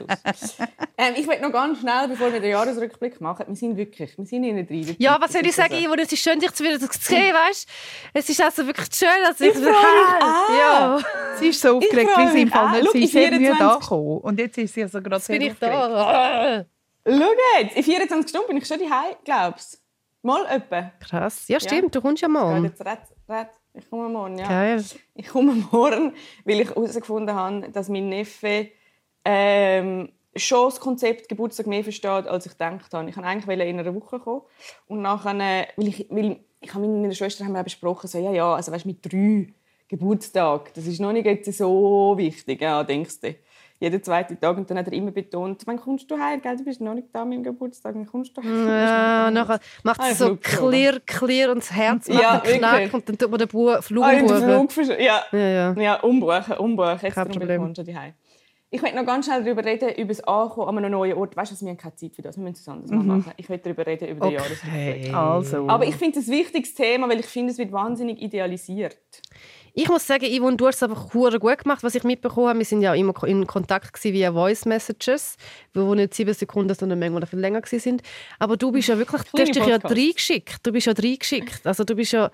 ähm, 0.99 1.15
ich 1.17 1.29
will 1.29 1.41
noch 1.41 1.53
ganz 1.53 1.79
schnell, 1.79 2.09
bevor 2.09 2.33
wir 2.33 2.41
den 2.41 2.51
Jahresrückblick 2.51 3.21
machen, 3.21 3.47
wir 3.47 3.55
sind 3.55 3.77
wirklich, 3.77 4.19
wir 4.19 4.27
sind 4.27 4.43
innen 4.43 4.67
drin. 4.67 4.97
Ja, 4.99 5.17
was 5.21 5.33
soll 5.33 5.47
ich 5.47 5.55
sagen, 5.55 5.75
Ivo? 5.75 5.95
Es 5.95 6.11
ist 6.11 6.23
schön, 6.23 6.41
dich 6.41 6.51
zu 6.53 6.65
wieder 6.65 6.79
zu 6.81 6.89
sehen, 6.91 7.33
weißt 7.33 7.69
Es 8.15 8.29
ist 8.29 8.43
also 8.43 8.67
wirklich 8.67 8.89
schön, 8.93 9.09
dass 9.23 9.41
ich... 9.41 9.49
Ich 9.49 9.55
freu 9.55 9.71
mich 9.71 10.23
auch. 10.23 10.59
Ja, 10.59 10.99
Sie 11.39 11.49
ist 11.49 11.61
so 11.61 11.77
aufgeregt, 11.77 12.11
weil 12.17 12.33
sie 12.33 12.43
im 12.43 12.49
Fall 12.49 12.73
nicht 12.73 12.85
Schau, 12.87 12.93
sie 12.93 12.99
in 12.99 13.05
ist 13.05 13.13
sehr 13.13 13.31
nie 13.31 13.39
24 13.39 13.59
da 13.59 13.75
gekommen. 13.79 14.19
Und 14.19 14.39
jetzt 14.41 14.59
ist 14.59 14.75
sie 14.75 14.83
also 14.83 15.01
gerade 15.01 15.17
jetzt 15.17 15.29
bin 15.29 15.41
sehr 15.41 15.51
ich 15.53 15.59
da. 15.59 16.65
Schau 17.07 17.33
jetzt, 17.61 17.77
in 17.77 17.83
24 17.85 18.29
Stunden 18.29 18.49
bin 18.49 18.57
ich 18.57 18.67
schon 18.67 18.79
daheim, 18.81 19.15
glaubst 19.25 19.75
du? 19.75 19.79
Mal 20.23 20.47
etwa. 20.47 20.91
Krass. 21.01 21.47
Ja, 21.49 21.61
stimmt, 21.61 21.95
du 21.95 22.01
kommst 22.01 22.23
ja 22.23 22.29
morgen. 22.29 22.65
Jetzt 22.65 22.81
red, 22.85 22.99
red. 23.29 23.49
Ich 23.75 23.89
komme 23.89 24.09
morgen, 24.09 24.39
ja. 24.39 24.49
Geil. 24.49 24.85
Ich 25.15 25.29
komme 25.29 25.55
morgen, 25.73 26.13
weil 26.45 26.61
ich 26.61 26.69
herausgefunden 26.69 27.35
habe, 27.35 27.69
dass 27.71 27.89
mein 27.89 28.09
Neffe 28.09 28.69
ähm, 29.25 30.11
schon 30.35 30.71
das 30.71 30.81
Konzept 30.81 31.29
Geburtstag 31.29 31.67
mehr 31.67 31.83
versteht, 31.83 32.27
als 32.27 32.47
ich 32.47 32.53
gedacht 32.53 32.93
habe. 32.93 33.09
Ich 33.09 33.17
wollte 33.17 33.29
eigentlich 33.29 33.69
in 33.69 33.79
einer 33.79 33.95
Woche 33.95 34.19
kommen. 34.19 34.43
Und 34.87 35.03
nachher, 35.03 35.35
äh, 35.35 35.67
weil 35.77 35.89
ich, 35.89 36.07
weil 36.11 36.41
ich 36.61 36.75
habe 36.75 36.87
mit 36.87 37.03
meiner 37.03 37.15
Schwester 37.15 37.45
haben 37.45 37.53
wir 37.53 37.63
besprochen, 37.63 38.09
so, 38.09 38.19
ja, 38.19 38.33
ja, 38.33 38.55
also 38.55 38.73
weißt, 38.73 38.87
mit 38.87 39.05
drei 39.05 39.53
Geburtstag, 39.89 40.75
das 40.75 40.87
ist 40.87 41.01
noch 41.01 41.13
nicht 41.13 41.45
so 41.55 42.15
wichtig, 42.17 42.61
ja, 42.61 42.85
denkst 42.85 43.21
du. 43.21 43.35
Jeden 43.81 44.03
zweiten 44.03 44.41
Tag. 44.41 44.57
Und 44.57 44.69
dann 44.69 44.79
hat 44.79 44.87
er 44.89 44.93
immer 44.93 45.13
betont, 45.13 45.63
wann 45.67 45.77
kommst 45.79 46.11
du 46.11 46.19
heim? 46.19 46.41
Gell? 46.43 46.57
Du 46.57 46.65
bist 46.65 46.81
noch 46.81 46.95
nicht 46.95 47.09
da 47.13 47.23
an 47.23 47.29
meinem 47.29 47.45
Geburtstag, 47.45 47.95
wann 47.95 48.07
kommst 48.07 48.37
du 48.37 48.43
heim? 48.43 48.67
Ja, 48.69 49.31
nachher 49.31 49.61
macht 49.85 50.01
Ah, 50.01 50.09
es 50.11 50.19
so 50.19 50.27
Flug 50.27 50.43
geschoben. 50.43 50.71
clear, 50.71 51.01
clear 51.07 51.51
und 51.53 51.59
das 51.59 51.73
Herz 51.73 52.09
macht 52.09 52.21
Ja, 52.23 52.43
einen 52.43 52.59
Knack 52.59 52.95
und 52.95 53.09
dann 53.09 53.19
tut 53.19 53.31
man 53.31 53.39
den 53.39 53.49
Bu 53.49 53.81
Flug 53.81 54.05
Ah, 54.05 54.11
den. 54.13 54.29
Flug 54.29 54.71
versch- 54.73 55.01
ja. 55.01 55.23
Ja, 55.31 55.39
ja. 55.39 55.73
Ja, 55.75 55.95
umbuchen, 56.01 56.57
umbuchen. 56.59 56.99
Jetzt 57.03 57.15
Kein 57.15 57.29
Problem. 57.29 57.75
schon 57.75 57.87
daheim. 57.87 58.15
Ich 58.71 58.83
möchte 58.83 58.99
noch 58.99 59.07
ganz 59.07 59.25
schnell 59.25 59.43
darüber 59.45 59.65
reden, 59.65 59.89
über 59.95 60.09
das 60.09 60.23
Ankommen 60.25 60.69
an 60.77 60.85
einem 60.85 60.91
neuen 60.91 61.17
Ort. 61.17 61.35
Weißt 61.35 61.53
du, 61.53 61.65
wir 61.65 61.71
haben 61.71 61.79
keine 61.79 61.95
Zeit 61.95 62.15
für 62.15 62.21
das. 62.21 62.37
Wir 62.37 62.43
müssen 62.45 62.57
es 62.61 62.69
anders 62.69 62.91
mal 62.91 63.03
machen. 63.03 63.33
Ich 63.39 63.49
möchte 63.49 63.65
darüber 63.73 63.87
reden, 63.87 64.09
über 64.09 64.27
den 64.27 64.35
Jahresrückblick. 64.35 65.05
Okay. 65.07 65.13
Also. 65.15 65.67
Aber 65.69 65.87
ich 65.87 65.95
finde 65.97 66.19
es 66.19 66.27
ein 66.29 66.33
wichtiges 66.33 66.75
Thema, 66.75 67.09
weil 67.09 67.21
ich 67.21 67.25
finde, 67.27 67.53
es 67.53 67.57
wird 67.57 67.73
wahnsinnig 67.73 68.21
idealisiert. 68.21 68.99
Ich 69.79 69.89
muss 69.89 70.07
sagen, 70.07 70.27
Yvonne, 70.27 70.57
du 70.57 70.67
hast 70.67 70.77
es 70.77 70.83
einfach 70.83 71.09
gut 71.09 71.41
gemacht, 71.41 71.85
was 71.85 71.95
ich 71.95 72.03
mitbekommen 72.03 72.49
habe. 72.49 72.59
Wir 72.59 72.67
sind 72.67 72.83
ja 72.83 72.95
immer 72.95 73.15
in 73.25 73.47
Kontakt 73.47 74.03
via 74.03 74.33
Voice 74.33 74.65
Messages, 74.65 75.37
wo 75.73 75.95
nicht 75.95 76.15
sieben 76.15 76.35
Sekunden, 76.35 76.75
sondern 76.75 76.99
manchmal 76.99 77.27
viel 77.27 77.39
länger 77.39 77.61
gewesen 77.61 77.81
sind. 77.81 78.03
Aber 78.41 78.57
du 78.57 78.73
bist 78.73 78.89
ja 78.89 78.99
wirklich, 78.99 79.23
du 79.23 79.41
hast 79.41 79.55
dich 79.55 79.65
ja 79.65 79.77
reingeschickt. 79.77 80.67
Du 80.67 80.73
bist 80.73 80.87
ja 80.89 80.93
reingeschickt. 80.93 81.65
Also 81.65 81.85
du 81.85 81.95
bist 81.95 82.11
ja 82.11 82.29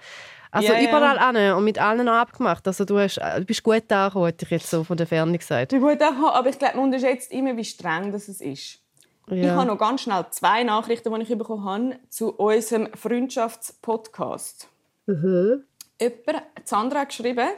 also 0.50 0.72
ja. 0.72 0.80
überall 0.80 1.18
an 1.18 1.36
und 1.58 1.64
mit 1.64 1.78
allen 1.78 2.08
abgemacht. 2.08 2.66
Also 2.66 2.86
du, 2.86 2.98
hast, 2.98 3.18
du 3.18 3.44
bist 3.44 3.62
gut 3.62 3.92
angekommen, 3.92 4.26
hätte 4.26 4.46
ich 4.46 4.50
jetzt 4.50 4.70
so 4.70 4.82
von 4.82 4.96
der 4.96 5.06
Ferne 5.06 5.36
gesagt. 5.36 5.72
Du 5.72 5.80
gut 5.80 6.00
auch, 6.00 6.34
aber 6.34 6.48
ich 6.48 6.58
glaube, 6.58 6.76
man 6.76 6.86
unterschätzt 6.86 7.30
immer, 7.30 7.54
wie 7.58 7.64
streng 7.64 8.10
das 8.10 8.28
ist. 8.28 8.40
Ich 8.40 8.80
Ja. 9.28 9.54
habe 9.54 9.66
noch 9.66 9.78
ganz 9.78 10.02
schnell 10.02 10.24
zwei 10.30 10.62
Nachrichten, 10.64 11.12
die 11.12 11.22
ich 11.22 11.28
bekommen 11.36 11.64
habe, 11.64 11.96
zu 12.08 12.32
unserem 12.32 12.88
Freundschaftspodcast. 12.94 14.68
Mhm. 15.06 15.64
Jemand, 16.00 16.42
Sandra, 16.64 17.04
geschrieben, 17.04 17.48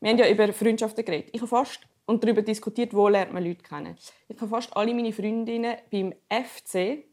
wir 0.00 0.10
haben 0.10 0.18
ja 0.18 0.28
über 0.30 0.52
Freundschaften 0.52 1.04
geredet. 1.04 1.30
Ich 1.32 1.40
habe 1.40 1.48
fast 1.48 1.80
und 2.06 2.24
darüber 2.24 2.40
diskutiert, 2.40 2.94
wo 2.94 3.08
lernt 3.08 3.32
man 3.32 3.44
Leute 3.44 3.62
kennen. 3.62 3.96
Ich 4.28 4.40
habe 4.40 4.48
fast 4.48 4.74
alle 4.76 4.94
meine 4.94 5.12
Freundinnen 5.12 5.76
beim 5.90 6.14
FC 6.30 7.04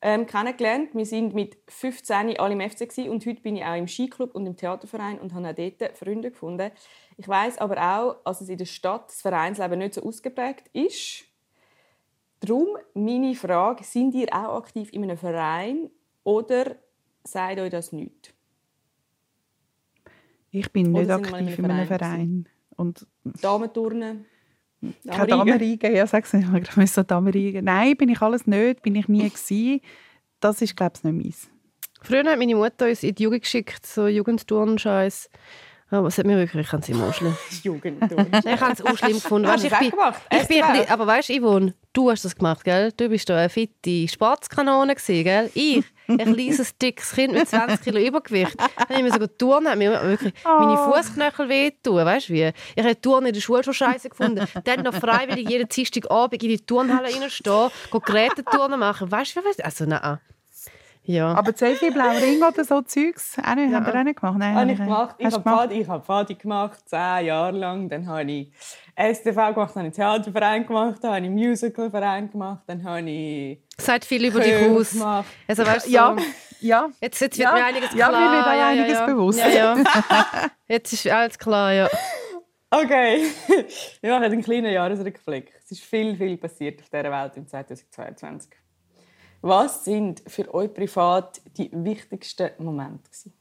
ähm, 0.00 0.26
kennengelernt. 0.26 0.94
Wir 0.94 1.06
sind 1.06 1.34
mit 1.34 1.58
15 1.68 2.38
alle 2.40 2.54
im 2.54 2.70
FC 2.70 3.08
und 3.08 3.24
heute 3.26 3.40
bin 3.40 3.56
ich 3.56 3.64
auch 3.64 3.76
im 3.76 3.86
Skiclub 3.86 4.34
und 4.34 4.46
im 4.46 4.56
Theaterverein 4.56 5.18
und 5.20 5.34
habe 5.34 5.48
auch 5.48 5.54
dort 5.78 5.96
Freunde 5.96 6.30
gefunden. 6.30 6.72
Ich 7.16 7.28
weiß 7.28 7.58
aber 7.58 7.76
auch, 7.96 8.24
dass 8.24 8.40
es 8.40 8.48
in 8.48 8.58
der 8.58 8.64
Stadt 8.64 9.08
das 9.08 9.20
Vereinsleben 9.20 9.78
nicht 9.78 9.94
so 9.94 10.02
ausgeprägt 10.02 10.68
ist. 10.72 11.24
Darum 12.40 12.68
meine 12.94 13.34
Frage: 13.34 13.84
Sind 13.84 14.14
ihr 14.14 14.28
auch 14.32 14.56
aktiv 14.56 14.92
in 14.92 15.04
einem 15.04 15.18
Verein 15.18 15.90
oder 16.24 16.76
sagt 17.24 17.60
euch 17.60 17.70
das 17.70 17.92
nicht? 17.92 18.37
Ich 20.58 20.72
bin 20.72 20.92
nicht 20.92 21.10
aktiv 21.10 21.58
in 21.58 21.64
einem 21.70 21.86
Verein 21.86 21.86
Verein. 21.86 22.48
Und 22.76 23.06
Damenturnen? 23.42 24.24
keine 25.08 25.26
Damenriege, 25.26 25.92
ja, 25.92 26.06
sag's 26.06 26.32
nicht 26.32 26.50
mal, 26.50 26.60
gerade 26.60 26.86
so 26.86 27.02
Damenriege. 27.02 27.62
Nein, 27.62 27.96
bin 27.96 28.08
ich 28.08 28.20
alles 28.22 28.46
nicht, 28.46 28.82
bin 28.82 28.94
ich 28.94 29.08
nie 29.08 29.28
gewesen. 29.28 29.80
Das 30.40 30.62
ist, 30.62 30.76
glaube 30.76 30.92
ich, 30.96 31.04
nicht 31.04 31.24
meins. 31.24 31.48
Früher 32.00 32.24
hat 32.24 32.38
meine 32.38 32.54
Mutter 32.54 32.86
uns 32.86 33.02
in 33.02 33.14
die 33.14 33.24
Jugend 33.24 33.42
geschickt, 33.42 33.84
so 33.84 34.06
Jugendturnscheiß. 34.06 35.28
Aber 35.90 36.08
es 36.08 36.18
hat 36.18 36.26
mir 36.26 36.36
wirklich, 36.36 36.64
ich 36.66 36.70
kann 36.70 36.80
es 36.80 36.88
immer 36.90 37.12
schlimm. 37.12 37.36
Jugendturnen. 37.62 38.28
Ich 38.32 38.60
habe 38.60 38.72
es 38.72 38.84
auch 38.84 38.96
schlimm 38.96 39.14
gefunden. 39.14 39.48
Hast 39.48 39.64
Weißt, 39.64 39.64
du 39.64 39.66
ich 39.66 39.72
es 39.72 39.78
bin, 39.78 39.88
auch 39.88 40.04
gemacht? 40.04 40.22
ich 40.30 40.48
bin 40.48 40.60
bisschen, 40.60 40.90
aber 40.90 41.06
weißt 41.06 41.28
du, 41.30 41.40
Yvonne, 41.40 41.74
du 41.92 42.10
hast 42.10 42.24
das 42.24 42.36
gemacht, 42.36 42.62
gell? 42.64 42.92
Du 42.96 43.08
bist 43.08 43.28
da 43.28 43.38
eine 43.38 43.48
fitte 43.48 44.06
Sportskanone 44.06 44.94
gewesen, 44.94 45.24
gell? 45.24 45.50
Ich, 45.54 45.84
ein 46.08 46.34
kleines, 46.34 46.76
dickes 46.76 47.12
Kind 47.12 47.34
mit 47.34 47.48
20 47.48 47.82
Kilo 47.82 47.98
Übergewicht, 48.00 48.56
habe 48.58 48.94
ich 48.94 49.02
mir 49.02 49.12
sogar 49.12 49.28
Turnen, 49.36 49.68
hat 49.68 49.78
mir 49.78 49.90
wirklich 50.02 50.32
meine 50.44 50.76
Fußknöchel 50.76 51.48
wehtun, 51.48 52.04
weißt 52.04 52.30
du 52.30 52.32
wie? 52.32 52.52
Ich 52.74 52.84
habe 52.84 53.00
Turnen 53.00 53.28
in 53.28 53.34
der 53.34 53.40
Schule 53.40 53.62
schon 53.62 53.74
scheiße 53.74 54.08
gefunden. 54.08 54.46
Dann 54.64 54.82
noch 54.82 54.94
freiwillig 54.94 55.48
jeden 55.48 55.68
Dienstagabend 55.68 56.42
in 56.42 56.48
die 56.48 56.58
Turnhalle 56.58 57.08
reinstehen, 57.14 57.70
Geräteturnen 58.04 58.80
machen, 58.80 59.10
weißt 59.10 59.36
du 59.36 59.40
wie? 59.40 59.62
Also 59.62 59.84
nein. 59.84 60.18
Ja. 61.10 61.32
Aber 61.32 61.54
Selfie, 61.56 61.90
Blau 61.90 62.10
Ring 62.10 62.42
oder 62.42 62.64
so 62.64 62.82
Zeugs, 62.82 63.38
auch 63.38 63.54
nicht, 63.54 63.72
haben 63.72 63.86
wir 63.86 63.94
auch 63.98 64.04
nicht 64.04 64.20
gemacht? 64.20 64.36
Nein, 64.38 64.54
habe 64.54 64.72
ich 64.72 64.78
gemacht. 64.78 65.14
Ich 65.18 65.24
habe? 65.32 65.40
Pfadi, 65.42 65.80
ich 65.80 65.88
habe 65.88 66.04
Pfadi 66.04 66.34
gemacht, 66.34 66.78
zehn 66.86 67.24
Jahre 67.24 67.56
lang. 67.56 67.88
Dann 67.88 68.06
habe 68.06 68.30
ich 68.30 68.52
STV 68.94 69.34
gemacht, 69.54 69.70
dann 69.74 69.84
habe 69.84 69.86
ich 69.88 69.94
Theaterverein 69.94 70.66
gemacht, 70.66 70.98
dann 71.02 71.14
habe 71.14 71.24
ich 71.24 71.30
Musicalverein 71.30 72.30
gemacht, 72.30 72.62
dann 72.66 72.84
habe 72.84 73.08
ich 73.08 73.58
Sagt 73.80 74.04
viel 74.04 74.22
über 74.26 74.40
dich 74.40 74.54
aus. 74.68 74.90
gemacht. 74.92 75.24
Also, 75.46 75.64
weißt, 75.66 75.86
du, 75.86 75.90
Ja, 75.90 76.14
so, 76.18 76.24
ja. 76.60 76.88
jetzt, 77.00 77.20
jetzt 77.22 77.38
wird 77.38 77.48
Ja. 77.48 77.54
mir 77.54 77.64
einiges 77.64 77.94
Ja, 77.94 78.08
klar. 78.08 78.20
mir 78.20 78.36
wird 78.36 78.46
auch 78.46 78.66
einiges 78.66 79.06
bewusst. 79.06 79.38
Ja, 79.38 79.48
ja. 79.48 79.76
Jetzt 80.68 80.92
ist 80.92 81.06
alles 81.08 81.38
klar, 81.38 81.72
ja. 81.72 81.88
Okay, 82.70 83.22
wir 84.02 84.10
machen 84.10 84.24
einen 84.24 84.42
kleinen 84.42 84.70
Jahresrückblick. 84.74 85.54
Es 85.64 85.70
ist 85.70 85.80
viel, 85.80 86.14
viel 86.16 86.36
passiert 86.36 86.82
auf 86.82 86.90
dieser 86.90 87.10
Welt 87.10 87.32
im 87.38 87.48
2022. 87.48 88.50
Was 89.48 89.84
sind 89.84 90.22
für 90.26 90.52
euch 90.54 90.72
privat 90.74 91.40
die 91.56 91.70
wichtigsten 91.72 92.50
Momente? 92.58 93.02
gewesen? 93.10 93.32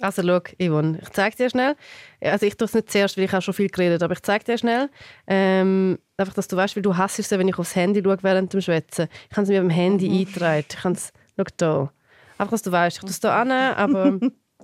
Also 0.00 0.22
schau, 0.22 0.40
Yvonne, 0.62 0.98
ich 1.00 1.08
zeige 1.10 1.36
dir 1.36 1.48
schnell. 1.50 1.74
Also 2.20 2.44
ich 2.46 2.56
tue 2.56 2.66
es 2.66 2.74
nicht 2.74 2.90
zuerst, 2.90 3.16
weil 3.16 3.24
ich 3.24 3.32
habe 3.32 3.40
schon 3.42 3.54
viel 3.54 3.68
geredet, 3.68 4.02
aber 4.02 4.12
ich 4.12 4.22
zeige 4.22 4.44
dir 4.44 4.58
schnell. 4.58 4.90
Ähm, 5.26 5.98
einfach, 6.18 6.34
dass 6.34 6.48
du 6.48 6.56
weißt, 6.56 6.76
weil 6.76 6.82
du 6.82 6.96
hasst 6.96 7.18
es, 7.18 7.30
wenn 7.30 7.48
ich 7.48 7.58
aufs 7.58 7.74
Handy 7.76 8.02
schaue 8.04 8.18
während 8.22 8.52
dem 8.52 8.60
Schwätzen. 8.60 9.08
Ich 9.28 9.34
kann 9.34 9.44
es 9.44 9.48
mir 9.50 9.60
beim 9.60 9.70
Handy 9.70 10.06
eintragen. 10.20 10.64
Ich 10.68 10.76
kann 10.76 10.92
es, 10.92 11.12
schau 11.36 11.44
da. 11.56 11.92
Einfach, 12.38 12.50
dass 12.50 12.62
du 12.62 12.72
weißt, 12.72 12.96
ich 12.98 13.00
tue 13.02 13.10
es 13.10 13.20
hier 13.20 13.32
an, 13.32 13.50
aber 13.50 14.18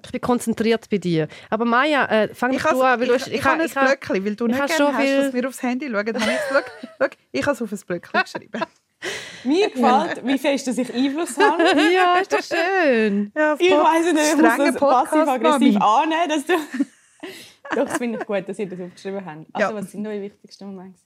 ich 0.04 0.10
bin 0.12 0.20
konzentriert 0.20 0.90
bei 0.90 0.98
dir. 0.98 1.28
Aber 1.48 1.64
Maja, 1.64 2.04
äh, 2.06 2.34
fang 2.34 2.52
Ich 2.52 2.62
du 2.62 2.82
an, 2.82 3.00
weil 3.00 3.06
du 3.08 3.14
ich, 3.14 3.26
ich, 3.28 3.32
ich, 3.34 3.44
ha- 3.44 3.52
habe 3.52 3.62
ein 3.62 3.66
ich 3.68 3.74
Blöckchen, 3.74 4.24
weil 4.26 4.36
du 4.36 4.44
ich 4.46 4.50
nicht 4.52 4.60
habe 4.60 4.68
gerne 4.72 4.84
schon 4.84 4.96
hast, 4.96 5.04
viel- 5.06 5.22
dass 5.24 5.32
wir 5.34 5.48
aufs 5.48 5.62
Handy 5.62 5.86
schauen. 5.90 5.96
Habe 5.96 6.18
ich, 6.18 6.38
schau, 6.50 6.60
schau, 6.98 7.06
ich 7.32 7.42
habe 7.46 7.52
es 7.52 7.62
auf 7.62 7.72
ein 7.72 7.78
Blöckchen 7.86 8.20
geschrieben. 8.22 8.62
Mir 9.44 9.70
gefällt, 9.70 10.26
wie 10.26 10.38
fest 10.38 10.66
dass 10.66 10.78
ich 10.78 10.92
Einfluss 10.94 11.36
habe. 11.38 11.62
Ja, 11.92 12.16
ist 12.16 12.32
doch 12.32 12.42
schön. 12.42 13.32
Ja, 13.36 13.54
Ich 13.58 13.70
weiß 13.70 14.12
nicht, 14.12 14.24
ich 14.24 14.36
muss 14.36 14.52
strenge 14.52 14.72
das 14.72 14.80
passiv-aggressiv 14.80 15.76
annehmen, 15.80 16.28
dass 16.28 16.46
du... 16.46 16.52
Doch, 17.76 17.86
das 17.86 17.96
finde 17.98 18.18
ich 18.18 18.26
gut, 18.26 18.48
dass 18.48 18.58
ihr 18.58 18.68
das 18.68 18.80
aufgeschrieben 18.80 19.24
habt. 19.24 19.46
Also, 19.52 19.68
Ja. 19.70 19.74
was 19.74 19.92
sind 19.92 20.06
eure 20.06 20.20
wichtigsten 20.22 20.66
Momente? 20.66 20.98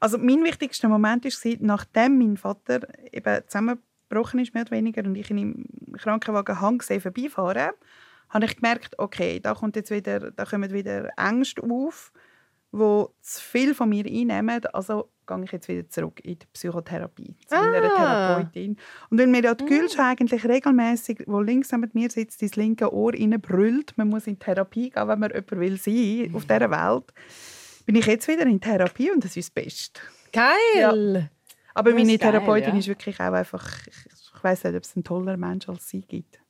Also 0.00 0.18
mein 0.18 0.42
wichtigster 0.44 0.88
Moment 0.88 1.24
war, 1.24 1.52
nachdem 1.60 2.18
mein 2.18 2.36
Vater 2.36 2.80
eben 3.12 3.42
zusammengebrochen 3.46 4.40
ist, 4.40 4.54
mehr 4.54 4.62
oder 4.62 4.72
weniger, 4.72 5.04
und 5.04 5.14
ich 5.14 5.30
ihn 5.30 5.38
im 5.38 5.92
Krankenwagen 5.96 6.60
hang 6.60 6.78
gesehen 6.78 7.00
vorbeifahren, 7.00 7.70
habe 8.30 8.44
ich 8.46 8.56
gemerkt, 8.56 8.98
okay, 8.98 9.40
da, 9.40 9.54
kommt 9.54 9.76
jetzt 9.76 9.90
wieder, 9.90 10.30
da 10.30 10.44
kommen 10.44 10.72
wieder 10.72 11.10
Ängste 11.16 11.62
auf, 11.62 12.12
die 12.72 13.04
zu 13.22 13.40
viel 13.42 13.74
von 13.74 13.88
mir 13.88 14.04
einnehmen. 14.06 14.64
Also 14.72 15.10
gehe 15.26 15.44
ich 15.44 15.52
jetzt 15.52 15.68
wieder 15.68 15.88
zurück 15.88 16.20
in 16.24 16.38
die 16.38 16.46
Psychotherapie 16.52 17.36
zu 17.46 17.54
meiner 17.54 17.82
Ah. 17.92 17.96
Therapeutin. 18.36 18.76
Und 19.10 19.18
wenn 19.18 19.30
mir 19.30 19.42
ja 19.42 19.54
die 19.54 19.64
Gülscha 19.66 20.08
eigentlich 20.10 20.44
regelmäßig, 20.44 21.24
wo 21.26 21.40
links 21.40 21.70
neben 21.72 21.90
mir 21.92 22.10
sitzt, 22.10 22.42
ins 22.42 22.56
linke 22.56 22.92
Ohr 22.92 23.12
brüllt, 23.12 23.96
man 23.96 24.08
muss 24.08 24.26
in 24.26 24.38
Therapie 24.38 24.90
gehen, 24.90 25.08
wenn 25.08 25.18
man 25.18 25.30
jemand 25.30 25.50
will 25.52 25.76
sein 25.78 26.34
auf 26.34 26.44
dieser 26.44 26.70
Welt, 26.70 27.12
bin 27.84 27.96
ich 27.96 28.06
jetzt 28.06 28.28
wieder 28.28 28.46
in 28.46 28.60
Therapie 28.60 29.10
und 29.10 29.24
das 29.24 29.36
ist 29.36 29.48
das 29.48 29.64
Beste. 29.64 30.00
Geil. 30.32 31.30
Aber 31.74 31.90
Das 31.90 31.98
meine 31.98 32.18
geil, 32.18 32.32
Therapeutin 32.32 32.72
ja. 32.74 32.78
ist 32.78 32.88
wirklich 32.88 33.20
auch 33.20 33.32
einfach, 33.32 33.86
ich, 33.86 34.06
ich 34.36 34.44
weiß 34.44 34.64
nicht, 34.64 34.76
ob 34.76 34.82
es 34.82 34.96
ein 34.96 35.04
toller 35.04 35.36
Mensch 35.36 35.68
als 35.68 35.88
sie 35.88 36.00
gibt. 36.00 36.40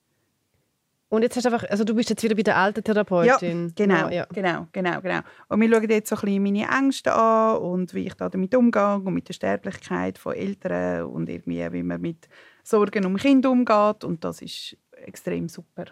Und 1.10 1.22
jetzt 1.22 1.36
hast 1.36 1.44
du 1.46 1.50
einfach, 1.52 1.68
also 1.70 1.84
du 1.84 1.94
bist 1.94 2.10
jetzt 2.10 2.22
wieder 2.22 2.34
bei 2.34 2.42
der 2.42 2.56
alten 2.58 2.84
Therapeutin. 2.84 3.72
genau, 3.74 4.08
Ja. 4.10 4.26
genau, 4.26 4.66
genau, 4.72 5.00
genau. 5.00 5.20
Und 5.48 5.60
wir 5.60 5.70
schauen 5.70 5.88
jetzt 5.88 6.10
so 6.10 6.16
ein 6.16 6.20
bisschen 6.20 6.42
meine 6.42 6.68
Ängste 6.68 7.14
an 7.14 7.56
und 7.58 7.94
wie 7.94 8.06
ich 8.06 8.14
da 8.14 8.28
damit 8.28 8.54
umgehe 8.54 8.96
und 8.96 9.14
mit 9.14 9.26
der 9.28 9.32
Sterblichkeit 9.32 10.18
von 10.18 10.34
Eltern 10.34 11.04
und 11.06 11.28
irgendwie, 11.30 11.66
wie 11.72 11.82
man 11.82 12.00
mit 12.00 12.28
Sorgen 12.62 13.06
um 13.06 13.16
Kinder 13.16 13.50
umgeht 13.50 14.04
und 14.04 14.22
das 14.22 14.42
ist 14.42 14.76
extrem 14.92 15.48
super. 15.48 15.86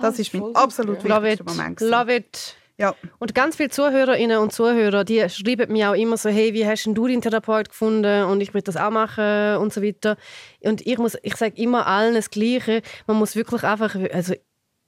Das 0.00 0.16
Ah, 0.16 0.20
ist 0.20 0.32
mein 0.32 0.42
super. 0.44 0.60
absolut 0.62 1.02
Love 1.02 1.22
wichtigster 1.24 1.50
it. 1.52 1.56
Moment. 1.58 1.76
gewesen. 1.78 1.90
Love 1.90 2.16
it. 2.16 2.56
Ja, 2.78 2.94
Und 3.18 3.34
ganz 3.34 3.56
viele 3.56 3.68
Zuhörerinnen 3.68 4.38
und 4.38 4.52
Zuhörer, 4.52 5.04
die 5.04 5.28
schreiben 5.28 5.72
mir 5.72 5.90
auch 5.90 5.94
immer 5.94 6.16
so, 6.16 6.30
hey, 6.30 6.54
wie 6.54 6.66
hast 6.66 6.84
denn 6.84 6.94
du 6.94 7.06
deinen 7.06 7.20
Therapeut 7.20 7.68
gefunden 7.68 8.24
und 8.24 8.40
ich 8.40 8.54
will 8.54 8.62
das 8.62 8.76
auch 8.76 8.90
machen 8.90 9.56
und 9.56 9.72
so 9.72 9.82
weiter. 9.82 10.16
Und 10.60 10.86
ich 10.86 10.98
ich 11.22 11.36
sage 11.36 11.60
immer 11.60 11.86
allen 11.86 12.14
das 12.14 12.30
Gleiche. 12.30 12.82
Man 13.06 13.18
muss 13.18 13.36
wirklich 13.36 13.62
einfach, 13.62 13.94
also 14.12 14.34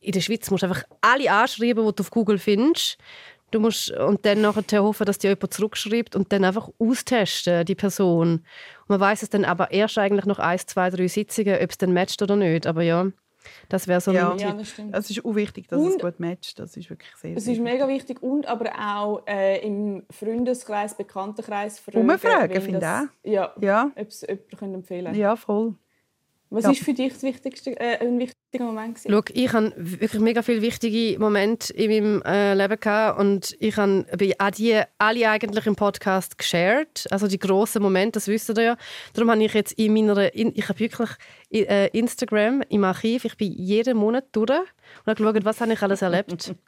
in 0.00 0.12
der 0.12 0.20
Schweiz 0.20 0.50
musst 0.50 0.62
du 0.62 0.66
einfach 0.66 0.84
alle 1.00 1.30
anschreiben, 1.30 1.86
die 1.86 1.94
du 1.94 2.02
auf 2.02 2.10
Google 2.10 2.38
findest. 2.38 2.98
Du 3.50 3.60
musst 3.60 3.90
und 3.92 4.26
dann 4.26 4.40
nachher 4.40 4.82
hoffen, 4.82 5.06
dass 5.06 5.18
dir 5.18 5.30
jemand 5.30 5.54
zurückschreibt 5.54 6.16
und 6.16 6.32
dann 6.32 6.44
einfach 6.44 6.70
austesten, 6.78 7.64
die 7.64 7.76
Person. 7.76 8.38
Und 8.38 8.88
man 8.88 8.98
weiß 8.98 9.22
es 9.22 9.30
dann 9.30 9.44
aber 9.44 9.70
erst 9.70 9.98
eigentlich 9.98 10.24
nach 10.24 10.40
ein, 10.40 10.58
zwei, 10.58 10.90
drei 10.90 11.06
Sitzungen, 11.06 11.62
ob 11.62 11.70
es 11.70 11.78
dann 11.78 11.92
matcht 11.92 12.20
oder 12.20 12.34
nicht. 12.34 12.66
Aber 12.66 12.82
ja, 12.82 13.06
das 13.68 13.88
wäre 13.88 14.00
so 14.00 14.12
Ja. 14.12 14.28
mein 14.30 14.38
Ja, 14.38 14.52
das. 14.52 14.74
Es 14.92 15.10
ist 15.10 15.24
auch 15.24 15.34
wichtig, 15.34 15.68
dass 15.68 15.80
Und- 15.80 15.88
es 15.96 15.98
gut 15.98 16.20
matcht. 16.20 16.58
Das 16.58 16.76
ist 16.76 16.88
wirklich 16.90 17.10
sehr, 17.16 17.36
Es 17.36 17.46
ist 17.46 17.60
mega 17.60 17.86
wichtig 17.88 18.22
und 18.22 18.46
aber 18.46 18.70
auch 18.78 19.22
äh, 19.26 19.58
im 19.66 20.04
Freundeskreis, 20.10 20.96
Bekanntenkreis 20.96 21.78
fragen. 21.78 21.98
Umfragen, 22.10 22.60
finde 22.60 22.80
das- 22.80 23.08
Ja, 23.22 23.52
Ja, 23.60 23.90
ob 23.96 24.08
es 24.08 24.22
jemand 24.22 24.56
können 24.58 24.74
empfehlen 24.74 25.14
ja, 25.14 25.36
voll. 25.36 25.74
Was 26.54 26.64
Ja. 26.64 26.70
ist 26.70 26.82
für 26.84 26.94
dich 26.94 27.12
das 27.12 27.22
wichtigste, 27.22 27.78
äh, 27.80 27.98
ein 27.98 28.18
wichtiger 28.18 28.64
Moment? 28.64 28.96
Gewesen? 29.02 29.10
Schau, 29.12 29.32
ich 29.34 29.52
habe 29.52 29.72
wirklich 29.76 30.22
mega 30.22 30.42
viele 30.42 30.62
wichtige 30.62 31.18
Momente 31.18 31.72
in 31.74 31.90
meinem 31.90 32.22
äh, 32.22 32.54
Leben 32.54 32.78
gehabt 32.78 33.18
und 33.18 33.56
ich 33.58 33.76
habe 33.76 34.06
auch 34.38 34.50
die 34.50 34.80
alle 34.98 35.28
eigentlich 35.30 35.66
im 35.66 35.74
Podcast 35.74 36.38
geshared. 36.38 37.06
Also 37.10 37.26
die 37.26 37.38
grossen 37.38 37.82
Momente, 37.82 38.12
das 38.12 38.28
wisst 38.28 38.50
ihr 38.50 38.62
ja. 38.62 38.76
Darum 39.14 39.30
habe 39.32 39.42
ich 39.42 39.52
jetzt 39.52 39.72
in 39.72 39.92
meiner, 39.94 40.32
in, 40.34 40.52
ich 40.54 40.68
habe 40.68 40.78
wirklich 40.78 41.10
äh, 41.50 41.88
Instagram 41.88 42.62
im 42.68 42.84
Archiv, 42.84 43.24
ich 43.24 43.36
bin 43.36 43.52
jeden 43.52 43.96
Monat 43.96 44.26
durch 44.32 44.50
und 44.50 45.06
habe 45.06 45.14
geschaut, 45.16 45.44
was 45.44 45.60
habe 45.60 45.72
ich 45.72 45.82
alles 45.82 46.02
erlebt. 46.02 46.54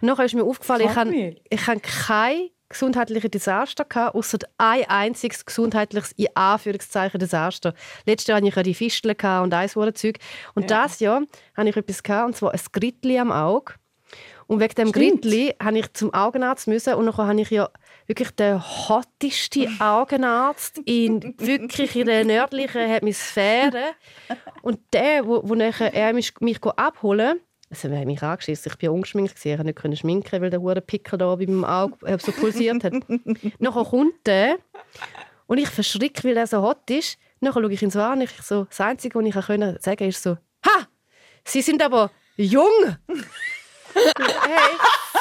Und 0.00 0.06
nachher 0.08 0.24
ist 0.24 0.34
mir 0.34 0.42
aufgefallen, 0.42 0.82
ich 0.88 0.96
habe, 0.96 1.36
ich 1.48 1.66
habe 1.68 1.80
kein 1.80 2.48
gesundheitliches 2.70 3.30
Desaster 3.30 3.84
gehabt, 3.84 4.14
außer 4.14 4.38
ein 4.56 4.84
einziges 4.88 5.44
gesundheitliches 5.44 6.12
in 6.12 6.28
Anführungszeichen 6.34 7.20
Desaster. 7.20 7.74
Letztes 8.06 8.28
Jahr 8.28 8.36
hatte 8.38 8.48
ich 8.48 8.56
ja 8.56 8.62
die 8.62 8.74
Fisteln 8.74 9.16
und 9.42 9.52
all 9.52 9.68
so 9.68 9.90
Zeug. 9.90 10.18
Und 10.54 10.70
Ja. 10.70 10.82
das 10.82 11.00
Jahr 11.00 11.22
hatte 11.54 11.68
ich 11.68 11.76
etwas 11.76 12.02
gehabt, 12.02 12.26
und 12.28 12.36
zwar 12.36 12.52
ein 12.52 12.60
Grittli 12.72 13.18
am 13.18 13.32
Auge. 13.32 13.74
Und 14.46 14.58
wegen 14.58 14.74
dem. 14.74 14.90
Grittli 14.90 15.54
habe 15.62 15.78
ich 15.78 15.92
zum 15.92 16.12
Augenarzt 16.12 16.66
müssen 16.66 16.94
und 16.94 17.04
nachher 17.04 17.28
habe 17.28 17.40
ich 17.40 17.50
ja 17.50 17.68
wirklich 18.06 18.30
den 18.32 18.60
hottesten 18.60 19.68
Augenarzt 19.80 20.78
in 20.84 21.34
wirklich 21.38 21.94
in 21.94 22.06
der 22.06 22.24
nördlichen 22.24 22.80
Hemisphäre. 22.80 23.92
Und 24.62 24.80
der, 24.92 25.24
wo, 25.26 25.42
wo 25.48 25.54
nachher 25.54 25.94
er 25.94 26.12
mich, 26.12 26.32
mich 26.40 26.60
abholen 26.64 27.38
also, 27.70 27.88
er 27.88 28.00
hat 28.00 28.06
mich 28.06 28.20
angeschissen. 28.20 28.72
Ich 28.74 28.82
war 28.82 28.92
ungeschminkt. 28.92 29.36
gewesen. 29.36 29.50
Ich 29.50 29.56
konnte 29.56 29.66
nicht 29.66 29.78
können 29.78 29.96
schminken, 29.96 30.42
weil 30.42 30.50
der 30.50 30.60
hure 30.60 30.80
Pickel 30.80 31.18
da 31.18 31.34
bei 31.36 31.46
meinem 31.46 31.64
Auge 31.64 32.04
äh, 32.04 32.18
so 32.18 32.32
pulsiert 32.32 32.82
hat. 32.82 32.92
Nachher 33.58 33.84
kommt 33.84 34.26
der 34.26 34.58
und 35.46 35.58
ich 35.58 35.68
verschrecke, 35.68 36.24
weil 36.24 36.36
er 36.36 36.48
so 36.48 36.62
hot 36.62 36.90
ist. 36.90 37.16
Nachher 37.38 37.62
schaue 37.62 37.72
ich 37.72 37.82
ihn 37.82 37.90
so 37.90 38.00
an 38.00 38.20
ich 38.20 38.32
so, 38.42 38.64
das 38.64 38.80
Einzige, 38.80 39.18
was 39.18 39.24
ich 39.24 39.34
sagen 39.34 39.76
konnte, 39.78 40.04
ist 40.04 40.22
so, 40.22 40.36
«Ha! 40.66 40.88
Sie 41.44 41.62
sind 41.62 41.82
aber 41.82 42.10
jung!» 42.36 42.96
Hey, 43.92 44.76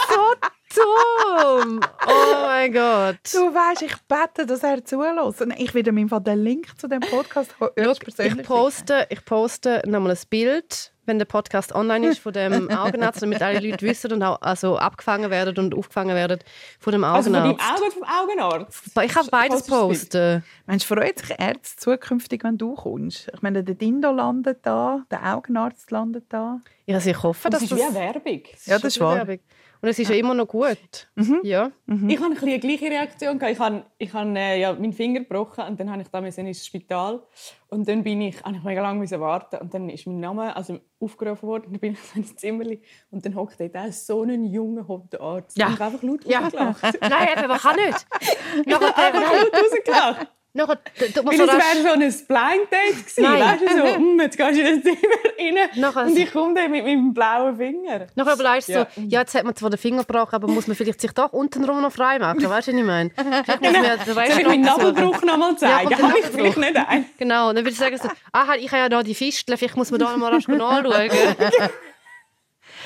so 0.09 0.49
dumm! 0.79 1.79
Oh 2.07 2.45
mein 2.45 2.73
Gott! 2.73 3.17
Du 3.33 3.53
weißt, 3.53 3.81
ich 3.81 3.95
bete, 4.07 4.45
dass 4.45 4.63
er 4.63 4.83
zulässt. 4.83 5.41
Und 5.41 5.59
Ich 5.59 5.73
werde 5.73 5.91
mir 5.91 6.05
den 6.07 6.43
Link 6.43 6.67
zu 6.79 6.87
dem 6.87 7.01
Podcast 7.01 7.53
Schau, 7.59 7.69
ich 7.77 8.43
poste, 8.43 9.07
ich 9.09 9.23
poste 9.25 9.81
nochmal 9.85 10.11
ein 10.11 10.17
Bild, 10.29 10.93
wenn 11.05 11.17
der 11.17 11.25
Podcast 11.25 11.73
online 11.73 12.09
ist, 12.09 12.19
von 12.19 12.33
dem 12.33 12.69
Augenarzt, 12.71 13.21
damit 13.21 13.41
alle 13.41 13.59
Leute 13.59 13.85
wissen 13.85 14.13
und 14.13 14.23
auch 14.23 14.41
also 14.41 14.77
abgefangen 14.77 15.29
werden 15.31 15.57
und 15.57 15.75
aufgefangen 15.75 16.15
werden 16.15 16.39
von 16.79 16.91
dem 16.91 17.03
Also 17.03 17.31
von 17.31 17.33
deinem 17.33 17.51
Augenarzt. 17.51 17.81
Auge 17.81 17.91
vom 17.91 18.03
Augenarzt? 18.03 18.83
ich 19.03 19.11
kann 19.11 19.27
beides 19.31 19.63
du 19.63 19.71
das 19.71 19.79
posten. 19.79 20.43
Mensch, 20.67 20.85
freut 20.85 21.19
sich 21.19 21.31
Ärzte 21.37 21.77
zukünftig, 21.77 22.43
wenn 22.43 22.57
du 22.57 22.75
kommst? 22.75 23.29
Ich 23.33 23.41
meine, 23.41 23.63
der 23.63 23.75
Dindo 23.75 24.11
landet 24.11 24.59
da, 24.63 25.03
der 25.09 25.35
Augenarzt 25.35 25.89
landet 25.91 26.25
da. 26.29 26.59
Ja, 26.85 26.95
also 26.95 27.09
ich 27.09 27.21
hoffe, 27.23 27.49
Das 27.49 27.61
dass 27.61 27.71
ist 27.71 27.77
wie 27.77 27.83
eine 27.83 27.93
Werbung. 27.95 28.41
Ja, 28.65 28.75
das 28.77 28.83
ist 28.95 28.99
wahr. 28.99 29.15
Werbung. 29.17 29.39
Und 29.81 29.87
es 29.87 29.97
ist 29.97 30.09
ja 30.09 30.15
immer 30.15 30.33
noch 30.33 30.47
gut. 30.47 31.07
Ja. 31.43 31.71
Mhm. 31.85 32.09
Ich 32.09 32.17
hatte 32.19 32.25
ein 32.31 32.33
bisschen 32.33 32.59
die 32.59 32.59
gleiche 32.59 32.85
Reaktion. 32.93 33.39
gehabt. 33.39 33.53
Ich 33.53 33.59
habe, 33.59 33.83
ich 33.97 34.13
habe 34.13 34.37
äh, 34.37 34.59
ja, 34.59 34.73
meinen 34.73 34.91
Finger 34.91 35.21
gebrochen 35.21 35.63
und 35.65 35.79
dann 35.79 35.89
habe 35.89 36.01
ich 36.01 36.09
da 36.09 36.19
ins 36.19 36.65
Spital. 36.65 37.21
Und 37.69 37.87
dann 37.87 38.03
bin 38.03 38.19
ich, 38.21 38.43
habe 38.43 38.57
ich 38.57 38.63
mega 38.63 38.81
lange 38.81 39.09
warten 39.19 39.57
und 39.57 39.73
dann 39.73 39.89
ist 39.89 40.05
mein 40.07 40.19
Name 40.19 40.55
also 40.55 40.79
aufgerufen 40.99 41.47
worden. 41.47 41.65
Und 41.67 41.73
dann 41.73 41.79
bin 41.79 41.93
ich 41.93 41.99
so 42.13 42.19
ins 42.19 42.35
Zimmer 42.35 42.65
und 43.11 43.25
dann 43.25 43.35
hockt 43.35 43.59
dort 43.59 43.77
auch 43.77 43.91
so 43.91 44.23
ein 44.23 44.43
junger 44.45 44.87
Hauptarzt. 44.87 45.57
Ja. 45.57 45.67
Und 45.67 45.73
ich 45.73 45.79
habe 45.79 45.93
einfach 45.93 46.03
laut 46.03 46.25
Ja. 46.25 46.39
rausgelacht. 46.39 46.83
Nein, 47.01 47.27
eben, 47.37 47.47
man 47.47 47.57
kann 47.59 47.75
nicht. 47.75 48.07
Nachher, 48.65 48.97
einfach 48.97 49.33
laut 49.33 49.53
rausgelacht. 49.53 50.27
Nachher, 50.53 50.77
du 51.13 51.23
musst 51.23 51.39
Weil 51.39 51.49
rasch- 51.49 51.57
wäre 51.57 51.83
so 51.83 51.89
ein 51.93 51.99
Blind 51.99 52.71
Date 52.71 52.97
gewesen. 52.97 53.23
Nein. 53.23 53.41
Weißt 53.41 53.61
du, 53.61 53.77
so, 53.77 53.83
«Hm, 53.95 54.19
jetzt 54.19 54.37
gehst 54.37 54.57
du 54.57 54.61
in 54.61 54.75
das 54.75 54.83
Zimmer 54.83 55.15
rein 55.39 55.69
Nachher- 55.79 56.05
und 56.07 56.17
ich 56.17 56.31
komme 56.31 56.53
dann 56.55 56.71
mit 56.71 56.83
meinem 56.85 57.13
blauen 57.13 57.57
Finger. 57.57 58.07
Nachher 58.15 58.33
überlegst 58.33 58.69
du 58.69 58.73
Ja. 58.73 58.87
so, 58.95 59.01
ja, 59.01 59.19
jetzt 59.21 59.35
hat 59.35 59.43
man 59.43 59.55
zwar 59.55 59.69
den 59.69 59.77
Finger 59.77 60.03
gebrochen, 60.03 60.35
aber 60.35 60.47
muss 60.47 60.67
man 60.67 60.75
vielleicht 60.75 61.01
sich 61.01 61.11
doch 61.11 61.31
untenrum 61.33 61.81
noch 61.81 61.91
frei 61.91 62.19
machen. 62.19 62.37
Weißt 62.37 62.67
du, 62.67 62.71
was 62.73 62.79
ich 62.79 62.83
meine? 62.83 63.11
Vielleicht 63.15 63.61
muss 63.61 63.71
man 63.71 63.83
ja 63.83 63.97
Soll 64.05 64.23
ich 64.39 64.45
meinen 64.47 64.61
noch 64.61 64.75
suchen. 64.79 64.93
Nabelbruch 64.93 65.21
noch 65.23 65.37
mal 65.37 65.57
zeigen? 65.57 65.89
Ja, 65.91 65.97
der 65.97 66.07
habe 66.07 66.19
ich 66.19 66.25
vielleicht 66.25 66.57
nicht 66.57 66.75
ein. 66.75 67.05
Genau, 67.17 67.49
und 67.49 67.55
dann 67.55 67.63
würde 67.65 67.71
ich 67.73 67.77
sagen, 67.79 67.97
so, 67.97 68.09
ah, 68.31 68.55
ich 68.57 68.67
habe 68.71 68.77
ja 68.81 68.89
da 68.89 69.03
die 69.03 69.15
Fistel, 69.15 69.55
vielleicht 69.57 69.77
muss 69.77 69.91
man 69.91 69.99
da 69.99 70.09
noch 70.11 70.17
mal 70.17 70.33
rasch 70.33 70.47
nachschauen. 70.47 71.09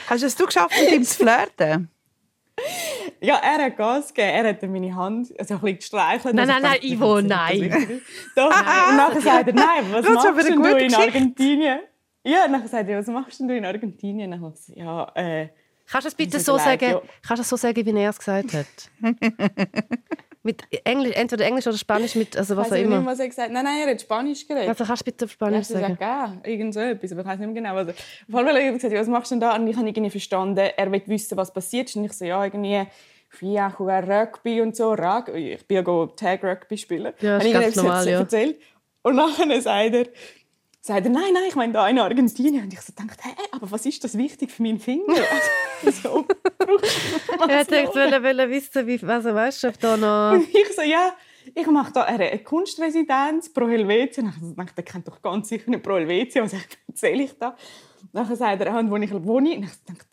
Hast 0.10 0.21
du 0.21 0.28
es 0.28 0.36
geschafft, 0.36 0.76
mit 0.82 0.91
ihm 0.91 1.04
zu 1.04 1.15
flirten? 1.23 1.89
Ja, 3.20 3.36
er 3.38 3.66
hat 3.66 3.78
Gas 3.78 4.13
gegeben. 4.13 4.34
Er 4.34 4.50
hat 4.50 4.62
dann 4.63 4.72
meine 4.74 4.94
Hand 4.94 5.34
also 5.39 5.54
ein 5.54 5.60
bisschen 5.62 5.78
gestreichelt. 5.78 6.36
Nein, 6.36 6.50
Also 6.50 6.62
nein, 6.62 6.78
ich 6.82 6.92
nein, 6.92 7.00
Ivo, 7.00 7.22
nein. 7.22 8.02
Doch. 8.36 8.46
Und 8.48 8.98
nachher 8.98 9.22
sagt 9.22 9.48
er, 9.48 9.54
nein, 9.54 9.86
was 9.92 10.06
Das 10.06 10.13
machst 10.13 10.50
denn 10.50 10.62
du 10.62 10.70
in 10.70 10.78
Geschichte. 10.78 10.98
Argentinien? 11.02 11.80
Ja, 12.26 12.48
nachher 12.50 12.68
sagt 12.68 12.89
er, 12.89 13.00
was 13.00 13.08
machst 13.08 13.39
denn 13.39 13.48
du 13.48 13.56
in 13.56 13.66
Argentinien? 13.66 14.32
Dann 14.32 14.42
habe 14.42 14.54
ich 14.54 14.60
gesagt, 14.60 14.78
ja, 14.78 15.12
äh, 15.16 15.50
Kannst 15.89 16.06
du 16.06 16.10
es 16.10 16.16
bitte 16.16 16.39
so 16.39 16.58
sagen, 16.58 16.89
ja. 16.92 17.02
kannst 17.26 17.39
du 17.39 17.42
es 17.44 17.50
so 17.50 17.56
sagen, 17.56 17.86
wie 17.86 17.98
er 17.98 18.10
es 18.10 18.18
gesagt 18.18 18.54
hat? 18.54 18.66
mit 20.43 20.62
Englisch, 20.84 21.15
entweder 21.15 21.45
Englisch 21.45 21.65
oder 21.65 21.77
Spanisch, 21.77 22.15
mit, 22.15 22.36
also 22.38 22.58
was 22.58 22.65
weiß 22.65 22.73
auch 22.73 22.75
ich 22.77 22.88
nicht, 22.88 22.97
immer. 22.97 23.06
was 23.06 23.19
er 23.19 23.27
gesagt 23.29 23.47
hat. 23.47 23.53
Nein, 23.53 23.63
nein, 23.63 23.88
er 23.88 23.91
hat 23.91 24.01
Spanisch 24.01 24.45
geredet. 24.45 24.67
Also 24.69 24.84
kannst 24.84 25.01
du 25.01 25.06
bitte 25.06 25.25
auf 25.25 25.32
Ja, 25.32 25.34
Spanisch 25.34 25.60
das 25.60 25.69
ist 25.71 25.79
sagen. 25.79 25.97
ja 25.99 26.38
irgend 26.43 26.73
so 26.73 26.79
etwas, 26.82 27.12
aber 27.13 27.21
ich 27.21 27.27
weiß 27.27 27.39
nicht 27.39 27.53
mehr 27.53 27.62
genau. 27.62 27.75
Also, 27.75 27.91
auf 27.91 27.97
jeden 28.27 28.34
Fall 28.34 28.45
hat 28.47 28.56
er 28.56 28.71
gesagt, 28.73 28.93
ja, 28.93 28.99
was 28.99 29.08
machst 29.08 29.32
du 29.32 29.36
denn 29.36 29.39
da? 29.41 29.56
Und 29.56 29.67
ich 29.67 29.75
habe 29.77 29.88
irgendwie 29.88 30.10
verstanden, 30.10 30.58
er 30.58 30.91
will 30.91 31.01
wissen, 31.06 31.38
was 31.38 31.53
passiert 31.53 31.88
ist. 31.89 31.95
Und 31.95 32.06
ich 32.06 32.13
so, 32.13 32.25
ja, 32.25 32.43
irgendwie, 32.43 32.84
ja, 33.41 33.67
Rugby 33.67 34.62
und 34.62 34.75
so. 34.75 34.93
Ich 35.34 35.65
bin 35.65 35.77
ja 35.86 36.08
Tag 36.15 36.43
Rugby 36.43 36.77
spielen. 36.77 37.13
Ja, 37.21 37.38
ist 37.38 37.43
Habe 37.43 37.47
ich 37.47 37.53
ganz 37.53 37.75
ihm 37.77 37.84
normal, 37.84 38.08
ja. 38.10 38.19
erzählt. 38.19 38.58
Und 39.01 39.15
nachher 39.15 39.62
sagt 39.62 39.95
er, 39.95 40.06
sagt 40.86 41.06
er, 41.06 41.12
nein, 41.12 41.34
nein, 41.34 41.43
ich 41.48 41.56
meine 41.56 41.72
da 41.72 41.88
in 41.88 41.98
Argentinien. 41.98 42.65
Und 42.65 42.74
ich 42.74 42.82
so 42.82 42.91
dachte, 42.93 43.24
hä, 43.24 43.32
aber 43.52 43.72
was 43.72 43.86
ist 43.86 44.04
das 44.04 44.17
wichtig 44.17 44.52
für 44.52 44.63
meinen 44.63 44.80
Finger? 44.80 45.15
so, 46.04 46.26
Er 47.50 47.65
gedacht, 47.65 47.96
wollte, 47.96 48.22
wollte 48.22 48.50
wissen, 48.50 48.86
wie, 48.86 49.06
also, 49.06 49.34
weißt 49.34 49.63
du, 49.63 49.67
ob 49.69 49.80
da 49.80 49.98
noch... 49.98 50.34
Und 50.38 50.50
ich 50.54 50.76
so, 50.76 50.82
ja, 50.82 51.15
ich 51.56 51.67
mache 51.67 51.93
da 51.93 52.04
eine 52.04 52.38
Kunstresidenz 52.39 53.52
pro 53.54 53.69
Helvetia. 53.69 54.24
Und 54.24 54.50
ich 54.50 54.56
dachte, 54.58 54.76
der 54.76 54.84
kennt 54.84 55.08
doch 55.08 55.22
ganz 55.22 55.48
sicher 55.48 55.69
nicht 55.69 55.84
pro 55.84 55.93
Helvetia. 55.93 56.43
Was 56.43 56.54
erzähle 56.88 57.24
ich 57.24 57.38
da? 57.39 57.56
Nachher 58.12 58.36
sagt 58.36 58.62
er, 58.62 58.76
«Ah, 58.76 58.84
wo 58.86 58.98
ich 58.98 59.12
wohne. 59.26 59.56
Und 59.56 59.63
ich 59.63 59.84
dachte, 59.86 60.06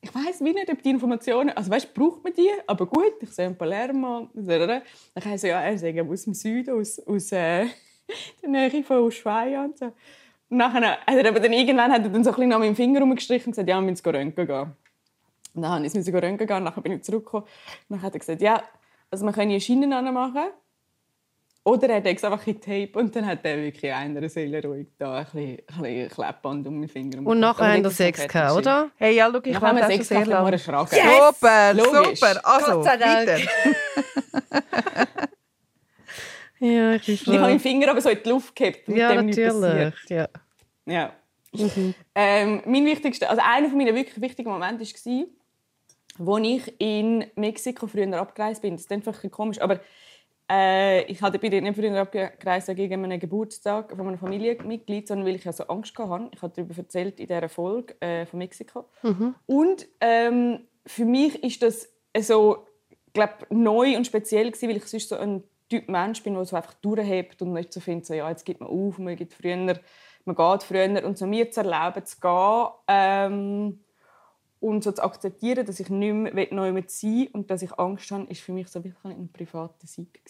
ich 0.00 0.12
weiß 0.12 0.40
wie 0.40 0.52
nicht, 0.52 0.68
ob 0.68 0.82
die 0.82 0.90
Informationen, 0.90 1.50
also 1.50 1.70
weißt, 1.70 1.94
braucht 1.94 2.24
man 2.24 2.32
die, 2.32 2.50
aber 2.66 2.86
gut, 2.86 3.12
ich 3.20 3.30
sehe 3.30 3.46
in 3.46 3.56
Palermo. 3.56 4.28
Dann 4.34 4.82
ich 5.14 5.40
so, 5.40 5.46
ja, 5.46 5.60
er 5.60 5.78
sagt 5.78 6.00
aus 6.00 6.24
dem 6.24 6.34
Süden, 6.34 6.74
aus, 6.74 6.98
aus 6.98 7.30
äh, 7.30 7.66
der 8.42 8.48
Nähe 8.48 8.84
von 8.84 8.98
Ushuaia 8.98 9.64
und 9.64 9.78
so. 9.78 9.86
Und 9.86 10.56
nachher 10.56 10.98
hat 10.98 11.16
er 11.16 11.28
aber 11.28 11.40
dann 11.40 11.52
irgendwann 11.52 11.92
hat 11.92 12.02
er 12.02 12.08
dann 12.08 12.24
so 12.24 12.30
ein 12.30 12.36
bisschen 12.36 12.52
an 12.52 12.60
meinem 12.60 12.76
Finger 12.76 13.00
rumgestrichen 13.00 13.46
und 13.46 13.52
gesagt, 13.52 13.68
ja, 13.68 13.80
wir 13.80 13.90
müssen 13.90 14.08
röntgen 14.08 14.46
gehen. 14.46 14.72
Und 15.54 15.62
dann 15.62 15.82
musste 15.82 15.98
ich 16.00 16.14
röntgen 16.14 16.46
gehen, 16.46 16.62
nachher 16.64 16.80
bin 16.80 16.92
ich 16.92 17.02
zurückgekommen. 17.02 17.44
Und 17.44 17.96
dann 17.96 18.02
hat 18.02 18.14
er 18.14 18.18
gesagt, 18.18 18.42
ja, 18.42 18.62
also 19.10 19.24
man 19.24 19.34
kann 19.34 19.48
hier 19.48 19.60
Schienen 19.60 19.92
anmachen. 19.92 20.50
Oder 21.62 21.90
er 21.90 21.96
hat 21.96 22.06
es 22.06 22.24
einfach 22.24 22.46
in 22.46 22.58
Tape 22.58 22.90
und 22.94 23.14
dann 23.14 23.26
hat 23.26 23.40
er 23.44 23.58
wirklich 23.58 23.92
einer 23.92 24.26
Seele 24.30 24.62
ruhig 24.64 24.86
da 24.96 25.18
ein 25.18 25.24
bisschen, 25.24 25.58
ein 25.76 25.82
bisschen 25.82 26.08
Klebeband 26.08 26.66
um 26.66 26.74
meinen 26.80 26.88
Finger. 26.88 27.18
Und 27.28 27.38
nachher 27.38 27.74
haben 27.74 27.84
wir 27.84 27.90
Sex 27.90 28.26
gehabt, 28.26 28.56
oder? 28.56 28.90
Hey, 28.96 29.14
ja, 29.14 29.28
schau, 29.30 29.38
ich 29.40 29.46
Ich 29.48 29.54
habe 29.56 29.66
warte 29.66 29.76
auch 29.76 29.82
schon 29.82 29.90
Sex 29.92 30.08
sehr 30.08 30.26
lange. 30.26 30.52
erschrocken. 30.52 30.98
Super, 30.98 31.74
Logisch. 31.74 32.18
super. 32.20 32.40
Also, 32.44 32.72
Gott 32.72 32.84
sei 32.84 32.96
Dank. 32.96 33.28
weiter. 33.28 35.26
Ja, 36.60 36.94
ich 36.94 37.06
bin 37.06 37.14
Ich 37.14 37.26
habe 37.26 37.38
meinen 37.40 37.60
Finger 37.60 37.90
aber 37.90 38.00
so 38.00 38.10
in 38.10 38.18
die 38.22 38.28
Luft 38.28 38.54
gehabt, 38.54 38.86
Ja, 38.86 39.20
natürlich. 39.20 39.94
Ja. 40.08 40.28
Ja. 40.86 41.12
Ähm, 42.14 42.62
mein 42.64 42.84
wichtigster, 42.84 43.28
also 43.28 43.42
einer 43.44 43.68
meiner 43.68 43.94
wirklich 43.94 44.20
wichtigen 44.20 44.50
Momente 44.50 44.84
war, 44.84 46.36
als 46.36 46.44
ich 46.44 46.80
in 46.80 47.24
Mexiko 47.34 47.86
früher 47.86 48.12
abgereist 48.20 48.62
bin. 48.62 48.74
Das 48.74 48.82
ist 48.82 48.92
einfach 48.92 49.24
ein 49.24 49.30
komisch, 49.30 49.60
aber 49.60 49.80
äh, 50.50 51.04
ich 51.04 51.22
hatte 51.22 51.38
bin 51.38 51.62
nicht 51.62 51.76
früher 51.76 51.98
abgereist 51.98 52.68
wegen 52.76 53.04
einem 53.04 53.18
Geburtstag 53.18 53.90
von 53.96 54.06
einem 54.06 54.18
Familienmitglied, 54.18 55.08
sondern 55.08 55.26
weil 55.26 55.36
ich 55.36 55.44
ja 55.44 55.52
so 55.52 55.64
Angst 55.64 55.96
hatte. 55.98 56.28
Ich 56.32 56.42
habe 56.42 56.52
darüber 56.54 56.76
erzählt 56.76 57.18
in 57.18 57.26
dieser 57.26 57.48
Folge 57.48 58.00
äh, 58.00 58.26
von 58.26 58.38
Mexiko. 58.38 58.84
Und 59.46 59.88
ähm, 60.00 60.60
für 60.86 61.04
mich 61.04 61.42
ist 61.42 61.62
das 61.62 61.88
so, 62.20 62.66
glaub, 63.12 63.46
neu 63.50 63.96
und 63.96 64.06
speziell 64.06 64.50
gewesen, 64.50 64.68
weil 64.68 64.76
ich 64.76 64.86
sonst 64.86 65.08
so 65.08 65.16
ein 65.16 65.42
Typ 65.70 65.88
Mensch 65.88 66.22
bin, 66.22 66.34
der 66.34 66.44
so 66.44 66.56
einfach 66.56 66.74
durchhebt 66.74 67.40
und 67.40 67.52
nicht 67.54 67.72
so 67.72 67.80
findet, 67.80 68.06
so, 68.06 68.12
ja, 68.14 68.28
jetzt 68.28 68.44
gibt 68.44 68.60
man 68.60 68.68
auf, 68.68 68.98
man 68.98 69.16
geht 69.16 69.32
früher, 69.32 69.56
man 70.24 70.36
geht 70.36 70.62
früher 70.62 71.04
und 71.06 71.16
so 71.16 71.26
mir 71.26 71.50
zu 71.50 71.60
erleben, 71.62 72.04
zu 72.04 72.20
gehen. 72.20 72.66
Ähm, 72.88 73.80
Und 74.62 74.84
so 74.84 74.92
zu 74.92 75.02
akzeptieren, 75.02 75.64
dass 75.64 75.80
ich 75.80 75.88
nicht 75.88 76.12
mehr 76.34 76.48
neu 76.50 76.70
mit 76.72 76.90
sein 76.90 77.28
und 77.32 77.50
dass 77.50 77.62
ich 77.62 77.72
Angst 77.78 78.10
habe, 78.10 78.24
ist 78.30 78.42
für 78.42 78.52
mich 78.52 78.68
so 78.68 78.84
wirklich 78.84 79.02
ein 79.16 79.30
privater 79.32 79.86
Sieg. 79.86 80.20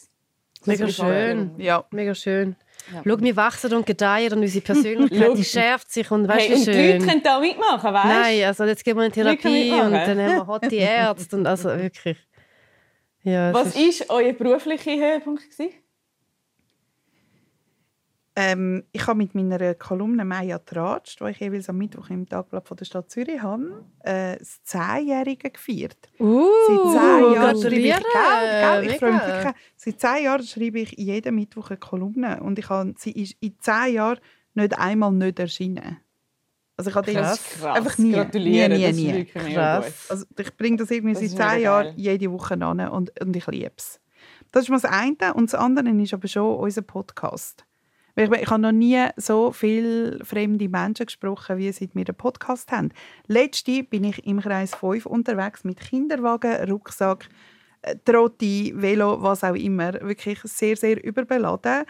Mega 0.67 0.87
schön. 0.89 1.53
Ja. 1.59 1.85
Mega 1.91 2.15
schön. 2.15 2.55
Ja. 2.93 3.03
Schau, 3.05 3.19
wir 3.21 3.35
wachsen 3.37 3.73
und 3.75 3.87
gedeihen 3.87 4.33
und 4.35 4.41
unsere 4.41 4.63
Persönlichkeit 4.63 5.37
die 5.37 5.43
schärft 5.45 5.91
sich 5.91 6.09
und 6.11 6.29
weißt 6.29 6.49
Hey, 6.49 6.55
und 6.55 6.61
wie 6.67 6.71
die 6.71 6.77
Leute 6.79 6.93
schön. 7.01 7.09
können 7.09 7.23
da 7.25 7.41
mitmachen, 7.41 7.95
weißt 7.95 8.05
du? 8.05 8.09
Nein, 8.09 8.45
also 8.45 8.65
jetzt 8.65 8.85
gehen 8.85 8.97
wir 8.97 9.05
in 9.07 9.13
Therapie 9.13 9.73
und 9.73 9.93
dann 9.93 10.19
haben 10.19 10.37
wir 10.37 10.47
hotte 10.47 10.77
Ärzte 10.77 11.37
und 11.37 11.47
also 11.47 11.71
wirklich. 11.71 12.19
Ja, 13.23 13.53
Was 13.53 13.77
ist- 13.77 14.09
war 14.09 14.17
euer 14.17 14.33
beruflicher 14.33 14.93
Höhepunkt? 14.93 15.43
Gewesen? 15.51 15.73
Ähm, 18.37 18.85
ich 18.93 19.07
habe 19.07 19.19
mit 19.19 19.35
meiner 19.35 19.75
Kolumne 19.75 20.25
«Maya 20.25 20.59
Tratsch», 20.61 21.17
die 21.19 21.31
ich 21.31 21.41
jeweils 21.41 21.69
am 21.69 21.77
Mittwoch 21.79 22.09
im 22.11 22.27
Tagblatt 22.29 22.67
von 22.69 22.77
der 22.77 22.85
Stadt 22.85 23.11
Zürich 23.11 23.43
habe, 23.43 23.85
äh, 24.05 24.39
das 24.39 24.63
Zehnjährige 24.63 25.51
gefeiert. 25.51 25.99
Uh, 26.19 26.47
Seit 26.69 26.93
zehn 26.93 27.35
Jahren 27.35 27.61
schreibe 27.61 27.77
ich, 27.77 27.83
gell, 27.93 28.03
gell, 28.83 28.91
ich 28.91 28.99
freue 28.99 29.13
mich. 29.13 29.55
Seit 29.77 30.01
zehn 30.01 30.25
Jahren 30.25 30.47
schreibe 30.47 30.81
ich 30.81 30.93
jeden 30.93 31.35
Mittwoch 31.35 31.71
eine 31.71 31.79
Kolumne 31.79 32.41
und 32.41 32.59
ich 32.59 32.69
habe, 32.71 32.95
sie 32.97 33.11
ist 33.13 33.37
in 33.41 33.57
zehn 33.61 33.95
Jahren 33.95 34.21
nicht 34.55 34.79
einmal 34.79 35.13
nicht 35.13 35.39
erschienen. 35.41 35.99
Also 36.81 36.91
ich 36.91 36.97
habe 36.97 37.13
Krass. 37.13 37.43
das 37.43 37.61
Krass. 37.61 37.77
einfach 37.77 37.99
nie, 37.99 38.13
Gratuliere, 38.13 38.69
nie, 38.71 38.93
nie, 38.93 39.13
nie. 39.13 39.25
Krass. 39.27 40.07
Also 40.09 40.25
ich 40.39 40.57
bringe 40.57 40.79
das 40.79 40.91
irgendwie 40.91 41.13
Das 41.13 41.31
seit 41.31 41.53
zehn 41.53 41.63
Jahren 41.63 41.93
jede 41.97 42.33
Woche 42.33 42.55
an 42.55 42.81
und, 42.89 43.21
und 43.21 43.37
ich 43.37 43.47
liebe 43.47 43.73
es. 43.77 44.01
Das 44.51 44.65
ist 44.65 44.71
mal 44.71 44.81
das 44.81 44.91
eine. 44.91 45.35
Und 45.35 45.53
das 45.53 45.61
andere 45.61 45.89
ist 45.91 46.15
aber 46.15 46.27
schon 46.27 46.57
unser 46.57 46.83
Podcast. 46.83 47.65
Ich, 48.17 48.31
ich 48.31 48.51
habe 48.51 48.63
noch 48.63 48.73
nie 48.73 49.07
so 49.17 49.53
viele 49.53 50.25
fremde 50.25 50.69
Menschen 50.69 51.07
gesprochen, 51.07 51.59
wie 51.59 51.71
seit 51.71 51.95
wir 51.95 52.05
einen 52.07 52.17
Podcast 52.17 52.73
haben. 52.73 52.91
Letzte 53.27 53.85
bin 53.85 54.05
ich 54.05 54.27
im 54.27 54.41
Kreis 54.41 54.75
5 54.75 55.07
unterwegs 55.07 55.65
mit 55.65 55.81
Kinderwagen, 55.81 56.69
Rucksack, 56.71 57.29
äh, 57.83 57.97
Trotti, 58.05 58.73
Velo, 58.75 59.23
was 59.23 59.45
auch 59.45 59.55
immer. 59.55 59.93
Wirklich 60.01 60.41
sehr, 60.45 60.77
sehr 60.77 61.03
überbeladen. 61.05 61.85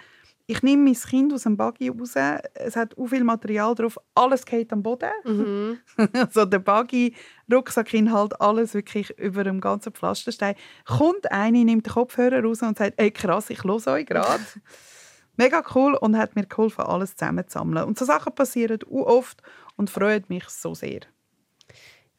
Ich 0.51 0.65
nehme 0.65 0.83
mein 0.83 0.95
Kind 0.95 1.33
aus 1.33 1.45
dem 1.45 1.57
Buggy 1.57 1.91
raus. 1.91 2.17
Es 2.55 2.75
hat 2.75 2.95
so 2.97 3.07
viel 3.07 3.23
Material 3.23 3.73
drauf. 3.77 3.97
Alles 4.17 4.45
geht 4.45 4.73
am 4.73 4.83
Boden. 4.83 5.09
Mhm. 5.25 5.79
Also 6.13 6.45
der 6.45 6.59
Buggy, 6.59 7.15
Rucksackinhalt, 7.53 8.41
alles 8.41 8.75
wirklich 8.75 9.17
über 9.17 9.45
dem 9.45 9.61
ganzen 9.61 9.93
Pflasterstein. 9.93 10.57
Kommt 10.87 11.31
eine, 11.31 11.65
nimmt 11.65 11.87
den 11.87 11.93
Kopfhörer 11.93 12.43
raus 12.43 12.63
und 12.63 12.77
sagt, 12.79 12.95
ey 12.97 13.13
krass, 13.13 13.49
ich 13.51 13.63
höre 13.63 13.87
euch 13.87 14.07
gerade. 14.07 14.43
Mega 15.37 15.63
cool 15.77 15.95
und 15.95 16.19
hat 16.19 16.35
mir 16.35 16.47
geholfen, 16.47 16.83
alles 16.83 17.15
zusammenzusammeln. 17.15 17.87
Und 17.87 17.97
so 17.97 18.05
Sachen 18.05 18.35
passieren 18.35 18.81
auch 18.91 19.07
oft 19.07 19.43
und 19.77 19.89
freuen 19.89 20.25
mich 20.27 20.49
so 20.49 20.75
sehr. 20.75 21.03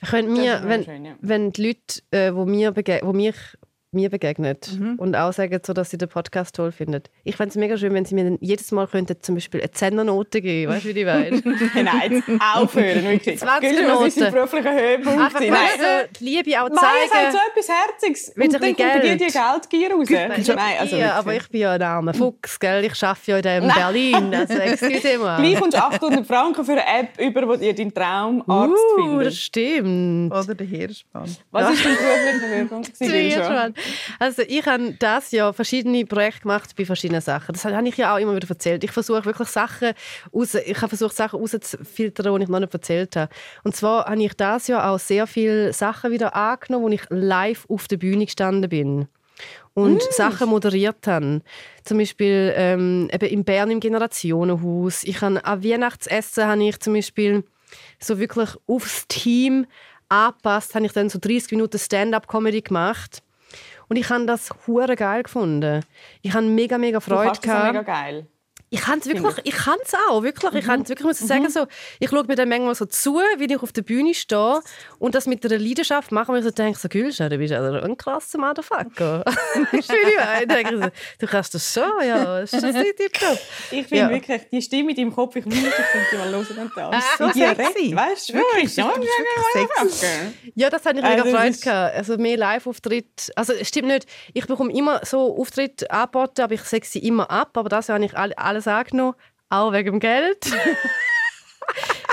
Wenn, 0.09 0.31
mir, 0.31 0.53
Das 0.53 0.61
ist 0.61 0.67
wenn, 0.69 0.83
schön, 0.85 1.05
ja. 1.05 1.15
wenn 1.19 1.51
die 1.51 1.67
Leute, 1.67 2.01
äh, 2.11 2.33
wo 2.33 2.45
mir, 2.45 2.73
wo 3.01 3.11
mich, 3.11 3.35
mir 3.93 4.09
begegnen 4.09 4.55
Mhm. 4.77 4.95
und 4.97 5.15
auch 5.15 5.33
sagen, 5.33 5.59
so, 5.65 5.73
dass 5.73 5.89
sie 5.89 5.97
den 5.97 6.07
Podcast 6.07 6.55
toll 6.55 6.71
finden. 6.71 7.03
Ich 7.25 7.35
fände 7.35 7.49
es 7.49 7.55
mega 7.57 7.75
schön, 7.77 7.93
wenn 7.93 8.05
sie 8.05 8.15
mir 8.15 8.23
dann 8.23 8.37
jedes 8.39 8.71
Mal 8.71 8.87
könnten, 8.87 9.17
zum 9.21 9.35
Beispiel 9.35 9.59
eine 9.59 9.71
Zehnernote 9.71 10.39
geben 10.41 10.71
Weißt 10.71 10.85
du, 10.85 10.89
wie 10.89 10.93
die 10.93 11.03
meine? 11.03 11.29
Nein, 11.75 12.23
jetzt 12.27 12.41
aufhören, 12.55 13.03
wirklich. 13.03 13.39
20 13.39 13.69
Gülscha, 13.69 13.99
Was 13.99 14.07
ist 14.07 14.17
dein 14.21 14.23
Minuten. 14.33 14.33
beruflicher 14.33 14.73
Höhepunkt? 14.73 15.19
Einfach 15.19 15.39
Nein, 15.41 15.51
du, 15.77 16.09
die 16.19 16.23
Liebe 16.23 16.61
auch 16.61 16.69
Maya 16.69 16.79
sagt 16.79 17.11
zeigen. 17.11 17.31
so 17.31 17.37
etwas 17.51 17.69
Herziges. 17.69 18.29
Und 18.29 18.53
dann 18.53 18.63
ein 18.63 18.75
kommt 18.75 18.79
dir 18.79 18.99
Geld. 19.01 19.21
die 19.21 19.25
Geldgier 19.25 19.91
raus. 19.91 20.07
Nein, 20.09 20.75
also 20.79 20.95
ja, 20.95 21.13
aber 21.15 21.25
wirklich. 21.25 21.43
ich 21.43 21.49
bin 21.49 21.61
ja 21.61 21.71
ein 21.73 21.81
armer 21.81 22.13
Fuchs, 22.13 22.59
gell? 22.59 22.85
Ich 22.85 23.03
arbeite 23.03 23.49
ja 23.49 23.57
in 23.57 23.67
Berlin. 23.67 24.33
Also, 24.35 24.53
excuse. 24.53 25.01
Gleich 25.01 25.59
kommst 25.59 25.77
du 25.77 25.83
800 25.83 26.25
Franken 26.25 26.63
für 26.63 26.71
eine 26.73 26.85
App 26.87 27.19
über, 27.19 27.45
wo 27.47 27.55
dir 27.57 27.75
deinen 27.75 27.93
Traumarzt 27.93 28.71
Uh, 28.71 28.95
das 28.95 29.05
findet. 29.17 29.33
stimmt. 29.33 30.31
Oder 30.33 30.55
der 30.55 30.67
Hirschspann. 30.67 31.35
Was 31.51 31.73
ist 31.73 31.85
dein 31.85 31.95
beruflicher 31.97 32.55
Höhepunkt? 32.55 32.91
Also 34.19 34.43
ich 34.47 34.65
habe 34.65 34.93
das 34.99 35.31
Jahr 35.31 35.53
verschiedene 35.53 36.05
Projekte 36.05 36.41
gemacht 36.41 36.75
bei 36.75 36.85
verschiedenen 36.85 37.21
Sachen. 37.21 37.53
Das 37.53 37.65
habe 37.65 37.87
ich 37.87 37.97
ja 37.97 38.13
auch 38.13 38.19
immer 38.19 38.35
wieder 38.35 38.49
erzählt. 38.49 38.83
Ich 38.83 38.91
versuche 38.91 39.25
wirklich 39.25 39.47
Sachen 39.47 39.93
raus, 40.33 40.55
ich 40.55 40.77
habe 40.77 40.89
versucht 40.89 41.15
Sachen 41.15 41.39
rauszufiltern, 41.39 42.35
die 42.35 42.43
ich 42.43 42.49
noch 42.49 42.59
nicht 42.59 42.73
erzählt 42.73 43.15
habe. 43.15 43.31
Und 43.63 43.75
zwar 43.75 44.05
habe 44.05 44.23
ich 44.23 44.33
das 44.33 44.67
Jahr 44.67 44.89
auch 44.89 44.99
sehr 44.99 45.27
viele 45.27 45.73
Sachen 45.73 46.11
wieder 46.11 46.35
angenommen, 46.35 46.85
wo 46.85 46.89
ich 46.89 47.03
live 47.09 47.65
auf 47.69 47.87
der 47.87 47.97
Bühne 47.97 48.25
gestanden 48.25 48.69
bin 48.69 49.07
und 49.73 50.01
Sachen 50.11 50.49
moderiert 50.49 51.07
habe. 51.07 51.41
Zum 51.83 51.97
Beispiel 51.97 52.53
ähm, 52.55 53.09
eben 53.11 53.29
in 53.29 53.43
Bern 53.43 53.71
im 53.71 53.79
Generationenhaus. 53.79 55.03
Ich 55.03 55.21
habe 55.21 55.43
an 55.43 55.63
Weihnachtsessen 55.63 56.45
habe 56.45 56.63
ich 56.63 56.79
zum 56.79 56.93
Beispiel 56.93 57.43
so 57.99 58.19
wirklich 58.19 58.49
aufs 58.67 59.07
Team 59.07 59.65
angepasst, 60.09 60.75
habe 60.75 60.85
ich 60.85 60.91
dann 60.91 61.09
so 61.09 61.19
30 61.19 61.51
Minuten 61.51 61.79
Stand-up-Comedy 61.79 62.61
gemacht. 62.61 63.23
Und 63.91 63.97
ich 63.97 64.09
habe 64.09 64.25
das 64.25 64.49
hure 64.67 64.95
geil 64.95 65.23
gefunden. 65.23 65.83
Ich 66.21 66.33
habe 66.33 66.45
mega, 66.45 66.77
mega 66.77 66.99
Du 66.99 67.03
Freude 67.03 67.27
das 67.27 67.39
auch 67.39 67.41
gehabt. 67.41 67.73
mega 67.73 67.81
geil. 67.81 68.25
Ich 68.73 68.79
kann 68.79 68.99
es 68.99 69.05
wirklich, 69.05 69.33
ich 69.43 69.53
kann 69.53 69.77
es 69.83 69.91
auch, 70.09 70.23
wirklich. 70.23 70.53
Ich 70.53 70.65
kann 70.65 70.87
wirklich, 70.87 71.03
muss 71.05 71.19
ich 71.19 71.27
sagen, 71.27 71.49
so, 71.49 71.67
ich 71.99 72.09
schaue 72.09 72.23
mir 72.23 72.35
dann 72.37 72.47
manchmal 72.47 72.73
so 72.73 72.85
zu, 72.85 73.19
wie 73.37 73.43
ich 73.53 73.61
auf 73.61 73.73
der 73.73 73.81
Bühne 73.81 74.13
stehe 74.13 74.61
und 74.97 75.13
das 75.13 75.27
mit 75.27 75.45
einer 75.45 75.59
Leidenschaft 75.59 76.13
mache, 76.13 76.31
und 76.31 76.37
ich 76.37 76.45
so 76.45 76.51
denke, 76.51 76.79
so, 76.79 76.87
Gülscha, 76.87 77.27
du 77.27 77.37
bist 77.37 77.51
also 77.51 77.77
ein 77.85 77.97
krasser 77.97 78.37
Motherfucker. 78.39 79.25
Ich 79.73 79.87
denke 80.47 80.77
so, 80.83 80.87
du 81.19 81.27
kannst 81.27 81.53
das 81.53 81.73
schon, 81.73 81.83
ja, 82.07 82.39
das 82.39 82.53
ist 82.53 82.63
das 82.63 82.73
nicht 82.73 82.95
tipptopp. 82.95 83.37
Ich 83.71 83.87
finde 83.87 83.95
Ja. 83.97 84.09
wirklich, 84.09 84.41
die 84.49 84.61
Stimme 84.61 84.91
in 84.91 84.95
deinem 84.95 85.13
Kopf, 85.15 85.35
ich 85.35 85.43
könnte 85.43 85.59
die 85.59 86.17
mal 86.17 86.29
hören 86.31 86.57
und 86.57 86.71
das. 86.75 87.17
so 87.17 87.25
In 87.25 87.31
Dialekt, 87.33 87.73
sexy. 87.73 87.93
Weißt 87.95 88.29
du, 88.29 88.33
Wirklich, 88.35 88.77
wirklich, 88.77 88.95
das 89.15 89.35
ist 89.35 89.55
wirklich 89.55 89.93
sexy. 89.93 90.51
Ja, 90.55 90.69
das 90.69 90.85
habe 90.85 90.97
ich 90.99 91.03
mega 91.03 91.15
Also, 91.15 91.25
das 91.25 91.33
Freude 91.35 91.49
ist- 91.49 91.63
gehabt. 91.63 91.95
Also 91.97 92.17
mehr 92.17 92.37
Live-Auftritt. 92.37 93.31
Also 93.35 93.53
stimmt 93.63 93.89
nicht, 93.89 94.05
ich 94.33 94.47
bekomme 94.47 94.71
immer 94.73 95.01
so 95.05 95.37
Auftritte 95.37 95.91
angeboten, 95.91 96.41
aber 96.41 96.53
ich 96.53 96.61
sage 96.63 96.85
sie 96.85 96.99
immer 96.99 97.29
ab. 97.29 97.57
Aber 97.57 97.67
das 97.67 97.89
habe 97.89 98.05
ich 98.05 98.17
alles 98.67 98.67
angenommen, 98.67 99.15
auch 99.49 99.71
wegen 99.73 99.91
dem 99.93 99.99
Geld. 99.99 100.51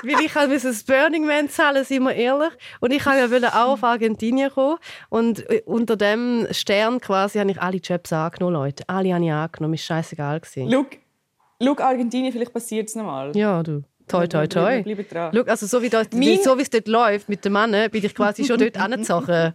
Weil 0.04 0.20
ich 0.24 0.34
halt 0.34 0.52
das 0.64 0.84
Burning 0.84 1.26
Man 1.26 1.48
zahlen, 1.48 1.84
sind 1.84 2.04
wir 2.04 2.14
ehrlich. 2.14 2.52
Und 2.80 2.92
ich 2.92 3.04
wollte 3.04 3.38
ja 3.38 3.64
auch 3.64 3.72
auf 3.72 3.82
Argentinien 3.84 4.50
kommen. 4.50 4.78
Und 5.08 5.48
äh, 5.50 5.62
unter 5.66 5.96
dem 5.96 6.46
Stern 6.52 7.00
quasi 7.00 7.38
habe 7.40 7.50
ich 7.50 7.60
alle 7.60 7.78
Jobs 7.78 8.12
angenommen, 8.12 8.54
Leute. 8.54 8.84
Alle 8.86 9.12
habe 9.12 9.24
ich 9.24 9.32
angenommen, 9.32 9.74
ist 9.74 9.84
scheißegal 9.84 10.38
gewesen. 10.40 10.70
Schau, 10.70 10.86
schau 11.64 11.82
Argentinien, 11.82 12.32
vielleicht 12.32 12.52
passiert 12.52 12.88
es 12.88 12.94
nochmal. 12.94 13.36
Ja, 13.36 13.62
du. 13.64 13.82
Toi, 14.06 14.26
toi, 14.28 14.46
toi. 14.46 14.82
Bleib, 14.82 14.96
bleib 14.96 15.08
dran. 15.10 15.32
Schau, 15.34 15.42
also 15.50 15.66
so 15.66 15.82
wie, 15.82 15.90
dort, 15.90 16.14
Mein- 16.14 16.40
so 16.42 16.56
wie 16.56 16.62
es 16.62 16.70
dort 16.70 16.86
läuft 16.86 17.28
mit 17.28 17.44
den 17.44 17.52
Männern, 17.52 17.90
bin 17.90 18.04
ich 18.04 18.14
quasi 18.14 18.44
schon 18.44 18.58
dort 18.58 18.76
angezogen. 18.80 19.54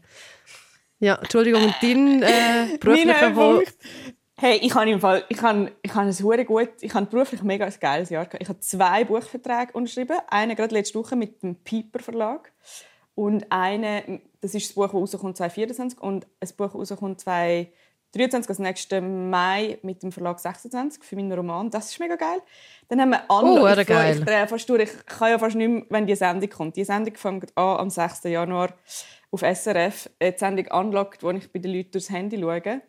Ja, 1.00 1.16
Entschuldigung, 1.16 1.64
und 1.64 1.76
dein 1.82 2.22
äh, 2.22 2.78
beruflicher 2.80 3.22
Höhepunkt. 3.34 3.74
Hey, 4.46 4.58
ich 4.62 4.76
habe 4.76 4.90
im 4.92 5.00
Fall, 5.00 5.24
ich 5.30 5.42
habe, 5.42 5.72
ich 5.82 5.96
habe 5.96 6.10
ein 6.10 6.46
gut, 6.46 6.70
ich 6.82 6.94
habe 6.94 7.06
beruflich 7.06 7.44
mega 7.44 7.64
ein 7.64 7.74
geiles 7.80 8.10
Jahr 8.10 8.26
gehabt. 8.26 8.44
Ich 8.44 8.50
habe 8.50 8.60
zwei 8.60 9.06
Buchverträge 9.06 9.72
unterschrieben, 9.72 10.18
einen 10.28 10.54
gerade 10.58 10.76
letzte 10.76 11.00
Woche 11.00 11.16
mit 11.16 11.42
dem 11.44 11.56
Piper 11.56 12.00
Verlag 12.00 12.52
und 13.16 13.50
einen, 13.50 14.22
das 14.42 14.54
ist 14.54 14.68
das 14.68 14.76
Buch, 14.76 14.88
das 14.88 14.94
rauskommt 15.14 15.38
2024 15.38 16.02
und 16.02 16.28
ein 16.42 16.50
Buch, 16.58 16.78
das 16.78 16.92
rauskommt 16.92 17.22
2023, 17.22 18.50
also 18.50 18.64
nächsten 18.64 19.30
Mai 19.30 19.80
mit 19.82 20.04
dem 20.04 20.12
Verlag 20.12 20.38
26 20.38 21.06
für 21.06 21.16
meinen 21.16 21.32
Roman. 21.32 21.70
Das 21.70 21.90
ist 21.90 22.00
mega 22.02 22.18
geil. 22.18 22.42
Dann 22.90 23.00
haben 23.00 23.12
wir 23.12 23.24
Oh, 23.30 23.36
Anlauf. 23.36 23.60
hure 23.60 23.82
ich, 23.82 23.88
geil. 23.88 24.18
ich 24.18 24.26
drehe 24.26 24.46
fast 24.50 24.70
durch. 24.70 24.82
Ich 24.82 25.06
kann 25.06 25.30
ja 25.30 25.40
fast 25.40 25.56
nicht 25.56 25.70
mehr, 25.70 25.86
wenn 25.88 26.06
die 26.06 26.16
Sendung 26.16 26.50
kommt. 26.50 26.76
Die 26.76 26.84
Sendung 26.84 27.16
fängt 27.16 27.58
an 27.58 27.78
am 27.78 27.90
6. 27.90 28.26
Januar 28.26 28.74
auf 29.32 29.40
SRF. 29.42 30.10
Die 30.22 30.34
Sendung 30.36 30.68
«Unlocked», 30.70 31.24
wo 31.24 31.32
ich 31.32 31.50
bei 31.50 31.60
den 31.60 31.74
Leuten 31.74 31.92
durchs 31.92 32.10
Handy 32.10 32.38
schaue. 32.38 32.82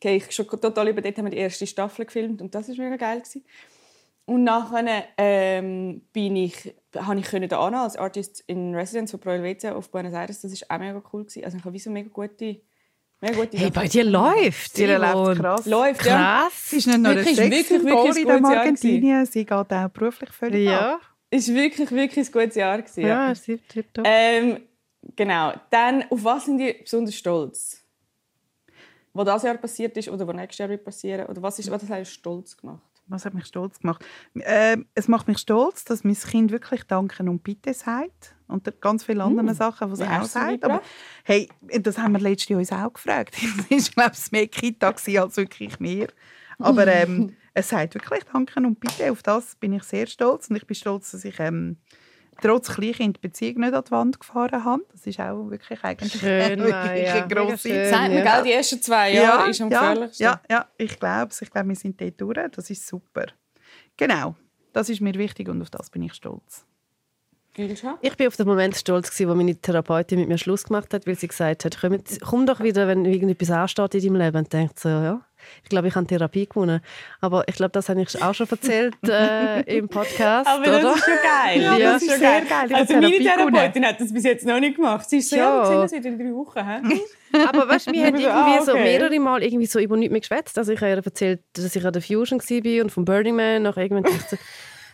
Okay, 0.00 0.16
ich 0.16 0.30
schon 0.30 0.46
total 0.46 0.88
über 0.88 1.00
dort 1.00 1.18
haben 1.18 1.24
wir 1.24 1.30
die 1.30 1.38
erste 1.38 1.66
Staffel 1.66 2.04
gefilmt 2.04 2.40
und 2.40 2.54
das 2.54 2.68
war 2.68 2.76
mega 2.76 2.96
geil. 2.96 3.18
Gewesen. 3.18 3.44
Und 4.28 4.44
nachher 4.44 5.04
ähm, 5.16 6.02
bin 6.12 6.36
ich, 6.36 6.74
habe 6.94 7.18
ich 7.18 7.24
können 7.24 7.48
da 7.48 7.58
als 7.58 7.96
Artist 7.96 8.44
in 8.46 8.74
Residence 8.74 9.10
von 9.10 9.20
Pro 9.20 9.30
Helvetia 9.30 9.74
auf 9.74 9.90
Buenos 9.90 10.12
Aires. 10.12 10.42
Das 10.42 10.52
war 10.52 10.76
auch 10.76 10.80
mega 10.80 11.02
cool. 11.12 11.24
Gewesen. 11.24 11.44
Also 11.44 11.56
ich 11.56 11.64
habe 11.64 11.72
wie 11.72 11.78
so 11.78 11.90
mega 11.90 12.10
gute, 12.12 12.60
mega 13.22 13.34
gute 13.34 13.56
Hey, 13.56 13.70
bei 13.70 13.88
dir 13.88 14.04
läuft. 14.04 14.78
Ihr 14.78 14.90
erlebt 14.90 15.14
Yvonne. 15.14 15.34
krass. 15.34 15.64
Läuft, 15.64 16.04
ja. 16.04 16.42
Krass. 16.42 16.70
Sie 16.70 16.76
ist 16.76 16.86
nicht 16.86 16.98
nur 16.98 17.12
ein 17.12 17.16
Wirklich, 17.16 17.38
wirklich, 17.38 17.84
wirklich 17.84 18.26
in 18.26 18.44
Argentinien, 18.44 19.24
sie 19.24 19.46
geht 19.46 19.50
auch 19.50 19.88
beruflich 19.88 20.30
völlig 20.30 20.68
ab. 20.68 20.80
Ja, 20.80 21.00
Es 21.30 21.48
war 21.48 21.54
wirklich, 21.54 21.90
wirklich 21.90 22.28
ein 22.28 22.32
gutes 22.32 22.54
Jahr. 22.56 22.82
Gewesen, 22.82 23.00
ja, 23.00 23.28
ja. 23.28 23.34
sie 23.34 23.56
tipptopp. 23.56 24.04
Ähm, 24.06 24.60
genau. 25.16 25.54
Dann, 25.70 26.04
auf 26.10 26.22
was 26.22 26.44
sind 26.44 26.58
die 26.58 26.74
besonders 26.74 27.14
stolz? 27.14 27.77
Was 29.18 29.26
das 29.26 29.42
Jahr 29.42 29.56
passiert 29.56 29.96
ist 29.96 30.08
oder 30.08 30.28
was 30.28 30.36
nächstes 30.36 30.58
Jahr 30.58 30.68
wird 30.68 30.84
passieren? 30.84 31.26
Oder 31.26 31.42
was, 31.42 31.58
ist, 31.58 31.68
was 31.72 31.88
hat 31.88 32.00
dich 32.00 32.08
stolz 32.08 32.56
gemacht? 32.56 32.80
Was 33.08 33.24
hat 33.24 33.34
mich 33.34 33.46
stolz 33.46 33.80
gemacht? 33.80 34.04
Ähm, 34.36 34.86
es 34.94 35.08
macht 35.08 35.26
mich 35.26 35.38
stolz, 35.38 35.84
dass 35.84 36.04
mein 36.04 36.14
Kind 36.14 36.52
wirklich 36.52 36.84
Danken 36.84 37.28
und 37.28 37.42
Bitte 37.42 37.74
sagt. 37.74 38.36
Und 38.46 38.80
ganz 38.80 39.02
viele 39.02 39.24
andere 39.24 39.54
Sachen, 39.54 39.90
die 39.90 39.96
sie 39.96 40.04
Wie 40.04 40.08
auch 40.08 40.22
sagt. 40.22 40.64
Aber 40.64 40.82
hey, 41.24 41.48
das 41.80 41.98
haben 41.98 42.12
wir 42.12 42.20
letztes 42.20 42.48
Jahr 42.48 42.60
uns 42.60 42.70
auch 42.70 42.92
gefragt. 42.92 43.36
Es 43.70 43.96
war, 43.96 44.04
glaube 44.04 44.16
ich, 44.22 44.30
mehr 44.30 44.46
Kita 44.46 44.88
als 44.88 45.36
wirklich 45.36 45.80
mehr. 45.80 46.08
Aber 46.60 46.86
ähm, 46.86 47.34
es 47.54 47.70
sagt 47.70 47.96
wirklich 47.96 48.22
Danken 48.22 48.66
und 48.66 48.78
Bitte. 48.78 49.10
Auf 49.10 49.24
das 49.24 49.56
bin 49.56 49.72
ich 49.72 49.82
sehr 49.82 50.06
stolz. 50.06 50.48
Und 50.48 50.56
ich 50.56 50.66
bin 50.66 50.76
stolz, 50.76 51.10
dass 51.10 51.24
ich 51.24 51.40
ähm, 51.40 51.78
trotz 52.40 52.68
Kleinkind 52.74 53.16
die 53.16 53.20
Beziehung 53.20 53.60
nicht 53.60 53.74
an 53.74 53.84
die 53.86 53.90
Wand 53.90 54.20
gefahren 54.20 54.64
habe. 54.64 54.82
Das 54.92 55.06
ist 55.06 55.20
auch 55.20 55.48
wirklich 55.50 55.82
eigentlich 55.84 56.12
Schön, 56.12 56.58
wirklich 56.58 56.72
Maja. 56.74 57.12
eine 57.14 57.28
grosse 57.28 57.68
schön. 57.68 57.90
Sagt 57.90 58.12
man, 58.12 58.24
Ja. 58.24 58.42
die 58.42 58.52
ersten 58.52 58.82
zwei 58.82 59.12
Jahre 59.12 59.50
ist 59.50 59.60
am 59.60 59.70
ja, 59.70 59.80
gefährlichsten. 59.80 60.22
ja, 60.24 60.40
ja, 60.50 60.66
ich 60.76 60.98
glaube. 60.98 61.32
Ich 61.40 61.50
glaube, 61.50 61.68
wir 61.68 61.76
sind 61.76 62.00
dort 62.00 62.20
durch. 62.20 62.38
Das 62.52 62.70
ist 62.70 62.86
super. 62.86 63.26
Genau, 63.96 64.34
das 64.72 64.88
ist 64.88 65.00
mir 65.00 65.14
wichtig 65.14 65.48
und 65.48 65.60
auf 65.62 65.70
das 65.70 65.90
bin 65.90 66.02
ich 66.02 66.14
stolz. 66.14 66.64
Gülscha? 67.66 67.98
Ich 68.00 68.16
bin 68.16 68.26
auf 68.28 68.36
den 68.36 68.46
Moment 68.46 68.76
stolz, 68.76 69.10
gewesen, 69.10 69.30
wo 69.30 69.34
meine 69.34 69.54
Therapeutin 69.56 70.18
mit 70.20 70.28
mir 70.28 70.38
Schluss 70.38 70.64
gemacht 70.64 70.94
hat, 70.94 71.06
weil 71.06 71.16
sie 71.16 71.28
gesagt 71.28 71.64
hat, 71.64 71.78
komm, 71.80 71.92
jetzt, 71.94 72.20
komm 72.20 72.46
doch 72.46 72.60
wieder, 72.60 72.86
wenn 72.88 73.04
irgendetwas 73.04 73.50
ansteht 73.50 73.94
in 73.94 74.02
deinem 74.02 74.16
Leben. 74.16 74.36
Und 74.38 74.52
denkt 74.52 74.78
so, 74.78 74.88
ja, 74.88 75.20
ich 75.62 75.68
glaube, 75.68 75.88
ich 75.88 75.94
habe 75.94 76.06
Therapie 76.06 76.46
gewonnen. 76.46 76.80
Aber 77.20 77.46
ich 77.48 77.54
glaube, 77.54 77.70
das 77.72 77.88
habe 77.88 78.02
ich 78.02 78.22
auch 78.22 78.34
schon 78.34 78.48
erzählt 78.50 78.94
äh, 79.08 79.60
im 79.78 79.88
Podcast, 79.88 80.46
Aber 80.48 80.62
oder? 80.62 80.80
das 80.82 80.96
ist 80.96 81.04
schon 81.04 81.14
geil. 81.14 81.62
Ja, 81.62 81.78
das 81.78 81.92
das 81.92 82.02
ist 82.02 82.10
schon 82.10 82.18
sehr 82.18 82.40
geil. 82.40 82.68
geil. 82.68 82.74
Also 82.74 82.94
meine 82.94 83.06
Therapie 83.06 83.24
gewonnen. 83.24 83.54
Therapeutin 83.54 83.86
hat 83.86 84.00
das 84.00 84.12
bis 84.12 84.24
jetzt 84.24 84.46
noch 84.46 84.60
nicht 84.60 84.76
gemacht. 84.76 85.08
Sie 85.08 85.18
ist 85.18 85.30
so, 85.30 85.36
Ja. 85.36 85.42
ja, 85.42 85.58
wir 85.60 85.66
sehen 85.66 85.80
uns 85.80 85.92
wieder 85.92 86.08
in 86.08 86.18
drei 86.18 86.34
Wochen. 86.34 87.00
Aber 87.48 87.68
weißt, 87.68 87.88
du, 87.88 87.92
wir 87.92 88.06
haben 88.06 88.16
Ah, 88.24 88.46
irgendwie 88.48 88.64
so 88.66 88.72
okay. 88.72 88.82
mehrere 88.82 89.18
Mal 89.20 89.42
irgendwie 89.42 89.66
so 89.66 89.78
über 89.78 89.96
nichts 89.96 90.12
mehr 90.12 90.20
geschwätzt. 90.20 90.58
Also 90.58 90.72
ich 90.72 90.80
habe 90.80 90.90
ihr 90.92 91.04
erzählt, 91.04 91.40
dass 91.54 91.74
ich 91.74 91.84
an 91.86 91.92
der 91.92 92.02
Fusion 92.02 92.40
war 92.40 92.82
und 92.84 92.90
vom 92.90 93.04
Burning 93.04 93.36
Man 93.36 93.62
nach 93.62 93.76
irgendwann. 93.76 94.12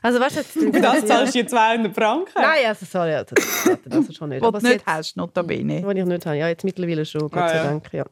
Also 0.05 0.20
weißt 0.20 0.36
du, 0.36 0.40
jetzt- 0.40 0.52
Für 0.52 0.70
das 0.82 1.07
zahlst 1.07 1.34
du 1.34 1.38
jetzt 1.38 1.50
200 1.50 1.94
Franken. 1.94 2.30
Nein, 2.34 2.66
also 2.66 2.84
sorry, 2.84 3.12
ja, 3.12 3.24
das, 3.24 3.34
das, 3.64 3.78
das 3.86 4.09
ist 4.09 4.16
schon 4.16 4.28
nicht. 4.28 4.42
Was 4.42 4.50
du 4.52 4.59
nicht 4.68 4.72
jetzt- 4.74 4.86
hast, 4.86 5.16
notabene. 5.16 5.80
Die 5.80 5.98
ich 6.00 6.05
nicht 6.05 6.26
habe. 6.26 6.36
Ja, 6.36 6.48
jetzt 6.48 6.62
mittlerweile 6.62 7.07
schon, 7.07 7.22
Gott 7.22 7.36
Ah, 7.42 7.48
sei 7.48 7.57
ja. 7.57 7.64
Dank. 7.64 7.92
Ja. 7.92 8.05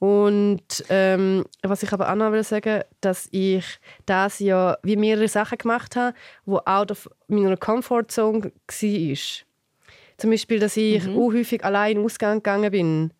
Und 0.00 0.84
ähm, 0.88 1.44
was 1.62 1.82
ich 1.82 1.92
aber 1.92 2.10
auch 2.10 2.16
noch 2.16 2.32
will 2.32 2.42
sagen, 2.42 2.82
dass 3.00 3.28
ich 3.30 3.64
das 4.06 4.40
ja 4.40 4.76
wie 4.82 4.96
mehrere 4.96 5.28
Sachen 5.28 5.56
gemacht 5.56 5.94
habe, 5.96 6.16
wo 6.44 6.58
out 6.66 6.90
of 6.90 7.08
meiner 7.28 7.56
Comfortzone 7.56 8.42
war. 8.44 9.16
Zum 10.16 10.30
Beispiel, 10.30 10.58
dass 10.58 10.76
ich 10.76 11.06
Mhm. 11.06 11.16
auch 11.16 11.32
häufig 11.32 11.64
allein 11.64 11.92
in 11.92 11.98
den 11.98 12.04
Ausgang 12.04 12.38
gegangen 12.38 12.70
bin 12.72 13.12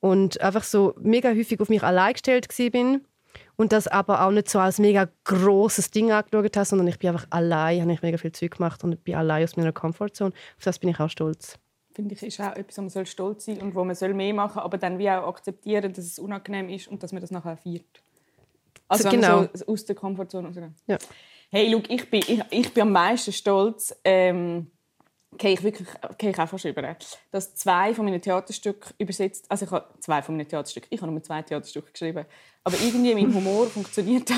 und 0.00 0.40
einfach 0.40 0.64
so 0.64 0.94
mega 1.00 1.30
häufig 1.30 1.58
auf 1.60 1.68
mich 1.70 1.82
allein 1.82 2.12
gestellt 2.12 2.48
bin 2.70 3.00
und 3.56 3.72
das 3.72 3.86
aber 3.86 4.24
auch 4.26 4.30
nicht 4.30 4.48
so 4.48 4.58
als 4.58 4.78
mega 4.78 5.08
großes 5.24 5.90
Ding 5.90 6.12
angeschaut 6.12 6.56
habe, 6.56 6.66
sondern 6.66 6.88
ich 6.88 6.98
bin 6.98 7.10
einfach 7.10 7.26
allein, 7.30 7.82
habe 7.82 7.92
ich 7.92 8.02
mega 8.02 8.18
viel 8.18 8.32
Zeug 8.32 8.56
gemacht 8.56 8.82
und 8.84 9.02
bin 9.04 9.14
allein 9.14 9.44
aus 9.44 9.56
meiner 9.56 9.72
Comfortzone. 9.72 10.32
Auf 10.56 10.64
das 10.64 10.78
bin 10.78 10.90
ich 10.90 11.00
auch 11.00 11.08
stolz. 11.10 11.58
Finde 11.92 12.14
ich, 12.14 12.22
ist 12.22 12.40
auch 12.40 12.56
etwas, 12.56 12.78
wo 12.78 12.82
man 12.82 12.90
soll 12.90 13.06
stolz 13.06 13.44
sein 13.44 13.60
und 13.60 13.74
wo 13.74 13.84
man 13.84 13.94
soll 13.94 14.14
mehr 14.14 14.34
machen 14.34 14.58
aber 14.58 14.78
dann 14.78 14.98
wie 14.98 15.08
auch 15.10 15.28
akzeptieren, 15.28 15.92
dass 15.92 16.04
es 16.04 16.18
unangenehm 16.18 16.68
ist 16.68 16.88
und 16.88 17.02
dass 17.02 17.12
man 17.12 17.20
das 17.20 17.30
nachher 17.30 17.56
feiert. 17.56 17.84
Also 18.88 19.08
Genau. 19.08 19.48
so 19.54 19.66
aus 19.66 19.84
der 19.84 19.94
Komfortzone. 19.94 20.74
Ja. 20.86 20.98
Hey, 21.50 21.70
look, 21.70 21.88
ich 21.88 22.10
bin, 22.10 22.20
ich, 22.26 22.42
ich 22.50 22.74
bin 22.74 22.82
am 22.82 22.92
meisten 22.92 23.32
stolz, 23.32 23.94
ähm, 24.02 24.70
gehe 25.38 25.52
ich 25.52 25.62
wirklich 25.62 25.88
gehe 26.18 26.30
ich 26.30 26.38
auch 26.38 26.48
fast 26.48 26.64
über, 26.64 26.96
dass 27.30 27.54
zwei 27.54 27.94
von 27.94 28.04
meinen 28.04 28.20
Theaterstücken 28.20 28.94
übersetzt, 28.98 29.46
also 29.48 29.64
ich 29.64 29.70
habe 29.70 29.86
zwei 30.00 30.22
von 30.22 30.36
meinen 30.36 30.48
Theaterstücken, 30.48 30.88
ich 30.90 31.00
habe 31.00 31.12
nur 31.12 31.22
zwei 31.22 31.42
Theaterstücke 31.42 31.92
geschrieben, 31.92 32.24
aber 32.62 32.76
irgendwie 32.76 33.14
mein 33.14 33.34
Humor 33.34 33.66
funktioniert 33.70 34.30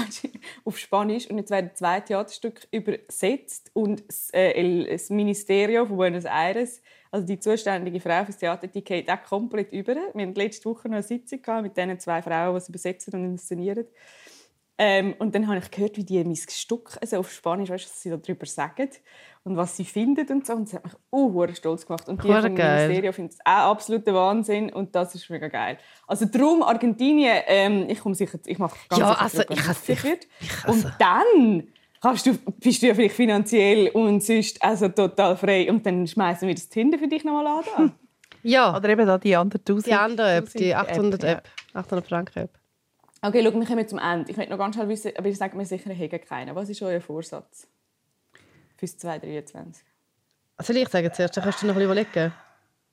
auf 0.64 0.78
Spanisch 0.78 1.28
und 1.28 1.38
jetzt 1.38 1.50
werden 1.50 1.70
zwei 1.74 2.00
Theaterstücke 2.00 2.66
übersetzt 2.70 3.70
und 3.72 4.06
das, 4.08 4.30
äh, 4.32 4.86
das 4.90 5.10
Ministerio 5.10 5.86
von 5.86 5.96
Buenos 5.96 6.24
Aires, 6.24 6.80
also 7.10 7.26
die 7.26 7.38
zuständige 7.38 8.00
Frau 8.00 8.24
fürs 8.24 8.38
Theater, 8.38 8.66
die 8.66 8.82
geht 8.82 9.10
auch 9.10 9.22
komplett 9.22 9.72
über. 9.72 9.94
Wir 9.94 10.26
hatten 10.26 10.34
letzte 10.34 10.68
Woche 10.68 10.88
noch 10.88 10.96
eine 10.96 11.02
Sitzung 11.02 11.40
mit 11.62 11.76
diesen 11.76 11.98
zwei 12.00 12.20
Frauen, 12.20 12.54
die 12.54 12.58
es 12.58 12.68
übersetzen 12.68 13.14
und 13.14 13.24
inszenieren. 13.24 13.86
Ähm, 14.78 15.14
und 15.18 15.34
dann 15.34 15.46
habe 15.48 15.58
ich 15.58 15.70
gehört, 15.70 15.96
wie 15.96 16.04
die 16.04 16.22
mein 16.22 16.36
Stück 16.36 16.98
also 17.00 17.18
auf 17.18 17.32
Spanisch, 17.32 17.70
weißt, 17.70 17.84
was 17.86 18.02
sie 18.02 18.10
darüber 18.10 18.44
sagen 18.44 18.90
und 19.44 19.56
was 19.56 19.76
sie 19.76 19.84
finden 19.86 20.26
und 20.30 20.46
so. 20.46 20.52
Und 20.52 20.66
das 20.68 20.74
hat 20.74 20.84
mich 20.84 20.92
uh, 21.12 21.46
stolz 21.54 21.86
gemacht. 21.86 22.08
Und 22.08 22.22
die 22.22 22.28
geil. 22.28 22.42
Ministerio 22.50 23.12
finden 23.12 23.30
es 23.32 23.38
auch 23.44 23.70
absoluter 23.70 24.12
Wahnsinn 24.12 24.70
und 24.72 24.94
das 24.94 25.14
ist 25.14 25.30
mega 25.30 25.48
geil. 25.48 25.78
Also 26.06 26.26
darum 26.26 26.62
Argentinien, 26.62 27.38
ähm, 27.46 27.86
ich 27.88 28.00
komme 28.00 28.14
sicher, 28.14 28.38
ich 28.44 28.58
mache 28.58 28.76
ganz 28.90 29.00
Ja, 29.00 29.08
sicher 29.08 29.22
also, 29.22 29.42
ich 29.48 29.60
es 29.60 29.68
has- 29.68 29.88
lustig 29.88 30.04
wird. 30.04 30.26
ich. 30.40 30.68
Und 30.68 30.86
dann 30.98 31.68
kannst 32.02 32.26
du, 32.26 32.34
bist 32.60 32.82
du 32.82 32.86
ja 32.88 32.94
vielleicht 32.94 33.14
finanziell 33.14 33.88
und 33.88 34.22
sonst 34.22 34.62
also 34.62 34.88
total 34.88 35.36
frei 35.38 35.70
und 35.70 35.86
dann 35.86 36.06
schmeißen 36.06 36.46
wir 36.46 36.54
das 36.54 36.68
Tinder 36.68 36.98
für 36.98 37.08
dich 37.08 37.24
nochmal 37.24 37.46
an. 37.46 37.64
da. 37.76 37.90
Ja, 38.42 38.76
Oder 38.76 38.90
eben 38.90 39.04
da 39.06 39.18
die 39.18 39.34
andere 39.34 39.58
1000. 39.58 39.86
die 39.86 39.92
andere 39.94 40.34
App, 40.36 40.52
die 40.52 40.72
1000 40.72 40.90
800 40.92 41.22
ja. 41.24 41.32
App, 41.32 41.48
800 41.74 42.06
Franken 42.06 42.38
App. 42.44 42.50
Okay, 43.22 43.42
schau, 43.42 43.58
wir 43.58 43.66
kommen 43.66 43.88
zum 43.88 43.98
Ende. 43.98 44.30
Ich 44.30 44.36
möchte 44.36 44.52
noch 44.52 44.58
ganz 44.58 44.74
schnell 44.74 44.88
wissen, 44.88 45.12
aber 45.16 45.28
ihr 45.28 45.36
sagt 45.36 45.54
mir 45.54 45.64
sicher, 45.64 45.90
ihr 45.90 46.08
habt 46.10 46.26
keinen. 46.26 46.54
Was 46.54 46.68
ist 46.68 46.82
euer 46.82 47.00
Vorsatz 47.00 47.66
fürs 48.76 48.96
2023? 48.98 49.84
Also 50.58 50.72
ich 50.72 50.88
sage 50.88 51.12
zuerst, 51.12 51.36
dann 51.36 51.44
kannst 51.44 51.62
du 51.62 51.66
noch 51.66 51.74
ein 51.74 51.86
bisschen 51.86 52.04
überlegen. 52.04 52.32